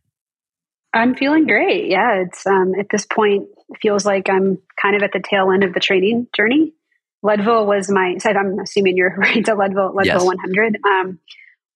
I'm 0.93 1.13
feeling 1.13 1.45
great. 1.45 1.89
Yeah, 1.89 2.23
it's 2.25 2.47
um, 2.47 2.73
at 2.79 2.87
this 2.89 3.05
point 3.05 3.47
feels 3.81 4.05
like 4.05 4.29
I'm 4.29 4.57
kind 4.81 4.95
of 4.95 5.03
at 5.03 5.11
the 5.13 5.21
tail 5.21 5.51
end 5.51 5.63
of 5.63 5.73
the 5.73 5.79
training 5.79 6.27
journey. 6.35 6.73
Leadville 7.21 7.65
was 7.65 7.89
my. 7.89 8.15
So 8.19 8.29
I'm 8.29 8.59
assuming 8.59 8.97
you're 8.97 9.15
right. 9.17 9.45
The 9.45 9.55
Leadville 9.55 9.93
Leadville 9.95 10.15
yes. 10.15 10.23
100 10.23 10.77
um, 10.85 11.19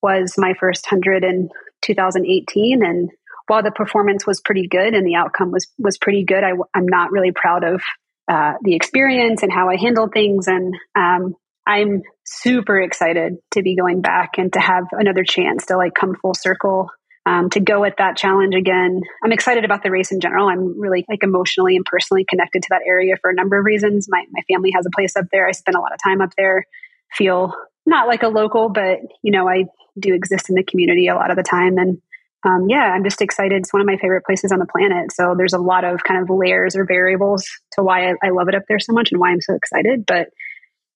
was 0.02 0.36
my 0.38 0.54
first 0.60 0.86
hundred 0.86 1.24
in 1.24 1.50
2018, 1.82 2.84
and 2.84 3.10
while 3.48 3.64
the 3.64 3.72
performance 3.72 4.26
was 4.26 4.42
pretty 4.42 4.68
good 4.68 4.94
and 4.94 5.06
the 5.06 5.16
outcome 5.16 5.52
was 5.52 5.68
was 5.78 5.98
pretty 5.98 6.24
good, 6.24 6.44
I, 6.44 6.52
am 6.76 6.88
not 6.88 7.12
really 7.12 7.32
proud 7.32 7.64
of 7.64 7.82
uh, 8.28 8.54
the 8.64 8.76
experience 8.76 9.44
and 9.44 9.52
how 9.52 9.70
I 9.70 9.76
handled 9.76 10.12
things. 10.14 10.48
And 10.48 10.74
um, 10.96 11.36
I'm 11.68 12.04
super 12.26 12.80
excited 12.82 13.38
to 13.52 13.62
be 13.62 13.76
going 13.76 14.02
back 14.02 14.38
and 14.38 14.52
to 14.54 14.60
have 14.60 14.86
another 14.92 15.24
chance 15.24 15.68
to 15.68 15.78
like 15.78 15.94
come 15.94 16.16
full 16.16 16.34
circle 16.34 16.90
um, 17.26 17.50
to 17.52 17.60
go 17.60 17.84
at 17.86 17.98
that 17.98 18.18
challenge 18.18 18.54
again. 18.54 19.02
I'm 19.24 19.32
excited 19.32 19.64
about 19.64 19.84
the 19.84 19.92
race 19.92 20.12
in 20.12 20.20
general. 20.20 20.50
I'm 20.50 20.80
really 20.80 21.06
like 21.08 21.24
emotionally 21.24 21.76
and 21.76 21.86
personally 21.86 22.26
connected 22.28 22.64
to 22.64 22.68
that 22.72 22.82
area 22.86 23.16
for 23.22 23.30
a 23.30 23.34
number 23.34 23.58
of 23.58 23.66
reasons. 23.66 24.08
My 24.10 24.24
my 24.32 24.42
family 24.52 24.72
has 24.76 24.86
a 24.86 24.92
place 24.92 25.16
up 25.16 25.26
there. 25.32 25.48
I 25.48 25.52
spend 25.52 25.76
a 25.76 25.80
lot 25.80 25.94
of 25.94 26.00
time 26.04 26.22
up 26.22 26.32
there. 26.38 26.66
Feel 27.14 27.54
not 27.86 28.08
like 28.08 28.24
a 28.24 28.28
local, 28.28 28.70
but 28.70 29.00
you 29.22 29.32
know, 29.32 29.48
I 29.48 29.66
do 30.00 30.14
exist 30.14 30.50
in 30.50 30.56
the 30.56 30.64
community 30.64 31.08
a 31.08 31.16
lot 31.16 31.32
of 31.32 31.38
the 31.38 31.44
time. 31.44 31.78
And 31.78 32.02
um, 32.46 32.68
yeah, 32.70 32.92
I'm 32.94 33.04
just 33.04 33.22
excited. 33.22 33.54
It's 33.54 33.72
one 33.72 33.82
of 33.82 33.88
my 33.88 33.98
favorite 33.98 34.26
places 34.26 34.52
on 34.52 34.60
the 34.60 34.66
planet. 34.66 35.14
So 35.14 35.34
there's 35.38 35.54
a 35.54 35.60
lot 35.60 35.86
of 35.86 36.04
kind 36.04 36.22
of 36.22 36.36
layers 36.36 36.76
or 36.76 36.86
variables 36.86 37.46
to 37.74 37.84
why 37.84 38.10
I, 38.10 38.14
I 38.24 38.30
love 38.32 38.50
it 38.50 38.56
up 38.56 38.64
there 38.68 38.80
so 38.80 38.92
much 38.92 39.12
and 39.12 39.20
why 39.20 39.30
I'm 39.30 39.42
so 39.42 39.56
excited. 39.56 40.06
But 40.06 40.30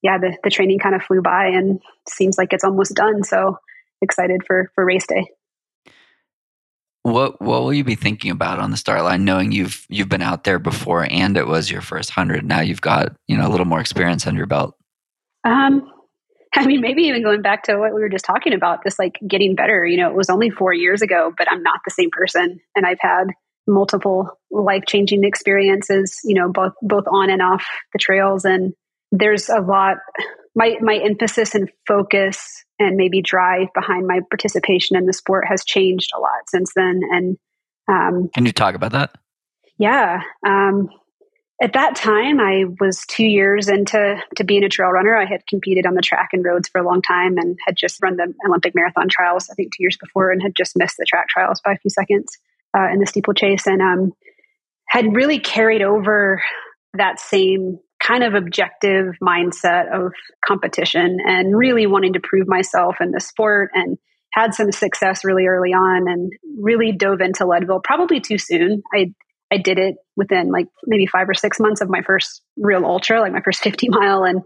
yeah, 0.01 0.17
the, 0.17 0.35
the 0.43 0.49
training 0.49 0.79
kind 0.79 0.95
of 0.95 1.03
flew 1.03 1.21
by 1.21 1.47
and 1.47 1.79
seems 2.07 2.37
like 2.37 2.51
it's 2.51 2.65
almost 2.65 2.95
done. 2.95 3.23
So 3.23 3.59
excited 4.01 4.41
for, 4.45 4.71
for 4.75 4.83
race 4.83 5.07
day. 5.07 5.25
What 7.07 7.41
what 7.41 7.63
will 7.63 7.73
you 7.73 7.85
be 7.85 7.95
thinking 7.95 8.31
about 8.31 8.59
on 8.59 8.69
the 8.69 8.75
start 8.75 9.01
line, 9.03 9.23
knowing 9.23 9.53
you've 9.53 9.85
you've 9.87 10.09
been 10.09 10.21
out 10.21 10.43
there 10.43 10.59
before 10.59 11.07
and 11.09 11.37
it 11.37 11.47
was 11.47 11.71
your 11.71 11.79
first 11.79 12.09
hundred? 12.09 12.43
Now 12.43 12.59
you've 12.59 12.81
got 12.81 13.15
you 13.27 13.37
know 13.37 13.47
a 13.47 13.49
little 13.49 13.65
more 13.65 13.79
experience 13.79 14.27
under 14.27 14.39
your 14.39 14.45
belt. 14.45 14.75
Um, 15.45 15.89
I 16.55 16.65
mean, 16.65 16.81
maybe 16.81 17.03
even 17.03 17.23
going 17.23 17.41
back 17.41 17.63
to 17.63 17.77
what 17.77 17.95
we 17.95 18.01
were 18.01 18.09
just 18.09 18.25
talking 18.25 18.51
about, 18.51 18.83
this 18.83 18.99
like 18.99 19.17
getting 19.25 19.55
better. 19.55 19.85
You 19.85 19.95
know, 19.95 20.09
it 20.09 20.17
was 20.17 20.29
only 20.29 20.49
four 20.49 20.73
years 20.73 21.01
ago, 21.01 21.31
but 21.37 21.49
I'm 21.49 21.63
not 21.63 21.79
the 21.85 21.91
same 21.91 22.09
person, 22.11 22.59
and 22.75 22.85
I've 22.85 22.99
had 22.99 23.27
multiple 23.67 24.29
life 24.51 24.83
changing 24.85 25.23
experiences. 25.23 26.19
You 26.25 26.35
know, 26.35 26.51
both 26.51 26.73
both 26.81 27.05
on 27.09 27.29
and 27.29 27.41
off 27.41 27.65
the 27.93 27.99
trails, 27.99 28.43
and 28.43 28.73
there's 29.11 29.49
a 29.49 29.59
lot. 29.59 29.97
My 30.55 30.77
my 30.81 30.95
emphasis 30.97 31.55
and 31.55 31.69
focus 31.87 32.63
and 32.79 32.95
maybe 32.95 33.21
drive 33.21 33.67
behind 33.73 34.07
my 34.07 34.21
participation 34.29 34.97
in 34.97 35.05
the 35.05 35.13
sport 35.13 35.45
has 35.47 35.63
changed 35.63 36.11
a 36.15 36.19
lot 36.19 36.47
since 36.47 36.71
then. 36.75 37.01
And 37.11 37.37
um, 37.87 38.29
can 38.33 38.45
you 38.45 38.51
talk 38.51 38.75
about 38.75 38.91
that? 38.91 39.11
Yeah. 39.77 40.21
Um, 40.45 40.89
at 41.61 41.73
that 41.73 41.95
time, 41.95 42.39
I 42.39 42.65
was 42.79 43.03
two 43.07 43.25
years 43.25 43.67
into 43.67 44.21
to 44.35 44.43
being 44.43 44.63
a 44.63 44.69
trail 44.69 44.89
runner. 44.89 45.17
I 45.17 45.25
had 45.25 45.47
competed 45.47 45.87
on 45.87 45.95
the 45.95 46.01
track 46.01 46.29
and 46.33 46.45
roads 46.45 46.67
for 46.67 46.79
a 46.79 46.85
long 46.85 47.01
time 47.01 47.37
and 47.37 47.57
had 47.65 47.75
just 47.75 48.01
run 48.01 48.15
the 48.15 48.31
Olympic 48.47 48.75
marathon 48.75 49.09
trials, 49.09 49.49
I 49.49 49.55
think, 49.55 49.75
two 49.75 49.81
years 49.81 49.97
before, 49.99 50.31
and 50.31 50.41
had 50.41 50.53
just 50.55 50.77
missed 50.77 50.97
the 50.97 51.05
track 51.07 51.29
trials 51.29 51.59
by 51.61 51.73
a 51.73 51.77
few 51.77 51.89
seconds 51.89 52.37
uh, 52.77 52.87
in 52.91 52.99
the 52.99 53.07
steeplechase, 53.07 53.65
and 53.65 53.81
um, 53.81 54.13
had 54.87 55.15
really 55.15 55.39
carried 55.39 55.81
over 55.81 56.43
that 56.93 57.19
same 57.19 57.79
kind 58.07 58.23
of 58.23 58.33
objective 58.33 59.15
mindset 59.21 59.91
of 59.93 60.13
competition 60.45 61.17
and 61.25 61.55
really 61.55 61.87
wanting 61.87 62.13
to 62.13 62.19
prove 62.19 62.47
myself 62.47 62.95
in 63.01 63.11
the 63.11 63.19
sport 63.19 63.71
and 63.73 63.97
had 64.33 64.53
some 64.53 64.71
success 64.71 65.25
really 65.25 65.47
early 65.47 65.71
on 65.71 66.07
and 66.07 66.31
really 66.59 66.91
dove 66.91 67.21
into 67.21 67.45
Leadville 67.45 67.81
probably 67.83 68.19
too 68.19 68.37
soon. 68.37 68.81
I 68.93 69.13
I 69.51 69.57
did 69.57 69.79
it 69.79 69.95
within 70.15 70.51
like 70.51 70.67
maybe 70.85 71.05
five 71.05 71.29
or 71.29 71.33
six 71.33 71.59
months 71.59 71.81
of 71.81 71.89
my 71.89 72.01
first 72.01 72.41
real 72.57 72.85
ultra, 72.85 73.21
like 73.21 73.31
my 73.31 73.41
first 73.41 73.61
50 73.63 73.89
mile. 73.89 74.23
And 74.23 74.41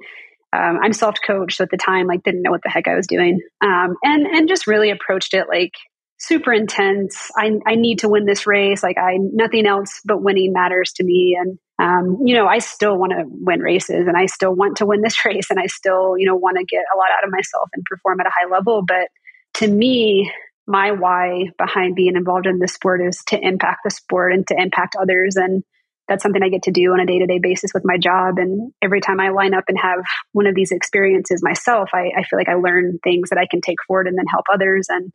um, 0.54 0.80
I'm 0.82 0.93
self 0.93 1.15
coached. 1.26 1.58
So 1.58 1.63
at 1.63 1.71
the 1.71 1.78
time, 1.78 2.08
like 2.08 2.24
didn't 2.24 2.43
know 2.43 2.52
what 2.52 2.62
the 2.63 2.69
heck 2.69 2.88
I 2.88 2.95
was 2.95 3.08
doing. 3.08 3.39
Um, 3.62 3.95
and, 4.04 4.28
and 4.28 4.47
just 4.50 4.67
really 4.67 4.91
approached 4.91 5.34
it 5.34 5.47
like 5.50 5.71
super 6.19 6.54
intense. 6.54 7.32
I, 7.36 7.52
I 7.65 7.76
need 7.76 8.00
to 8.00 8.10
win 8.10 8.26
this 8.26 8.45
race. 8.45 8.84
Like 8.84 8.97
I, 8.97 9.17
nothing 9.17 9.65
else 9.65 10.02
but 10.06 10.21
winning 10.21 10.54
matters 10.54 10.93
to 10.93 11.04
me. 11.04 11.38
And, 11.39 11.58
um, 11.82 12.20
you 12.24 12.36
know, 12.36 12.46
I 12.46 12.60
still 12.60 12.96
want 12.96 13.12
to 13.12 13.24
win 13.26 13.62
races 13.62 14.06
and 14.08 14.15
I 14.15 14.28
still 14.28 14.54
want 14.54 14.78
to 14.78 14.86
win 14.86 15.02
this 15.02 15.17
race 15.26 15.50
and 15.50 15.60
I 15.60 15.65
still, 15.65 16.15
you 16.17 16.28
know, 16.28 16.36
want 16.36 16.58
to 16.58 16.65
get 16.65 16.84
a 16.94 16.98
lot 16.98 17.10
out 17.17 17.26
of 17.26 17.32
myself 17.32 17.70
and 17.74 17.84
perform 17.86 18.20
at 18.20 18.28
a 18.28 18.30
high 18.30 18.50
level. 18.50 18.84
But 18.88 19.08
to 19.56 19.67
me, 19.67 20.32
my 20.67 20.91
why 20.91 21.48
behind 21.58 21.96
being 21.96 22.15
involved 22.15 22.46
in 22.46 22.60
this 22.60 22.74
sport 22.74 23.02
is 23.02 23.24
to 23.28 23.39
impact 23.39 23.80
the 23.84 23.89
sport 23.89 24.32
and 24.32 24.46
to 24.48 24.56
impact 24.56 24.96
others. 24.96 25.36
And 25.36 25.63
that's 26.08 26.22
something 26.22 26.44
I 26.44 26.50
get 26.50 26.63
to 26.63 26.72
do 26.72 26.94
on 26.94 27.00
a 27.00 27.06
day 27.06 27.17
to 27.17 27.26
day 27.26 27.39
basis 27.39 27.72
with 27.74 27.84
my 27.84 27.98
job. 27.98 28.38
And 28.38 28.72
every 28.82 29.02
time 29.02 29.20
I 29.20 29.30
line 29.30 29.56
up 29.56 29.63
and 29.67 29.78
have 29.80 30.02
one 30.34 30.46
of 30.46 30.54
these 30.54 30.72
experiences 30.72 31.41
myself, 31.44 31.89
I, 31.94 32.12
I, 32.15 32.24
feel 32.24 32.38
like 32.38 32.50
I 32.50 32.56
learn 32.56 33.00
things 33.04 33.30
that 33.30 33.39
I 33.39 33.48
can 33.50 33.62
take 33.62 33.82
forward 33.88 34.08
and 34.08 34.17
then 34.17 34.28
help 34.28 34.46
others. 34.54 34.88
And, 34.89 35.12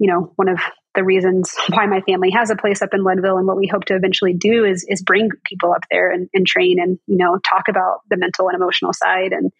you 0.00 0.10
know, 0.10 0.32
one 0.34 0.48
of 0.48 0.58
the 0.96 1.04
reasons 1.04 1.54
why 1.68 1.86
my 1.86 2.00
family 2.00 2.30
has 2.30 2.50
a 2.50 2.56
place 2.56 2.82
up 2.82 2.90
in 2.92 3.04
Leadville 3.04 3.38
and 3.38 3.46
what 3.46 3.56
we 3.56 3.68
hope 3.72 3.84
to 3.84 3.94
eventually 3.94 4.34
do 4.34 4.64
is, 4.64 4.84
is 4.88 5.02
bring 5.02 5.28
people 5.44 5.72
up 5.72 5.84
there 5.90 6.10
and, 6.10 6.28
and 6.34 6.46
train 6.46 6.80
and, 6.80 6.98
you 7.06 7.16
know, 7.16 7.38
talk 7.48 7.68
about 7.68 8.00
the 8.10 8.16
mental 8.16 8.48
and 8.48 8.56
emotional 8.56 8.92
side 8.92 9.32
and 9.32 9.52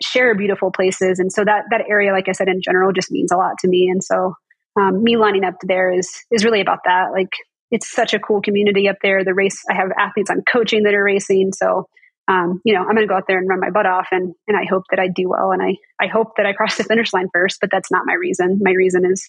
share 0.00 0.36
beautiful 0.36 0.70
places. 0.70 1.18
And 1.18 1.32
so 1.32 1.44
that, 1.44 1.64
that 1.70 1.84
area, 1.88 2.12
like 2.12 2.28
I 2.28 2.32
said, 2.32 2.48
in 2.48 2.62
general 2.62 2.92
just 2.92 3.10
means 3.10 3.32
a 3.32 3.36
lot 3.36 3.58
to 3.60 3.68
me. 3.68 3.88
And 3.90 4.02
so 4.02 4.34
um, 4.76 5.02
me 5.02 5.16
lining 5.16 5.44
up 5.44 5.54
there 5.62 5.92
is 5.92 6.10
is 6.30 6.44
really 6.44 6.60
about 6.60 6.80
that. 6.84 7.12
Like 7.12 7.30
it's 7.70 7.90
such 7.90 8.14
a 8.14 8.18
cool 8.18 8.40
community 8.40 8.88
up 8.88 8.96
there. 9.02 9.24
The 9.24 9.34
race, 9.34 9.62
I 9.70 9.74
have 9.74 9.90
athletes 9.98 10.30
I'm 10.30 10.42
coaching 10.50 10.84
that 10.84 10.94
are 10.94 11.04
racing, 11.04 11.52
so 11.52 11.88
um, 12.28 12.60
you 12.64 12.74
know 12.74 12.80
I'm 12.80 12.94
going 12.94 13.06
to 13.06 13.06
go 13.06 13.16
out 13.16 13.24
there 13.28 13.38
and 13.38 13.48
run 13.48 13.60
my 13.60 13.70
butt 13.70 13.86
off, 13.86 14.08
and 14.10 14.34
and 14.48 14.56
I 14.56 14.64
hope 14.68 14.84
that 14.90 14.98
I 14.98 15.08
do 15.08 15.28
well, 15.28 15.52
and 15.52 15.62
I 15.62 15.76
I 16.02 16.08
hope 16.08 16.36
that 16.36 16.46
I 16.46 16.52
cross 16.52 16.76
the 16.76 16.84
finish 16.84 17.12
line 17.12 17.28
first. 17.32 17.58
But 17.60 17.70
that's 17.70 17.90
not 17.90 18.06
my 18.06 18.14
reason. 18.14 18.58
My 18.62 18.72
reason 18.72 19.04
is 19.04 19.28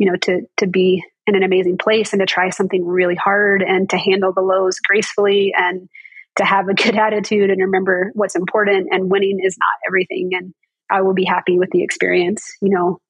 you 0.00 0.10
know 0.10 0.16
to 0.16 0.40
to 0.56 0.66
be 0.66 1.04
in 1.26 1.36
an 1.36 1.44
amazing 1.44 1.78
place 1.78 2.12
and 2.12 2.18
to 2.18 2.26
try 2.26 2.50
something 2.50 2.84
really 2.84 3.14
hard 3.14 3.62
and 3.62 3.88
to 3.90 3.96
handle 3.96 4.32
the 4.32 4.40
lows 4.40 4.80
gracefully 4.80 5.52
and 5.56 5.88
to 6.36 6.44
have 6.44 6.68
a 6.68 6.74
good 6.82 6.96
attitude 6.96 7.50
and 7.50 7.60
remember 7.60 8.10
what's 8.14 8.34
important 8.34 8.88
and 8.90 9.10
winning 9.10 9.38
is 9.44 9.56
not 9.58 9.76
everything 9.86 10.30
and 10.32 10.52
I 10.90 11.02
will 11.02 11.14
be 11.14 11.24
happy 11.24 11.56
with 11.56 11.70
the 11.70 11.84
experience. 11.84 12.56
You 12.60 12.70
know, 12.70 13.00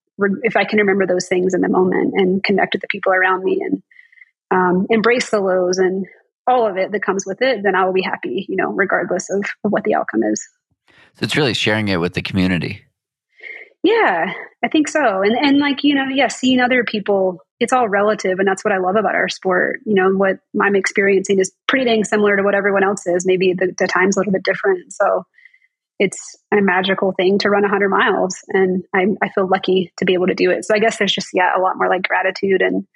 if 0.43 0.55
I 0.57 0.65
can 0.65 0.81
remember 0.81 1.07
those 1.07 1.27
things 1.27 1.55
in 1.55 1.63
the 1.63 1.69
moment 1.69 2.13
and 2.15 2.45
connect 2.45 2.75
with 2.75 2.83
the 2.83 2.89
people 2.91 3.13
around 3.13 3.43
me 3.43 3.63
and 3.63 3.83
um, 4.51 4.87
embrace 4.91 5.31
the 5.31 5.41
lows 5.41 5.79
and 5.79 6.05
all 6.47 6.67
of 6.67 6.77
it 6.77 6.93
that 6.93 7.03
comes 7.03 7.25
with 7.25 7.41
it, 7.41 7.63
then 7.63 7.75
I 7.75 7.87
will 7.87 7.95
be 7.95 8.03
happy, 8.03 8.45
you 8.49 8.57
know, 8.57 8.71
regardless 8.71 9.31
of, 9.31 9.45
of 9.65 9.73
what 9.73 9.85
the 9.85 9.95
outcome 9.95 10.25
is. 10.25 10.47
So 11.15 11.25
it's 11.25 11.37
really 11.37 11.55
sharing 11.55 11.89
it 11.89 11.97
with 11.97 12.13
the 12.13 12.23
community. 12.23 12.85
Yeah, 13.83 14.33
I 14.63 14.69
think 14.69 14.89
so. 14.89 15.23
And 15.23 15.35
and 15.37 15.59
like, 15.59 15.85
you 15.85 15.95
know, 15.95 16.05
yeah, 16.13 16.29
seeing 16.29 16.61
other 16.61 16.85
people, 16.85 17.39
it's 17.59 17.73
all 17.73 17.89
relative 17.89 18.39
and 18.39 18.47
that's 18.47 18.65
what 18.65 18.73
I 18.73 18.79
love 18.79 18.97
about 18.97 19.15
our 19.15 19.29
sport. 19.29 19.81
You 19.87 19.95
know, 19.95 20.11
what 20.11 20.39
I'm 20.61 20.77
experiencing 20.77 21.39
is 21.39 21.53
pretty 21.67 21.87
dang 21.87 22.05
similar 22.05 22.37
to 22.37 22.43
what 22.43 22.55
everyone 22.55 22.85
else 22.85 23.07
is. 23.07 23.25
Maybe 23.27 23.55
the, 23.55 23.75
the 23.79 23.87
time's 23.87 24.17
a 24.17 24.21
little 24.21 24.33
bit 24.33 24.45
different. 24.45 24.93
So 24.93 25.25
it's 26.01 26.37
a 26.51 26.61
magical 26.61 27.13
thing 27.13 27.39
to 27.39 27.51
run 27.51 27.63
100 27.63 27.89
miles 27.91 28.39
and 28.49 28.85
I, 28.93 29.07
I, 29.23 29.29
feel 29.29 29.47
lucky 29.47 29.93
to 29.99 30.07
be 30.07 30.15
able 30.15 30.29
to 30.29 30.35
do 30.35 30.51
it 30.51 30.65
so 30.65 30.75
i 30.75 30.79
guess 30.79 30.97
there's 30.97 31.13
just 31.13 31.29
yeah 31.35 31.51
a 31.55 31.61
lot 31.61 31.77
more 31.77 31.89
like 31.89 32.03
gratitude 32.03 32.63
and 32.63 32.87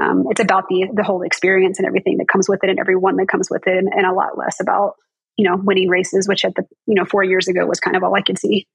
um, 0.00 0.26
it's 0.30 0.40
about 0.40 0.64
the 0.68 0.88
the 0.92 1.04
whole 1.04 1.22
experience 1.22 1.78
and 1.78 1.86
everything 1.86 2.18
that 2.18 2.28
comes 2.28 2.48
with 2.48 2.60
it 2.64 2.70
and 2.70 2.80
everyone 2.80 3.16
that 3.16 3.28
comes 3.28 3.48
with 3.48 3.62
it 3.66 3.78
and, 3.78 3.88
and, 3.88 4.04
a 4.04 4.12
lot 4.12 4.36
less 4.36 4.60
about 4.60 4.94
you 5.36 5.48
know 5.48 5.56
winning 5.56 5.88
races 5.88 6.28
which 6.28 6.44
at 6.44 6.54
the 6.56 6.64
you 6.86 6.94
know 6.94 7.04
four 7.04 7.22
years 7.22 7.46
ago 7.46 7.64
was 7.64 7.80
kind 7.80 7.96
of 7.96 8.02
all 8.02 8.14
i 8.14 8.22
could 8.22 8.38
see 8.38 8.66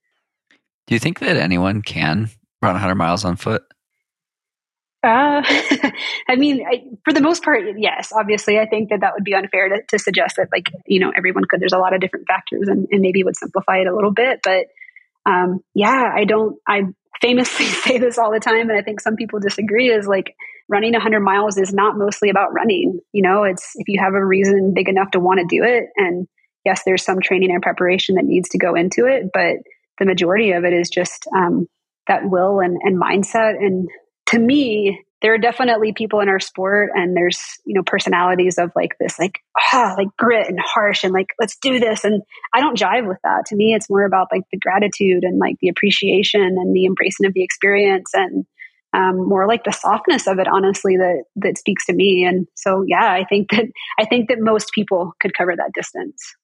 do 0.87 0.95
you 0.95 0.99
think 0.99 1.19
that 1.19 1.37
anyone 1.37 1.81
can 1.81 2.29
run 2.61 2.73
100 2.73 2.95
miles 2.95 3.25
on 3.25 3.35
foot 3.35 3.63
uh, 5.03 5.43
I 6.29 6.37
mean, 6.37 6.65
I, 6.65 6.83
for 7.03 7.13
the 7.13 7.19
most 7.19 7.43
part, 7.43 7.61
yes. 7.75 8.13
Obviously, 8.15 8.57
I 8.57 8.65
think 8.65 8.89
that 8.89 9.01
that 9.01 9.11
would 9.13 9.25
be 9.25 9.33
unfair 9.33 9.67
to, 9.67 9.81
to, 9.89 9.99
suggest 9.99 10.37
that, 10.37 10.47
like, 10.53 10.71
you 10.87 11.01
know, 11.01 11.11
everyone 11.13 11.43
could. 11.43 11.59
There's 11.59 11.73
a 11.73 11.77
lot 11.77 11.93
of 11.93 11.99
different 11.99 12.25
factors, 12.25 12.69
and, 12.69 12.87
and 12.89 13.01
maybe 13.01 13.21
would 13.21 13.35
simplify 13.35 13.79
it 13.79 13.87
a 13.87 13.93
little 13.93 14.13
bit. 14.13 14.39
But 14.41 14.67
um, 15.25 15.59
yeah, 15.73 16.09
I 16.15 16.23
don't. 16.23 16.57
I 16.65 16.83
famously 17.21 17.65
say 17.83 17.97
this 17.97 18.17
all 18.17 18.31
the 18.31 18.39
time, 18.39 18.69
and 18.69 18.79
I 18.79 18.81
think 18.81 19.01
some 19.01 19.17
people 19.17 19.41
disagree. 19.41 19.91
Is 19.91 20.07
like 20.07 20.35
running 20.69 20.93
100 20.93 21.19
miles 21.19 21.57
is 21.57 21.73
not 21.73 21.97
mostly 21.97 22.29
about 22.29 22.53
running. 22.53 23.01
You 23.11 23.23
know, 23.23 23.43
it's 23.43 23.73
if 23.75 23.89
you 23.89 23.99
have 24.01 24.13
a 24.13 24.25
reason 24.25 24.73
big 24.73 24.87
enough 24.87 25.11
to 25.11 25.19
want 25.19 25.41
to 25.41 25.45
do 25.49 25.63
it, 25.63 25.89
and 25.97 26.29
yes, 26.63 26.83
there's 26.85 27.03
some 27.03 27.19
training 27.19 27.51
and 27.51 27.61
preparation 27.61 28.15
that 28.15 28.23
needs 28.25 28.49
to 28.49 28.57
go 28.57 28.73
into 28.75 29.05
it, 29.05 29.31
but 29.33 29.57
the 29.99 30.05
majority 30.05 30.51
of 30.51 30.63
it 30.63 30.73
is 30.73 30.89
just 30.89 31.27
um, 31.35 31.67
that 32.07 32.29
will 32.29 32.59
and, 32.59 32.77
and 32.83 33.01
mindset 33.01 33.55
and 33.57 33.89
to 34.27 34.39
me, 34.39 35.03
there 35.21 35.33
are 35.33 35.37
definitely 35.37 35.93
people 35.93 36.19
in 36.19 36.27
our 36.27 36.39
sport 36.39 36.91
and 36.95 37.15
there's, 37.15 37.39
you 37.65 37.73
know, 37.73 37.83
personalities 37.85 38.57
of 38.57 38.71
like 38.75 38.95
this, 38.99 39.17
like, 39.19 39.39
ah, 39.71 39.95
like 39.97 40.09
grit 40.17 40.49
and 40.49 40.59
harsh 40.59 41.03
and 41.03 41.13
like, 41.13 41.27
let's 41.39 41.55
do 41.61 41.79
this. 41.79 42.03
And 42.03 42.21
I 42.53 42.59
don't 42.59 42.77
jive 42.77 43.07
with 43.07 43.19
that. 43.23 43.45
To 43.47 43.55
me, 43.55 43.73
it's 43.73 43.89
more 43.89 44.05
about 44.05 44.27
like 44.31 44.41
the 44.51 44.57
gratitude 44.57 45.23
and 45.23 45.39
like 45.39 45.55
the 45.61 45.69
appreciation 45.69 46.41
and 46.41 46.75
the 46.75 46.85
embracing 46.85 47.25
of 47.25 47.33
the 47.33 47.43
experience 47.43 48.09
and 48.13 48.45
um, 48.93 49.27
more 49.27 49.47
like 49.47 49.63
the 49.63 49.71
softness 49.71 50.27
of 50.27 50.39
it, 50.39 50.47
honestly, 50.47 50.97
that, 50.97 51.23
that 51.37 51.57
speaks 51.57 51.85
to 51.85 51.93
me. 51.93 52.25
And 52.27 52.47
so, 52.55 52.83
yeah, 52.85 53.11
I 53.11 53.23
think 53.23 53.49
that, 53.51 53.65
I 53.99 54.05
think 54.05 54.29
that 54.29 54.39
most 54.39 54.71
people 54.73 55.13
could 55.21 55.33
cover 55.35 55.55
that 55.55 55.71
distance. 55.73 56.35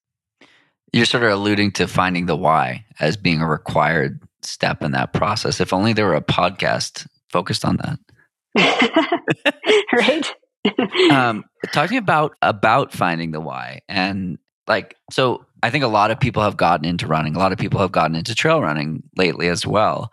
You're 0.94 1.06
sort 1.06 1.24
of 1.24 1.32
alluding 1.32 1.74
to 1.74 1.88
finding 1.88 2.26
the 2.26 2.36
why 2.36 2.86
as 3.00 3.18
being 3.18 3.42
a 3.42 3.48
required 3.48 4.20
step 4.42 4.82
in 4.82 4.92
that 4.92 5.14
process. 5.14 5.60
If 5.60 5.74
only 5.74 5.94
there 5.94 6.06
were 6.06 6.16
a 6.16 6.22
podcast 6.22 7.08
focused 7.30 7.66
on 7.66 7.78
that. 7.78 8.00
right. 9.94 10.34
um, 11.12 11.46
talking 11.72 11.98
about 11.98 12.36
about 12.42 12.92
finding 12.92 13.32
the 13.32 13.40
why 13.40 13.80
and 13.88 14.38
like 14.68 14.96
so 15.12 15.46
i 15.64 15.70
think 15.70 15.84
a 15.84 15.88
lot 15.88 16.12
of 16.12 16.20
people 16.20 16.44
have 16.44 16.58
gotten 16.58 16.86
into 16.86 17.08
running 17.08 17.36
a 17.36 17.40
lot 17.40 17.52
of 17.52 17.58
people 17.58 17.80
have 17.80 17.92
gotten 17.92 18.16
into 18.16 18.36
trail 18.36 18.62
running 18.62 19.02
lately 19.16 19.48
as 19.48 19.66
well 19.66 20.12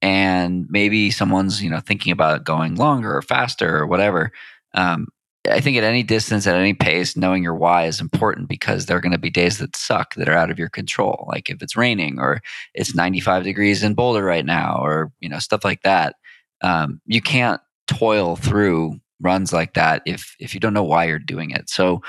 and 0.00 0.66
maybe 0.70 1.10
someone's 1.10 1.62
you 1.62 1.68
know 1.68 1.80
thinking 1.80 2.12
about 2.12 2.44
going 2.44 2.74
longer 2.76 3.14
or 3.14 3.22
faster 3.22 3.78
or 3.78 3.86
whatever 3.86 4.32
um, 4.74 5.08
i 5.50 5.60
think 5.60 5.76
at 5.76 5.84
any 5.84 6.02
distance 6.02 6.46
at 6.46 6.54
any 6.54 6.74
pace 6.74 7.16
knowing 7.16 7.42
your 7.42 7.54
why 7.54 7.86
is 7.86 8.00
important 8.00 8.48
because 8.48 8.86
there 8.86 8.96
are 8.96 9.00
going 9.00 9.12
to 9.12 9.18
be 9.18 9.30
days 9.30 9.58
that 9.58 9.76
suck 9.76 10.14
that 10.14 10.28
are 10.28 10.36
out 10.36 10.50
of 10.50 10.58
your 10.58 10.68
control 10.68 11.26
like 11.28 11.50
if 11.50 11.62
it's 11.62 11.76
raining 11.76 12.18
or 12.18 12.40
it's 12.74 12.94
95 12.94 13.44
degrees 13.44 13.82
in 13.82 13.94
boulder 13.94 14.22
right 14.24 14.46
now 14.46 14.78
or 14.82 15.12
you 15.20 15.28
know 15.28 15.38
stuff 15.38 15.64
like 15.64 15.82
that 15.82 16.16
um, 16.62 17.00
you 17.06 17.20
can't 17.20 17.60
toil 17.88 18.36
through 18.36 19.00
runs 19.20 19.52
like 19.52 19.74
that 19.74 20.02
if 20.06 20.34
if 20.38 20.54
you 20.54 20.60
don't 20.60 20.74
know 20.74 20.82
why 20.82 21.04
you're 21.04 21.18
doing 21.18 21.50
it. 21.50 21.68
So, 21.70 22.02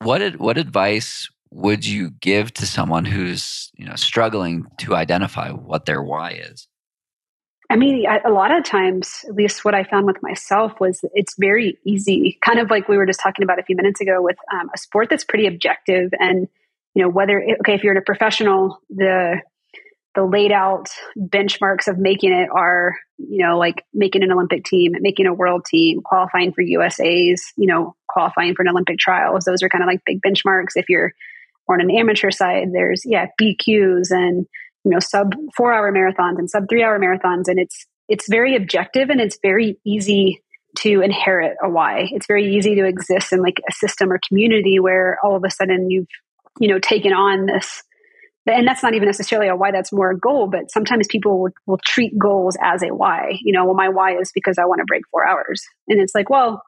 what 0.00 0.36
what 0.36 0.58
advice 0.58 1.28
would 1.50 1.86
you 1.86 2.10
give 2.20 2.52
to 2.54 2.66
someone 2.66 3.04
who's 3.04 3.70
you 3.76 3.86
know 3.86 3.96
struggling 3.96 4.66
to 4.78 4.94
identify 4.94 5.50
what 5.50 5.86
their 5.86 6.02
why 6.02 6.32
is? 6.32 6.66
I 7.70 7.76
mean, 7.76 8.04
a 8.24 8.30
lot 8.30 8.56
of 8.56 8.64
times, 8.64 9.24
at 9.28 9.34
least 9.34 9.64
what 9.64 9.74
I 9.74 9.84
found 9.84 10.06
with 10.06 10.22
myself 10.22 10.78
was 10.78 11.00
it's 11.14 11.34
very 11.38 11.78
easy, 11.86 12.38
kind 12.44 12.58
of 12.58 12.70
like 12.70 12.86
we 12.86 12.98
were 12.98 13.06
just 13.06 13.20
talking 13.20 13.44
about 13.44 13.58
a 13.58 13.62
few 13.62 13.76
minutes 13.76 14.00
ago 14.00 14.20
with 14.20 14.36
um, 14.52 14.68
a 14.74 14.78
sport 14.78 15.08
that's 15.08 15.24
pretty 15.24 15.46
objective. 15.46 16.10
And, 16.18 16.48
you 16.94 17.02
know, 17.02 17.08
whether, 17.08 17.42
okay, 17.60 17.74
if 17.74 17.82
you're 17.82 17.94
in 17.94 17.98
a 17.98 18.02
professional, 18.02 18.78
the, 18.90 19.40
the 20.14 20.22
laid 20.22 20.52
out 20.52 20.88
benchmarks 21.16 21.88
of 21.88 21.96
making 21.96 22.32
it 22.32 22.48
are, 22.54 22.96
you 23.16 23.46
know, 23.46 23.56
like 23.56 23.84
making 23.94 24.22
an 24.22 24.32
Olympic 24.32 24.64
team, 24.64 24.92
making 25.00 25.26
a 25.26 25.32
world 25.32 25.64
team, 25.64 26.02
qualifying 26.04 26.52
for 26.52 26.62
USAs, 26.62 27.40
you 27.56 27.66
know, 27.66 27.96
qualifying 28.08 28.54
for 28.54 28.62
an 28.62 28.68
Olympic 28.68 28.98
trials. 28.98 29.44
Those 29.44 29.62
are 29.62 29.70
kind 29.70 29.82
of 29.82 29.88
like 29.88 30.02
big 30.04 30.20
benchmarks. 30.20 30.72
If 30.74 30.90
you're 30.90 31.12
on 31.70 31.80
an 31.80 31.90
amateur 31.90 32.30
side, 32.30 32.68
there's, 32.74 33.02
yeah, 33.06 33.28
BQs 33.40 34.10
and, 34.10 34.46
you 34.84 34.90
know 34.90 34.98
sub 34.98 35.32
four 35.56 35.72
hour 35.72 35.92
marathons 35.92 36.38
and 36.38 36.50
sub 36.50 36.64
three 36.68 36.82
hour 36.82 36.98
marathons 36.98 37.44
and 37.46 37.58
it's 37.58 37.86
it's 38.08 38.28
very 38.28 38.56
objective 38.56 39.10
and 39.10 39.20
it's 39.20 39.38
very 39.42 39.78
easy 39.86 40.42
to 40.78 41.00
inherit 41.00 41.56
a 41.62 41.68
why. 41.68 42.08
It's 42.10 42.26
very 42.26 42.54
easy 42.56 42.74
to 42.76 42.84
exist 42.84 43.32
in 43.32 43.42
like 43.42 43.60
a 43.68 43.72
system 43.72 44.10
or 44.10 44.18
community 44.26 44.80
where 44.80 45.18
all 45.22 45.36
of 45.36 45.44
a 45.46 45.50
sudden 45.50 45.90
you've 45.90 46.08
you 46.60 46.68
know 46.68 46.78
taken 46.78 47.12
on 47.12 47.46
this 47.46 47.82
and 48.44 48.66
that's 48.66 48.82
not 48.82 48.94
even 48.94 49.06
necessarily 49.06 49.48
a 49.48 49.56
why 49.56 49.70
that's 49.70 49.92
more 49.92 50.10
a 50.10 50.18
goal 50.18 50.48
but 50.50 50.70
sometimes 50.70 51.06
people 51.08 51.40
will, 51.40 51.50
will 51.66 51.80
treat 51.84 52.18
goals 52.18 52.56
as 52.60 52.82
a 52.82 52.88
why. 52.88 53.38
You 53.42 53.52
know 53.52 53.64
well 53.64 53.74
my 53.74 53.88
why 53.88 54.18
is 54.18 54.30
because 54.34 54.58
i 54.58 54.64
want 54.64 54.80
to 54.80 54.84
break 54.86 55.02
four 55.10 55.26
hours. 55.26 55.62
And 55.88 56.00
it's 56.00 56.14
like 56.14 56.28
well 56.28 56.62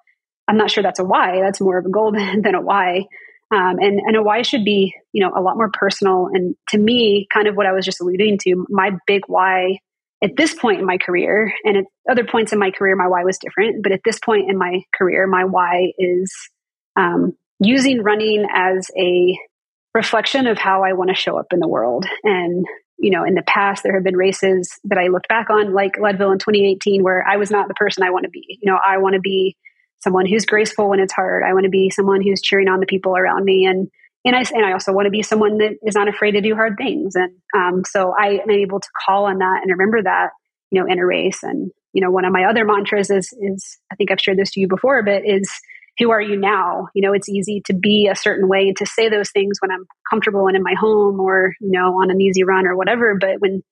i'm 0.48 0.56
not 0.56 0.70
sure 0.70 0.82
that's 0.82 1.00
a 1.00 1.04
why 1.04 1.40
that's 1.40 1.60
more 1.60 1.78
of 1.78 1.86
a 1.86 1.90
goal 1.90 2.12
than, 2.16 2.42
than 2.42 2.54
a 2.54 2.60
why 2.60 3.06
um, 3.54 3.78
and, 3.78 4.00
and 4.00 4.16
a 4.16 4.22
why 4.22 4.42
should 4.42 4.64
be, 4.64 4.92
you 5.12 5.24
know, 5.24 5.32
a 5.34 5.40
lot 5.40 5.56
more 5.56 5.70
personal. 5.72 6.28
And 6.32 6.56
to 6.70 6.78
me, 6.78 7.28
kind 7.32 7.46
of 7.46 7.54
what 7.54 7.66
I 7.66 7.72
was 7.72 7.84
just 7.84 8.00
alluding 8.00 8.38
to, 8.38 8.66
my 8.68 8.90
big 9.06 9.22
why 9.28 9.78
at 10.22 10.36
this 10.36 10.54
point 10.54 10.80
in 10.80 10.86
my 10.86 10.98
career, 10.98 11.52
and 11.64 11.76
at 11.76 11.84
other 12.10 12.24
points 12.24 12.52
in 12.52 12.58
my 12.58 12.70
career, 12.70 12.96
my 12.96 13.06
why 13.06 13.22
was 13.22 13.38
different. 13.38 13.82
But 13.82 13.92
at 13.92 14.00
this 14.04 14.18
point 14.18 14.50
in 14.50 14.58
my 14.58 14.80
career, 14.96 15.26
my 15.26 15.44
why 15.44 15.92
is 15.98 16.32
um, 16.96 17.36
using 17.60 18.02
running 18.02 18.44
as 18.52 18.90
a 18.98 19.38
reflection 19.94 20.48
of 20.48 20.58
how 20.58 20.82
I 20.82 20.94
want 20.94 21.10
to 21.10 21.14
show 21.14 21.38
up 21.38 21.46
in 21.52 21.60
the 21.60 21.68
world. 21.68 22.06
And, 22.24 22.64
you 22.98 23.10
know, 23.10 23.24
in 23.24 23.34
the 23.34 23.42
past, 23.42 23.82
there 23.82 23.94
have 23.94 24.02
been 24.02 24.16
races 24.16 24.68
that 24.84 24.98
I 24.98 25.08
looked 25.08 25.28
back 25.28 25.50
on, 25.50 25.74
like 25.74 25.98
Leadville 26.00 26.32
in 26.32 26.38
2018, 26.38 27.04
where 27.04 27.24
I 27.24 27.36
was 27.36 27.50
not 27.50 27.68
the 27.68 27.74
person 27.74 28.02
I 28.02 28.10
want 28.10 28.24
to 28.24 28.30
be. 28.30 28.58
You 28.60 28.72
know, 28.72 28.78
I 28.84 28.98
want 28.98 29.14
to 29.14 29.20
be 29.20 29.56
someone 30.04 30.26
who's 30.26 30.46
graceful 30.46 30.88
when 30.88 31.00
it's 31.00 31.12
hard. 31.12 31.42
I 31.42 31.54
want 31.54 31.64
to 31.64 31.70
be 31.70 31.90
someone 31.90 32.22
who's 32.22 32.40
cheering 32.40 32.68
on 32.68 32.78
the 32.78 32.86
people 32.86 33.16
around 33.16 33.44
me, 33.44 33.66
and 33.66 33.88
and 34.24 34.36
I 34.36 34.44
and 34.52 34.64
I 34.64 34.72
also 34.72 34.92
want 34.92 35.06
to 35.06 35.10
be 35.10 35.22
someone 35.22 35.58
that 35.58 35.76
is 35.82 35.96
not 35.96 36.08
afraid 36.08 36.32
to 36.32 36.40
do 36.40 36.54
hard 36.54 36.76
things. 36.78 37.14
And 37.16 37.32
um, 37.56 37.82
so 37.84 38.14
I 38.16 38.40
am 38.42 38.50
able 38.50 38.78
to 38.78 38.88
call 39.04 39.24
on 39.26 39.38
that 39.38 39.60
and 39.62 39.70
remember 39.70 40.02
that 40.02 40.30
you 40.70 40.80
know 40.80 40.86
in 40.86 40.98
a 40.98 41.06
race. 41.06 41.42
And 41.42 41.72
you 41.92 42.00
know, 42.00 42.10
one 42.10 42.24
of 42.24 42.32
my 42.32 42.44
other 42.44 42.64
mantras 42.64 43.10
is 43.10 43.32
is 43.40 43.78
I 43.90 43.96
think 43.96 44.10
I've 44.10 44.20
shared 44.20 44.38
this 44.38 44.52
to 44.52 44.60
you 44.60 44.68
before, 44.68 45.02
but 45.02 45.22
is 45.24 45.50
who 45.98 46.10
are 46.10 46.20
you 46.20 46.36
now? 46.36 46.88
You 46.94 47.02
know, 47.02 47.12
it's 47.12 47.28
easy 47.28 47.62
to 47.66 47.74
be 47.74 48.08
a 48.10 48.16
certain 48.16 48.48
way 48.48 48.68
and 48.68 48.76
to 48.78 48.86
say 48.86 49.08
those 49.08 49.30
things 49.30 49.58
when 49.60 49.70
I'm 49.70 49.86
comfortable 50.10 50.48
and 50.48 50.56
in 50.56 50.62
my 50.62 50.74
home 50.78 51.20
or 51.20 51.54
you 51.60 51.70
know 51.70 52.00
on 52.00 52.10
an 52.10 52.20
easy 52.20 52.44
run 52.44 52.66
or 52.66 52.76
whatever. 52.76 53.16
But 53.20 53.40
when 53.40 53.62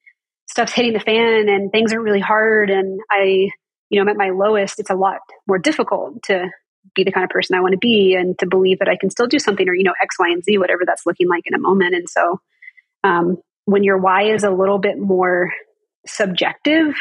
stuff's 0.48 0.72
hitting 0.72 0.92
the 0.92 1.00
fan 1.00 1.48
and 1.48 1.72
things 1.72 1.92
are 1.92 2.00
really 2.00 2.20
hard 2.20 2.68
and 2.68 3.00
I 3.10 3.48
you 3.92 3.98
know, 3.98 4.02
I'm 4.02 4.08
at 4.08 4.16
my 4.16 4.30
lowest, 4.30 4.80
it's 4.80 4.90
a 4.90 4.94
lot 4.94 5.18
more 5.46 5.58
difficult 5.58 6.22
to 6.24 6.48
be 6.94 7.04
the 7.04 7.12
kind 7.12 7.24
of 7.24 7.30
person 7.30 7.54
I 7.54 7.60
want 7.60 7.72
to 7.72 7.78
be 7.78 8.16
and 8.18 8.36
to 8.38 8.46
believe 8.46 8.78
that 8.78 8.88
I 8.88 8.96
can 8.96 9.10
still 9.10 9.26
do 9.26 9.38
something 9.38 9.68
or, 9.68 9.74
you 9.74 9.84
know, 9.84 9.92
X, 10.02 10.16
Y, 10.18 10.30
and 10.30 10.42
Z, 10.42 10.56
whatever 10.56 10.80
that's 10.86 11.04
looking 11.04 11.28
like 11.28 11.42
in 11.44 11.52
a 11.52 11.58
moment. 11.58 11.94
And 11.94 12.08
so 12.08 12.40
um, 13.04 13.36
when 13.66 13.84
your 13.84 13.98
why 13.98 14.32
is 14.32 14.44
a 14.44 14.50
little 14.50 14.78
bit 14.78 14.98
more 14.98 15.52
subjective, 16.06 16.94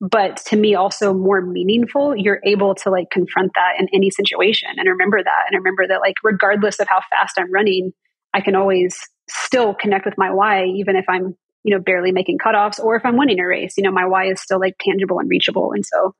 but 0.00 0.38
to 0.48 0.56
me 0.56 0.74
also 0.74 1.14
more 1.14 1.40
meaningful, 1.40 2.16
you're 2.16 2.40
able 2.44 2.74
to 2.74 2.90
like 2.90 3.08
confront 3.10 3.52
that 3.54 3.74
in 3.78 3.88
any 3.94 4.10
situation 4.10 4.68
and 4.76 4.88
remember 4.88 5.22
that. 5.22 5.44
And 5.48 5.56
remember 5.58 5.86
that, 5.86 6.00
like, 6.00 6.16
regardless 6.24 6.80
of 6.80 6.88
how 6.88 7.00
fast 7.08 7.38
I'm 7.38 7.52
running, 7.52 7.92
I 8.34 8.40
can 8.40 8.56
always 8.56 8.98
still 9.30 9.74
connect 9.74 10.04
with 10.04 10.18
my 10.18 10.32
why, 10.32 10.64
even 10.64 10.96
if 10.96 11.04
I'm 11.08 11.36
you 11.66 11.74
know, 11.74 11.82
barely 11.82 12.12
making 12.12 12.38
cutoffs 12.38 12.78
or 12.78 12.94
if 12.94 13.04
I'm 13.04 13.16
winning 13.16 13.40
a 13.40 13.46
race, 13.46 13.74
you 13.76 13.82
know, 13.82 13.90
my 13.90 14.06
why 14.06 14.26
is 14.26 14.40
still 14.40 14.60
like 14.60 14.76
tangible 14.80 15.18
and 15.18 15.28
reachable. 15.28 15.72
And 15.72 15.84
so, 15.84 16.14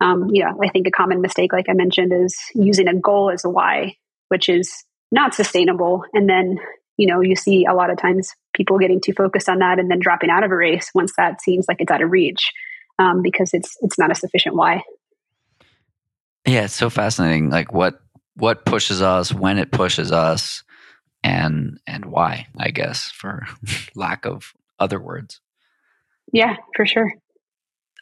um, 0.00 0.28
yeah, 0.32 0.52
I 0.62 0.68
think 0.68 0.86
a 0.86 0.92
common 0.92 1.20
mistake, 1.20 1.52
like 1.52 1.68
I 1.68 1.72
mentioned, 1.72 2.12
is 2.12 2.36
using 2.54 2.86
a 2.86 2.94
goal 2.94 3.28
as 3.28 3.44
a 3.44 3.50
why, 3.50 3.96
which 4.28 4.48
is 4.48 4.72
not 5.10 5.34
sustainable. 5.34 6.04
And 6.12 6.28
then, 6.28 6.58
you 6.96 7.08
know, 7.08 7.20
you 7.20 7.34
see 7.34 7.64
a 7.64 7.74
lot 7.74 7.90
of 7.90 7.98
times 7.98 8.30
people 8.54 8.78
getting 8.78 9.00
too 9.00 9.12
focused 9.12 9.48
on 9.48 9.58
that 9.58 9.80
and 9.80 9.90
then 9.90 9.98
dropping 9.98 10.30
out 10.30 10.44
of 10.44 10.52
a 10.52 10.56
race 10.56 10.88
once 10.94 11.12
that 11.16 11.42
seems 11.42 11.64
like 11.66 11.80
it's 11.80 11.90
out 11.90 12.00
of 12.00 12.12
reach 12.12 12.52
um, 13.00 13.22
because 13.22 13.50
it's 13.54 13.76
it's 13.80 13.98
not 13.98 14.12
a 14.12 14.14
sufficient 14.14 14.54
why. 14.54 14.84
Yeah, 16.46 16.66
it's 16.66 16.74
so 16.74 16.90
fascinating. 16.90 17.50
Like 17.50 17.72
what 17.72 18.00
what 18.36 18.64
pushes 18.64 19.02
us, 19.02 19.34
when 19.34 19.58
it 19.58 19.72
pushes 19.72 20.12
us, 20.12 20.62
and 21.24 21.80
and 21.88 22.04
why, 22.04 22.46
I 22.56 22.70
guess, 22.70 23.10
for 23.10 23.48
lack 23.96 24.26
of 24.26 24.52
other 24.82 25.00
words. 25.00 25.40
Yeah, 26.32 26.56
for 26.76 26.86
sure. 26.86 27.14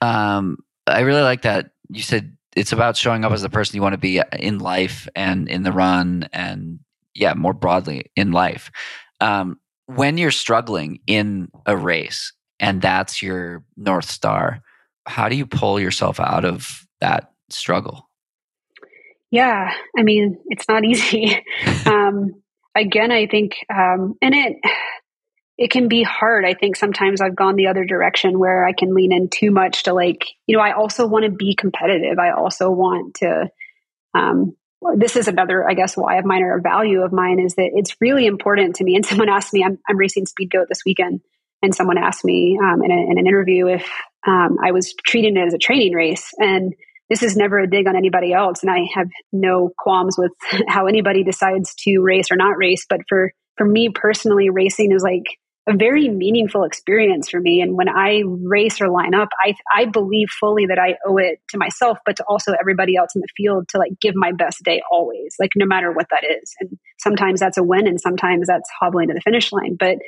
Um, 0.01 0.59
I 0.87 1.01
really 1.01 1.23
like 1.23 1.43
that 1.43 1.71
you 1.91 2.03
said 2.03 2.37
it's 2.57 2.73
about 2.73 2.97
showing 2.97 3.25
up 3.25 3.33
as 3.33 3.43
the 3.43 3.49
person 3.49 3.77
you 3.77 3.83
want 3.83 3.95
to 3.95 3.99
be 3.99 4.21
in 4.39 4.59
life 4.59 5.09
and 5.15 5.49
in 5.49 5.63
the 5.63 5.73
run, 5.73 6.29
and 6.33 6.81
yeah, 7.15 7.35
more 7.35 7.53
broadly 7.53 8.11
in 8.17 8.33
life. 8.33 8.71
Um, 9.21 9.61
when 9.87 10.19
you're 10.19 10.31
struggling 10.31 11.01
in 11.07 11.49
a 11.67 11.77
race 11.77 12.33
and 12.59 12.81
that's 12.81 13.23
your 13.23 13.65
north 13.77 14.09
star, 14.09 14.63
how 15.07 15.29
do 15.29 15.37
you 15.37 15.47
pull 15.47 15.81
yourself 15.81 16.21
out 16.21 16.45
of 16.45 16.87
that 17.01 17.33
struggle? 17.51 18.09
Yeah, 19.31 19.73
I 19.97 20.03
mean, 20.03 20.39
it's 20.47 20.69
not 20.69 20.85
easy. 20.85 21.43
um, 21.87 22.43
again, 22.75 23.11
I 23.11 23.27
think, 23.27 23.57
um, 23.73 24.15
and 24.23 24.35
it 24.35 24.57
it 25.61 25.71
can 25.71 25.89
be 25.89 26.03
hard. 26.03 26.47
I 26.47 26.55
think 26.55 26.75
sometimes 26.75 27.21
I've 27.21 27.37
gone 27.37 27.55
the 27.55 27.67
other 27.67 27.85
direction 27.85 28.39
where 28.39 28.65
I 28.65 28.73
can 28.73 28.95
lean 28.95 29.13
in 29.13 29.29
too 29.29 29.51
much 29.51 29.83
to 29.83 29.93
like, 29.93 30.25
you 30.47 30.57
know, 30.57 30.63
I 30.63 30.73
also 30.73 31.07
want 31.07 31.27
to 31.27 31.31
be 31.31 31.55
competitive. 31.55 32.19
I 32.19 32.31
also 32.31 32.71
want 32.71 33.17
to, 33.17 33.51
um, 34.15 34.57
this 34.97 35.17
is 35.17 35.29
another, 35.29 35.69
I 35.69 35.75
guess, 35.75 35.99
why 35.99 36.17
of 36.17 36.25
mine 36.25 36.43
or 36.43 36.57
a 36.57 36.63
value 36.63 37.03
of 37.03 37.13
mine 37.13 37.39
is 37.41 37.57
that 37.57 37.73
it's 37.75 37.95
really 38.01 38.25
important 38.25 38.77
to 38.77 38.85
me. 38.85 38.97
And 38.97 39.05
someone 39.05 39.29
asked 39.29 39.53
me, 39.53 39.63
I'm, 39.63 39.79
I'm 39.87 39.99
racing 39.99 40.25
Speed 40.25 40.51
Goat 40.51 40.69
this 40.71 40.81
weekend, 40.87 41.21
and 41.61 41.75
someone 41.75 41.99
asked 41.99 42.25
me 42.25 42.59
um, 42.59 42.83
in, 42.83 42.91
a, 42.91 43.11
in, 43.11 43.19
an 43.19 43.27
interview 43.27 43.67
if 43.67 43.87
um, 44.27 44.57
I 44.65 44.73
was 44.73 44.95
treating 45.07 45.37
it 45.37 45.47
as 45.47 45.53
a 45.53 45.59
training 45.59 45.93
race. 45.93 46.31
And 46.39 46.73
this 47.11 47.23
is 47.23 47.37
never 47.37 47.59
a 47.59 47.69
dig 47.69 47.87
on 47.87 47.97
anybody 47.97 48.33
else. 48.33 48.63
And 48.63 48.71
I 48.73 48.87
have 48.95 49.11
no 49.31 49.73
qualms 49.77 50.17
with 50.17 50.33
how 50.69 50.87
anybody 50.87 51.23
decides 51.23 51.75
to 51.81 51.99
race 51.99 52.31
or 52.31 52.37
not 52.37 52.57
race. 52.57 52.87
But 52.89 53.01
for, 53.11 53.35
for 53.59 53.67
me 53.67 53.91
personally, 53.91 54.49
racing 54.49 54.93
is 54.93 55.03
like 55.03 55.27
a 55.71 55.77
very 55.77 56.09
meaningful 56.09 56.65
experience 56.65 57.31
for 57.31 57.41
me. 57.41 57.61
And 57.61 57.77
when 57.77 57.89
I 57.89 58.23
race 58.27 58.81
or 58.81 58.89
line 58.89 59.15
up, 59.15 59.29
I, 59.41 59.55
I 59.73 59.87
believe 59.87 60.29
fully 60.29 60.67
that 60.67 60.79
I 60.79 60.97
owe 61.07 61.17
it 61.17 61.39
to 61.51 61.59
myself, 61.59 61.99
but 62.05 62.17
to 62.17 62.25
also 62.29 62.53
everybody 62.59 62.97
else 62.97 63.15
in 63.15 63.21
the 63.21 63.29
field 63.37 63.69
to 63.71 63.79
like 63.79 63.93
give 64.01 64.15
my 64.15 64.33
best 64.33 64.63
day 64.63 64.83
always, 64.91 65.37
like 65.39 65.53
no 65.57 65.67
matter 65.67 65.93
what 65.93 66.09
that 66.11 66.25
is. 66.25 66.53
And 66.61 66.79
sometimes 66.99 67.41
that's 67.41 67.57
a 67.57 67.63
win 67.63 67.87
and 67.87 68.01
sometimes 68.01 68.49
that's 68.49 68.69
hobbling 68.79 69.09
to 69.09 69.15
the 69.15 69.21
finish 69.21 69.53
line, 69.53 69.77
but 69.79 69.99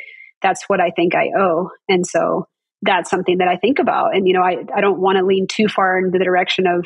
that's 0.42 0.64
what 0.66 0.80
I 0.80 0.90
think 0.90 1.14
I 1.14 1.30
owe. 1.38 1.70
And 1.88 2.06
so 2.06 2.46
that's 2.82 3.08
something 3.08 3.38
that 3.38 3.48
I 3.48 3.56
think 3.56 3.78
about. 3.78 4.16
And, 4.16 4.26
you 4.26 4.34
know, 4.34 4.42
I, 4.42 4.64
I 4.74 4.80
don't 4.80 5.00
want 5.00 5.18
to 5.18 5.24
lean 5.24 5.46
too 5.48 5.68
far 5.68 5.98
into 5.98 6.18
the 6.18 6.24
direction 6.24 6.66
of 6.66 6.84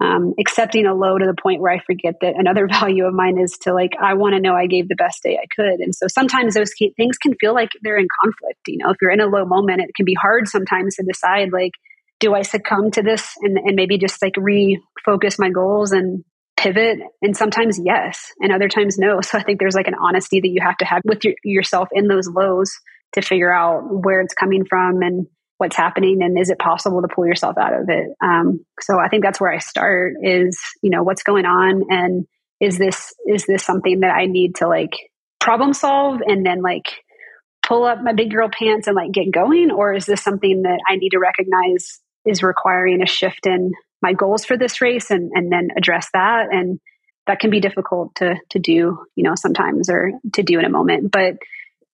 um, 0.00 0.34
accepting 0.38 0.86
a 0.86 0.94
low 0.94 1.16
to 1.16 1.24
the 1.24 1.40
point 1.40 1.60
where 1.60 1.72
I 1.72 1.78
forget 1.78 2.16
that 2.20 2.34
another 2.36 2.66
value 2.70 3.06
of 3.06 3.14
mine 3.14 3.38
is 3.38 3.58
to 3.62 3.72
like, 3.72 3.92
I 4.00 4.14
want 4.14 4.34
to 4.34 4.40
know 4.40 4.54
I 4.54 4.66
gave 4.66 4.88
the 4.88 4.96
best 4.96 5.22
day 5.22 5.38
I 5.40 5.46
could. 5.54 5.80
And 5.80 5.94
so 5.94 6.06
sometimes 6.08 6.54
those 6.54 6.72
things 6.96 7.18
can 7.18 7.34
feel 7.40 7.54
like 7.54 7.70
they're 7.82 7.98
in 7.98 8.08
conflict. 8.22 8.60
You 8.66 8.78
know, 8.78 8.90
if 8.90 8.96
you're 9.00 9.10
in 9.10 9.20
a 9.20 9.26
low 9.26 9.44
moment, 9.44 9.82
it 9.82 9.94
can 9.94 10.04
be 10.04 10.14
hard 10.14 10.48
sometimes 10.48 10.96
to 10.96 11.04
decide 11.04 11.52
like, 11.52 11.72
do 12.20 12.34
I 12.34 12.42
succumb 12.42 12.90
to 12.92 13.02
this 13.02 13.34
and, 13.42 13.58
and 13.58 13.76
maybe 13.76 13.98
just 13.98 14.22
like 14.22 14.34
refocus 14.34 15.38
my 15.38 15.50
goals 15.50 15.92
and 15.92 16.24
pivot? 16.56 16.98
And 17.22 17.36
sometimes 17.36 17.78
yes, 17.82 18.32
and 18.40 18.52
other 18.52 18.68
times 18.68 18.98
no. 18.98 19.20
So 19.20 19.38
I 19.38 19.42
think 19.42 19.58
there's 19.58 19.74
like 19.74 19.88
an 19.88 19.96
honesty 20.00 20.40
that 20.40 20.48
you 20.48 20.60
have 20.62 20.76
to 20.78 20.84
have 20.84 21.02
with 21.04 21.24
your, 21.24 21.34
yourself 21.44 21.88
in 21.92 22.08
those 22.08 22.28
lows 22.28 22.72
to 23.14 23.22
figure 23.22 23.52
out 23.52 23.82
where 23.88 24.20
it's 24.20 24.34
coming 24.34 24.64
from 24.64 25.02
and 25.02 25.26
what's 25.58 25.76
happening 25.76 26.22
and 26.22 26.38
is 26.38 26.50
it 26.50 26.58
possible 26.58 27.02
to 27.02 27.08
pull 27.08 27.26
yourself 27.26 27.56
out 27.58 27.74
of 27.74 27.88
it? 27.88 28.08
Um, 28.22 28.64
so 28.80 28.98
i 28.98 29.08
think 29.08 29.22
that's 29.22 29.40
where 29.40 29.52
i 29.52 29.58
start 29.58 30.14
is 30.22 30.58
you 30.82 30.90
know 30.90 31.02
what's 31.02 31.22
going 31.22 31.46
on 31.46 31.84
and 31.90 32.26
is 32.60 32.78
this 32.78 33.14
is 33.26 33.46
this 33.46 33.64
something 33.64 34.00
that 34.00 34.14
i 34.14 34.26
need 34.26 34.56
to 34.56 34.68
like 34.68 34.92
problem 35.40 35.74
solve 35.74 36.20
and 36.26 36.44
then 36.44 36.62
like 36.62 36.86
pull 37.66 37.84
up 37.84 38.02
my 38.02 38.12
big 38.12 38.30
girl 38.30 38.48
pants 38.48 38.86
and 38.86 38.96
like 38.96 39.12
get 39.12 39.30
going? 39.30 39.70
Or 39.70 39.94
is 39.94 40.06
this 40.06 40.22
something 40.22 40.62
that 40.62 40.80
i 40.88 40.96
need 40.96 41.10
to 41.10 41.18
recognize 41.18 42.00
is 42.24 42.42
requiring 42.42 43.02
a 43.02 43.06
shift 43.06 43.46
in 43.46 43.72
my 44.00 44.12
goals 44.12 44.44
for 44.44 44.56
this 44.56 44.80
race 44.80 45.10
and 45.10 45.32
and 45.34 45.50
then 45.50 45.68
address 45.76 46.08
that? 46.12 46.48
And 46.52 46.80
that 47.26 47.40
can 47.40 47.50
be 47.50 47.60
difficult 47.60 48.14
to 48.16 48.36
to 48.50 48.58
do, 48.58 48.98
you 49.14 49.24
know, 49.24 49.34
sometimes 49.34 49.88
or 49.90 50.12
to 50.34 50.42
do 50.42 50.58
in 50.58 50.64
a 50.64 50.70
moment. 50.70 51.10
But 51.10 51.36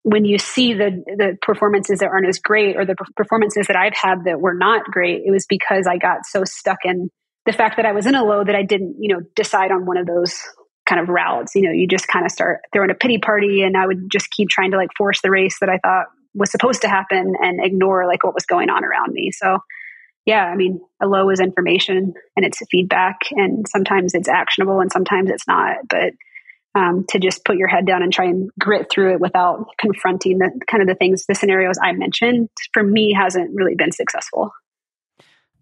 when 0.02 0.24
you 0.24 0.38
see 0.38 0.74
the 0.74 1.02
the 1.06 1.36
performances 1.42 1.98
that 1.98 2.08
aren't 2.08 2.28
as 2.28 2.38
great 2.38 2.76
or 2.76 2.84
the 2.84 2.96
performances 3.16 3.66
that 3.66 3.76
I've 3.76 3.94
had 3.94 4.24
that 4.24 4.40
were 4.40 4.54
not 4.54 4.84
great, 4.84 5.22
it 5.24 5.30
was 5.30 5.46
because 5.46 5.86
I 5.86 5.98
got 5.98 6.24
so 6.24 6.44
stuck 6.44 6.78
in 6.84 7.10
the 7.46 7.52
fact 7.52 7.76
that 7.76 7.86
I 7.86 7.92
was 7.92 8.06
in 8.06 8.14
a 8.14 8.24
low 8.24 8.44
that 8.44 8.54
I 8.54 8.62
didn't, 8.62 8.96
you 8.98 9.14
know, 9.14 9.22
decide 9.34 9.70
on 9.70 9.86
one 9.86 9.96
of 9.96 10.06
those 10.06 10.38
kind 10.88 11.00
of 11.00 11.08
routes. 11.08 11.54
You 11.54 11.62
know, 11.62 11.72
you 11.72 11.86
just 11.86 12.08
kind 12.08 12.24
of 12.24 12.32
start 12.32 12.60
throwing 12.72 12.90
a 12.90 12.94
pity 12.94 13.18
party 13.18 13.62
and 13.62 13.76
I 13.76 13.86
would 13.86 14.10
just 14.10 14.30
keep 14.30 14.48
trying 14.48 14.72
to 14.72 14.76
like 14.76 14.90
force 14.96 15.20
the 15.22 15.30
race 15.30 15.58
that 15.60 15.68
I 15.68 15.78
thought 15.78 16.06
was 16.34 16.50
supposed 16.50 16.82
to 16.82 16.88
happen 16.88 17.34
and 17.40 17.64
ignore 17.64 18.06
like 18.06 18.24
what 18.24 18.34
was 18.34 18.46
going 18.46 18.70
on 18.70 18.84
around 18.84 19.12
me. 19.12 19.30
So 19.32 19.58
yeah, 20.26 20.44
I 20.44 20.54
mean, 20.54 20.80
a 21.02 21.06
low 21.06 21.30
is 21.30 21.40
information 21.40 22.12
and 22.36 22.44
it's 22.44 22.58
feedback 22.70 23.16
and 23.32 23.66
sometimes 23.68 24.14
it's 24.14 24.28
actionable 24.28 24.80
and 24.80 24.92
sometimes 24.92 25.30
it's 25.30 25.46
not. 25.48 25.76
But 25.88 26.12
um, 26.74 27.04
to 27.08 27.18
just 27.18 27.44
put 27.44 27.56
your 27.56 27.68
head 27.68 27.86
down 27.86 28.02
and 28.02 28.12
try 28.12 28.26
and 28.26 28.50
grit 28.58 28.88
through 28.90 29.14
it 29.14 29.20
without 29.20 29.66
confronting 29.78 30.38
the 30.38 30.50
kind 30.70 30.82
of 30.82 30.88
the 30.88 30.94
things, 30.94 31.26
the 31.26 31.34
scenarios 31.34 31.76
I 31.82 31.92
mentioned, 31.92 32.48
for 32.72 32.82
me 32.82 33.12
hasn't 33.12 33.50
really 33.54 33.74
been 33.74 33.92
successful. 33.92 34.50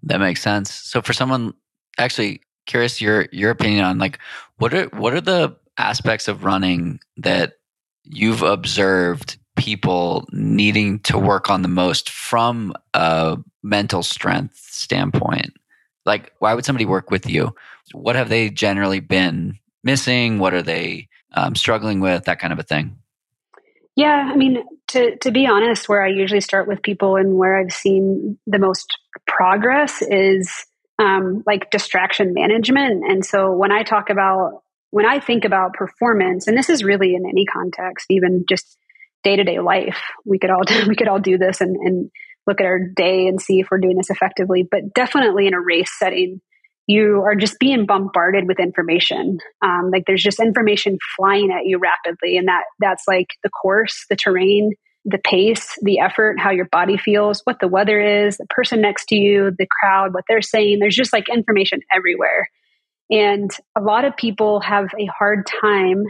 That 0.03 0.21
makes 0.21 0.43
sense. 0.43 0.73
So 0.73 1.03
for 1.03 1.13
someone 1.13 1.55
actually 1.99 2.43
curious 2.67 3.01
your 3.01 3.27
your 3.33 3.51
opinion 3.51 3.85
on 3.85 3.99
like 3.99 4.19
what 4.59 4.75
are 4.75 4.85
what 4.89 5.15
are 5.15 5.21
the 5.21 5.57
aspects 5.79 6.29
of 6.29 6.45
running 6.45 7.01
that 7.17 7.55
you've 8.05 8.43
observed 8.43 9.39
people 9.57 10.29
needing 10.33 11.01
to 11.01 11.19
work 11.19 11.51
on 11.51 11.63
the 11.63 11.69
most 11.69 12.11
from 12.11 12.73
a 12.95 13.39
mental 13.63 14.03
strength 14.03 14.57
standpoint? 14.57 15.55
Like 16.05 16.33
why 16.39 16.55
would 16.55 16.65
somebody 16.65 16.85
work 16.85 17.11
with 17.11 17.29
you? 17.29 17.55
What 17.93 18.17
have 18.17 18.29
they 18.29 18.51
generally 18.51 19.01
been 19.01 19.59
missing? 19.83 20.39
What 20.39 20.55
are 20.55 20.63
they 20.63 21.09
um, 21.35 21.55
struggling 21.55 22.01
with? 22.01 22.25
That 22.25 22.39
kind 22.39 22.53
of 22.53 22.59
a 22.59 22.63
thing. 22.63 22.99
Yeah, 23.97 24.31
I 24.33 24.37
mean, 24.37 24.63
to 24.89 25.17
to 25.19 25.31
be 25.31 25.47
honest, 25.47 25.89
where 25.89 26.03
I 26.03 26.09
usually 26.09 26.41
start 26.41 26.69
with 26.69 26.83
people 26.83 27.17
and 27.17 27.35
where 27.37 27.59
I've 27.59 27.73
seen 27.73 28.39
the 28.47 28.59
most 28.59 28.97
progress 29.27 30.03
is 30.03 30.51
um, 30.99 31.43
like 31.47 31.71
distraction 31.71 32.35
management. 32.35 33.05
And 33.09 33.25
so 33.25 33.53
when 33.53 33.73
I 33.73 33.83
talk 33.83 34.11
about 34.11 34.63
when 34.91 35.07
I 35.07 35.21
think 35.21 35.45
about 35.45 35.75
performance, 35.75 36.47
and 36.47 36.57
this 36.57 36.71
is 36.71 36.83
really 36.83 37.15
in 37.15 37.27
any 37.27 37.45
context, 37.45 38.07
even 38.11 38.45
just 38.49 38.79
day 39.23 39.37
to 39.37 39.45
day 39.45 39.59
life, 39.59 40.01
we 40.25 40.39
could 40.39 40.51
all 40.51 40.63
we 40.87 40.97
could 40.97 41.09
all 41.09 41.21
do 41.21 41.39
this 41.39 41.61
and, 41.61 41.77
and 41.77 42.11
look 42.47 42.61
at 42.61 42.67
our 42.67 42.79
day 42.79 43.27
and 43.27 43.41
see 43.41 43.61
if 43.61 43.69
we're 43.71 43.79
doing 43.79 43.97
this 43.97 44.11
effectively. 44.11 44.67
But 44.69 44.95
definitely 44.95 45.47
in 45.47 45.55
a 45.55 45.61
race 45.61 45.91
setting, 45.99 46.41
you 46.89 47.23
are 47.23 47.35
just 47.35 47.59
being 47.61 47.85
bombarded 47.85 48.49
with 48.49 48.59
information. 48.59 49.39
Um, 49.63 49.91
like 49.93 50.05
there's 50.07 50.23
just 50.23 50.41
information 50.41 50.97
flying 51.17 51.53
at 51.53 51.67
you 51.67 51.79
rapidly, 51.79 52.39
and 52.39 52.49
that 52.49 52.65
that's 52.81 53.05
like 53.07 53.27
the 53.45 53.51
course, 53.51 54.07
the 54.09 54.17
terrain, 54.17 54.73
the 55.05 55.19
pace, 55.19 55.79
the 55.83 56.01
effort, 56.01 56.41
how 56.41 56.51
your 56.51 56.65
body 56.73 56.97
feels, 56.97 57.43
what 57.45 57.61
the 57.61 57.69
weather 57.69 58.01
is, 58.01 58.39
the 58.39 58.47
person 58.49 58.81
next 58.81 59.05
to 59.09 59.17
you, 59.17 59.53
the 59.59 59.67
crowd, 59.81 60.15
what 60.15 60.25
they're 60.29 60.41
saying. 60.41 60.79
There's 60.81 60.97
just 60.97 61.13
like 61.13 61.29
information 61.29 61.81
everywhere, 61.95 62.49
and 63.11 63.51
a 63.77 63.83
lot 63.83 64.07
of 64.07 64.17
people 64.17 64.61
have 64.61 64.87
a 64.99 65.07
hard 65.07 65.47
time. 65.61 66.05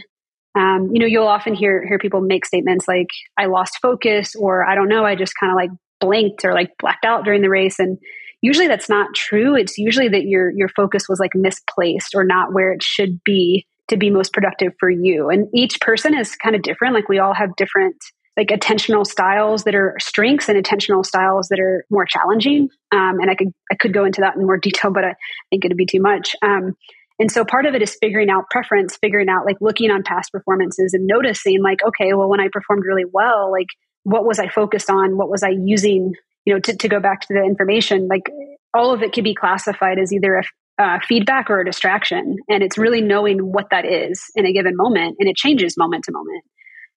Um, 0.55 0.91
you 0.93 1.01
know, 1.01 1.07
you'll 1.07 1.27
often 1.27 1.55
hear 1.55 1.85
hear 1.89 1.99
people 1.99 2.21
make 2.21 2.47
statements 2.47 2.87
like, 2.87 3.09
"I 3.37 3.47
lost 3.47 3.79
focus," 3.83 4.37
or 4.37 4.65
"I 4.65 4.77
don't 4.77 4.89
know, 4.89 5.05
I 5.05 5.17
just 5.17 5.35
kind 5.41 5.51
of 5.51 5.57
like 5.57 5.71
blinked 6.01 6.45
or 6.45 6.55
like 6.55 6.71
blacked 6.79 7.05
out 7.05 7.25
during 7.25 7.43
the 7.43 7.51
race," 7.51 7.81
and 7.81 7.99
usually 8.43 8.69
that's 8.69 8.89
not 8.89 9.15
true. 9.15 9.57
It's 9.57 9.79
usually 9.79 10.09
that 10.09 10.25
your 10.25 10.51
your 10.51 10.69
focus 10.69 11.09
was 11.09 11.21
like 11.21 11.35
misplaced 11.35 12.15
or 12.15 12.25
not 12.25 12.53
where 12.53 12.73
it 12.73 12.83
should 12.83 13.23
be 13.25 13.67
to 13.89 13.97
be 13.97 14.11
most 14.11 14.33
productive 14.33 14.73
for 14.79 14.91
you. 14.91 15.31
And 15.31 15.49
each 15.55 15.81
person 15.81 16.17
is 16.17 16.37
kind 16.37 16.55
of 16.55 16.63
different. 16.63 16.95
Like 16.95 17.09
we 17.09 17.19
all 17.19 17.35
have 17.35 17.57
different 17.57 17.97
like 18.37 18.49
attentional 18.49 19.05
styles 19.05 19.65
that 19.65 19.75
are 19.75 19.97
strengths 19.99 20.49
and 20.49 20.63
attentional 20.63 21.05
styles 21.05 21.49
that 21.49 21.59
are 21.59 21.85
more 21.91 22.07
challenging. 22.07 22.69
Um, 22.93 23.19
and 23.21 23.31
i 23.31 23.35
could 23.35 23.53
i 23.73 23.75
could 23.75 23.93
go 23.93 24.05
into 24.05 24.21
that 24.21 24.37
in 24.37 24.47
more 24.47 24.59
detail 24.59 24.93
but 24.93 25.05
i 25.05 25.15
think 25.51 25.65
it'd 25.65 25.77
be 25.77 25.87
too 25.87 26.01
much. 26.01 26.37
Um, 26.43 26.75
and 27.21 27.33
so 27.33 27.45
part 27.45 27.67
of 27.67 27.75
it 27.75 27.83
is 27.83 27.97
figuring 28.01 28.31
out 28.31 28.49
preference 28.49 28.97
figuring 28.97 29.29
out 29.29 29.45
like 29.45 29.57
looking 29.61 29.91
on 29.91 30.05
past 30.05 30.31
performances 30.31 30.95
and 30.95 31.07
noticing 31.07 31.61
like 31.63 31.79
okay 31.85 32.13
well 32.15 32.29
when 32.29 32.41
i 32.41 32.49
performed 32.53 32.85
really 32.87 33.05
well 33.13 33.51
like 33.51 33.67
what 34.05 34.25
was 34.25 34.39
i 34.39 34.49
focused 34.49 34.89
on? 34.89 35.17
What 35.17 35.29
was 35.29 35.43
i 35.43 35.51
using 35.51 36.15
you 36.49 36.55
know, 36.55 36.61
to, 36.61 36.75
to 36.75 36.89
go 36.89 36.99
back 36.99 37.21
to 37.21 37.27
the 37.29 37.43
information, 37.43 38.09
like 38.09 38.31
all 38.73 38.95
of 38.95 39.03
it 39.03 39.13
can 39.13 39.23
be 39.23 39.35
classified 39.35 39.99
as 39.99 40.15
either 40.15 40.37
a 40.37 40.83
uh, 40.83 40.99
feedback 41.07 41.51
or 41.51 41.61
a 41.61 41.65
distraction. 41.65 42.37
And 42.49 42.63
it's 42.63 42.79
really 42.79 43.03
knowing 43.03 43.41
what 43.41 43.67
that 43.71 43.85
is 43.85 44.25
in 44.35 44.47
a 44.47 44.53
given 44.55 44.75
moment. 44.75 45.17
And 45.19 45.29
it 45.29 45.37
changes 45.37 45.77
moment 45.77 46.05
to 46.05 46.13
moment. 46.13 46.45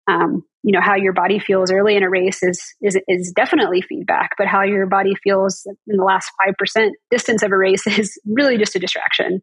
Um, 0.08 0.44
you 0.64 0.72
know, 0.72 0.80
how 0.80 0.96
your 0.96 1.12
body 1.12 1.38
feels 1.38 1.70
early 1.70 1.98
in 1.98 2.04
a 2.04 2.10
race 2.10 2.42
is, 2.44 2.64
is, 2.82 2.98
is 3.10 3.34
definitely 3.36 3.82
feedback, 3.82 4.30
but 4.38 4.48
how 4.48 4.64
your 4.64 4.86
body 4.86 5.16
feels 5.22 5.68
in 5.86 5.98
the 5.98 6.04
last 6.04 6.32
5% 6.48 6.92
distance 7.10 7.44
of 7.44 7.52
a 7.52 7.58
race 7.58 7.86
is 7.88 8.18
really 8.26 8.58
just 8.58 8.78
a 8.78 8.80
distraction. 8.80 9.42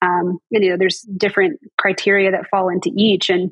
Um, 0.00 0.38
and, 0.52 0.62
you 0.62 0.70
know, 0.70 0.76
there's 0.78 1.00
different 1.00 1.58
criteria 1.76 2.30
that 2.30 2.46
fall 2.52 2.68
into 2.68 2.92
each. 2.96 3.30
And 3.30 3.50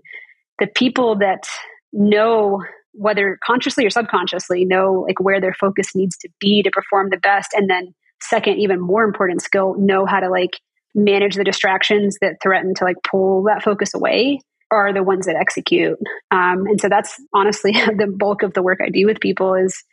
the 0.61 0.69
people 0.69 1.17
that 1.17 1.49
know 1.93 2.63
whether 2.99 3.39
consciously 3.45 3.87
or 3.87 3.91
subconsciously 3.91 4.65
know 4.65 5.05
like 5.07 5.21
where 5.21 5.41
their 5.41 5.55
focus 5.55 5.95
needs 5.95 6.17
to 6.19 6.29
be 6.41 6.63
to 6.63 6.71
perform 6.71 7.11
the 7.11 7.19
best. 7.19 7.51
And 7.55 7.71
then 7.71 7.95
second 8.21 8.59
even 8.59 8.81
more 8.81 9.05
important 9.05 9.43
skill 9.43 9.75
know 9.79 10.05
how 10.05 10.21
to 10.21 10.29
like 10.29 10.59
manage 10.95 11.37
the 11.37 11.45
distractions 11.45 12.19
that 12.21 12.37
threaten 12.43 12.75
to 12.75 12.85
like 12.85 12.97
pull 13.09 13.45
that 13.45 13.63
focus 13.63 13.95
away 13.95 14.41
are 14.71 14.93
the 14.93 15.03
ones 15.03 15.27
that 15.27 15.37
execute. 15.37 15.99
Um, 16.31 16.67
and 16.67 16.81
so 16.81 16.89
that's 16.89 17.15
honestly 17.33 17.73
the 17.97 18.13
bulk 18.15 18.43
of 18.43 18.55
the 18.55 18.63
work 18.63 18.81
i 18.85 18.91
do 18.91 19.07
with 19.07 19.21
people 19.21 19.55
is 19.55 19.85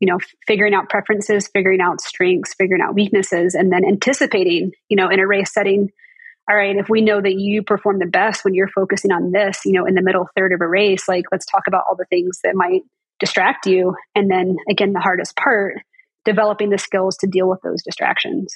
you 0.00 0.08
know 0.08 0.18
figuring 0.46 0.74
out 0.74 0.88
preferences 0.88 1.48
figuring 1.48 1.80
out 1.80 2.00
strengths 2.00 2.54
figuring 2.54 2.82
out 2.82 2.94
weaknesses 2.94 3.54
and 3.54 3.72
then 3.72 3.84
anticipating 3.84 4.72
you 4.88 4.96
know 4.96 5.08
in 5.08 5.20
a 5.20 5.26
race 5.26 5.52
setting 5.52 5.90
all 6.48 6.56
right, 6.56 6.76
if 6.76 6.88
we 6.88 7.00
know 7.00 7.20
that 7.20 7.34
you 7.34 7.62
perform 7.62 7.98
the 7.98 8.06
best 8.06 8.44
when 8.44 8.54
you're 8.54 8.68
focusing 8.68 9.10
on 9.10 9.32
this, 9.32 9.60
you 9.64 9.72
know, 9.72 9.84
in 9.84 9.94
the 9.94 10.02
middle 10.02 10.28
third 10.36 10.52
of 10.52 10.60
a 10.60 10.66
race, 10.66 11.08
like 11.08 11.24
let's 11.32 11.46
talk 11.46 11.64
about 11.66 11.84
all 11.88 11.96
the 11.96 12.04
things 12.04 12.38
that 12.44 12.54
might 12.54 12.82
distract 13.18 13.66
you. 13.66 13.96
And 14.14 14.30
then 14.30 14.56
again, 14.70 14.92
the 14.92 15.00
hardest 15.00 15.36
part, 15.36 15.80
developing 16.24 16.70
the 16.70 16.78
skills 16.78 17.16
to 17.18 17.26
deal 17.26 17.48
with 17.48 17.60
those 17.62 17.82
distractions. 17.82 18.54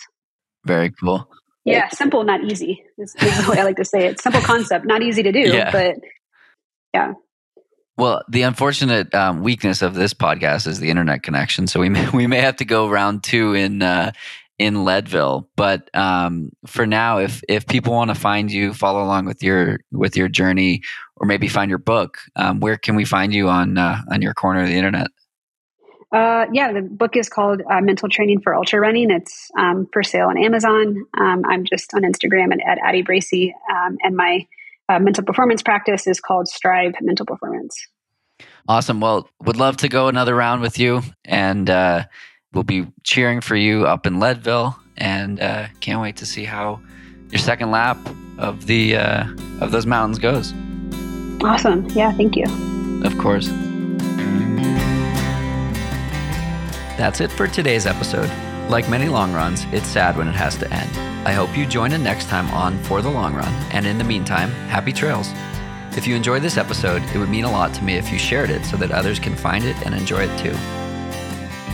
Very 0.64 0.90
cool. 0.90 1.28
Yeah, 1.64 1.88
simple, 1.88 2.24
not 2.24 2.42
easy 2.44 2.84
is, 2.96 3.14
is 3.20 3.44
the 3.44 3.50
way 3.50 3.58
I 3.58 3.64
like 3.64 3.76
to 3.76 3.84
say 3.84 4.06
it. 4.06 4.20
Simple 4.20 4.40
concept, 4.40 4.86
not 4.86 5.02
easy 5.02 5.22
to 5.24 5.32
do, 5.32 5.40
yeah. 5.40 5.70
but 5.70 5.96
yeah. 6.94 7.12
Well, 7.96 8.22
the 8.28 8.42
unfortunate 8.42 9.14
um, 9.14 9.42
weakness 9.42 9.82
of 9.82 9.94
this 9.94 10.14
podcast 10.14 10.66
is 10.66 10.80
the 10.80 10.88
internet 10.88 11.22
connection. 11.22 11.66
So 11.66 11.80
we 11.80 11.90
may, 11.90 12.08
we 12.10 12.26
may 12.26 12.40
have 12.40 12.56
to 12.56 12.64
go 12.64 12.88
round 12.88 13.22
two 13.22 13.54
in 13.54 13.82
uh, 13.82 14.12
in 14.60 14.84
Leadville. 14.84 15.48
But 15.56 15.88
um, 15.96 16.52
for 16.66 16.86
now, 16.86 17.18
if 17.18 17.42
if 17.48 17.66
people 17.66 17.94
want 17.94 18.10
to 18.10 18.14
find 18.14 18.52
you, 18.52 18.74
follow 18.74 19.02
along 19.02 19.24
with 19.24 19.42
your 19.42 19.80
with 19.90 20.16
your 20.16 20.28
journey, 20.28 20.82
or 21.16 21.26
maybe 21.26 21.48
find 21.48 21.70
your 21.70 21.78
book, 21.78 22.18
um, 22.36 22.60
where 22.60 22.76
can 22.76 22.94
we 22.94 23.06
find 23.06 23.32
you 23.32 23.48
on 23.48 23.78
uh, 23.78 24.02
on 24.12 24.20
your 24.20 24.34
corner 24.34 24.62
of 24.62 24.68
the 24.68 24.76
internet? 24.76 25.08
Uh, 26.12 26.44
yeah, 26.52 26.72
the 26.72 26.82
book 26.82 27.16
is 27.16 27.28
called 27.30 27.62
uh, 27.70 27.80
Mental 27.80 28.08
Training 28.08 28.42
for 28.42 28.54
Ultra 28.54 28.80
Running. 28.80 29.10
It's 29.10 29.50
um, 29.58 29.88
for 29.92 30.02
sale 30.02 30.28
on 30.28 30.36
Amazon. 30.36 31.06
Um, 31.18 31.42
I'm 31.48 31.64
just 31.64 31.94
on 31.94 32.02
Instagram 32.02 32.52
and 32.52 32.60
at 32.62 32.78
Addie 32.84 33.02
Bracy, 33.02 33.54
um, 33.72 33.96
and 34.02 34.14
my 34.14 34.46
uh, 34.90 34.98
mental 34.98 35.24
performance 35.24 35.62
practice 35.62 36.06
is 36.06 36.20
called 36.20 36.48
Strive 36.48 36.92
Mental 37.00 37.24
Performance. 37.24 37.74
Awesome. 38.68 39.00
Well, 39.00 39.28
would 39.44 39.56
love 39.56 39.78
to 39.78 39.88
go 39.88 40.08
another 40.08 40.34
round 40.34 40.60
with 40.60 40.78
you, 40.78 41.02
and 41.24 41.70
uh, 41.70 42.04
We'll 42.52 42.64
be 42.64 42.86
cheering 43.04 43.40
for 43.40 43.54
you 43.54 43.86
up 43.86 44.06
in 44.06 44.18
Leadville, 44.18 44.76
and 44.96 45.40
uh, 45.40 45.68
can't 45.80 46.00
wait 46.00 46.16
to 46.16 46.26
see 46.26 46.44
how 46.44 46.80
your 47.30 47.38
second 47.38 47.70
lap 47.70 47.96
of 48.38 48.66
the 48.66 48.96
uh, 48.96 49.24
of 49.60 49.70
those 49.70 49.86
mountains 49.86 50.18
goes. 50.18 50.52
Awesome! 51.42 51.86
Yeah, 51.90 52.12
thank 52.12 52.34
you. 52.36 52.46
Of 53.04 53.16
course. 53.18 53.48
That's 56.98 57.20
it 57.20 57.30
for 57.30 57.46
today's 57.46 57.86
episode. 57.86 58.30
Like 58.68 58.88
many 58.88 59.08
long 59.08 59.32
runs, 59.32 59.64
it's 59.72 59.86
sad 59.86 60.16
when 60.16 60.28
it 60.28 60.34
has 60.34 60.56
to 60.58 60.72
end. 60.72 60.90
I 61.26 61.32
hope 61.32 61.56
you 61.56 61.66
join 61.66 61.92
in 61.92 62.02
next 62.02 62.28
time 62.28 62.48
on 62.48 62.82
For 62.82 63.00
the 63.00 63.10
Long 63.10 63.34
Run, 63.34 63.52
and 63.72 63.86
in 63.86 63.96
the 63.96 64.04
meantime, 64.04 64.50
happy 64.68 64.92
trails. 64.92 65.30
If 65.96 66.06
you 66.06 66.16
enjoyed 66.16 66.42
this 66.42 66.56
episode, 66.56 67.02
it 67.14 67.18
would 67.18 67.28
mean 67.30 67.44
a 67.44 67.50
lot 67.50 67.72
to 67.74 67.84
me 67.84 67.94
if 67.94 68.10
you 68.12 68.18
shared 68.18 68.50
it 68.50 68.64
so 68.64 68.76
that 68.76 68.90
others 68.90 69.18
can 69.18 69.36
find 69.36 69.64
it 69.64 69.76
and 69.86 69.94
enjoy 69.94 70.24
it 70.24 70.38
too. 70.38 70.56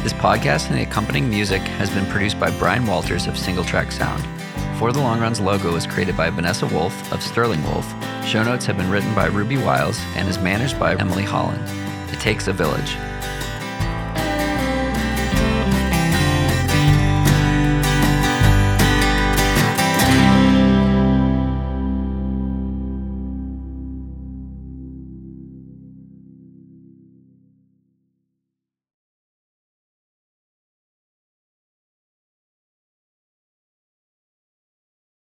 This 0.06 0.12
podcast 0.12 0.68
and 0.68 0.78
the 0.78 0.84
accompanying 0.84 1.28
music 1.28 1.62
has 1.62 1.90
been 1.90 2.06
produced 2.06 2.38
by 2.38 2.56
Brian 2.60 2.86
Walters 2.86 3.26
of 3.26 3.36
Single 3.36 3.64
Track 3.64 3.90
Sound. 3.90 4.24
For 4.78 4.92
the 4.92 5.00
Long 5.00 5.18
Run's 5.18 5.40
logo 5.40 5.72
was 5.72 5.84
created 5.84 6.16
by 6.16 6.30
Vanessa 6.30 6.64
Wolf 6.64 7.12
of 7.12 7.20
Sterling 7.20 7.60
Wolf. 7.64 7.84
Show 8.24 8.44
notes 8.44 8.66
have 8.66 8.76
been 8.76 8.88
written 8.88 9.12
by 9.16 9.26
Ruby 9.26 9.56
Wiles 9.56 9.98
and 10.14 10.28
is 10.28 10.38
managed 10.38 10.78
by 10.78 10.94
Emily 10.94 11.24
Holland. 11.24 11.60
It 12.12 12.20
takes 12.20 12.46
a 12.46 12.52
village. 12.52 12.94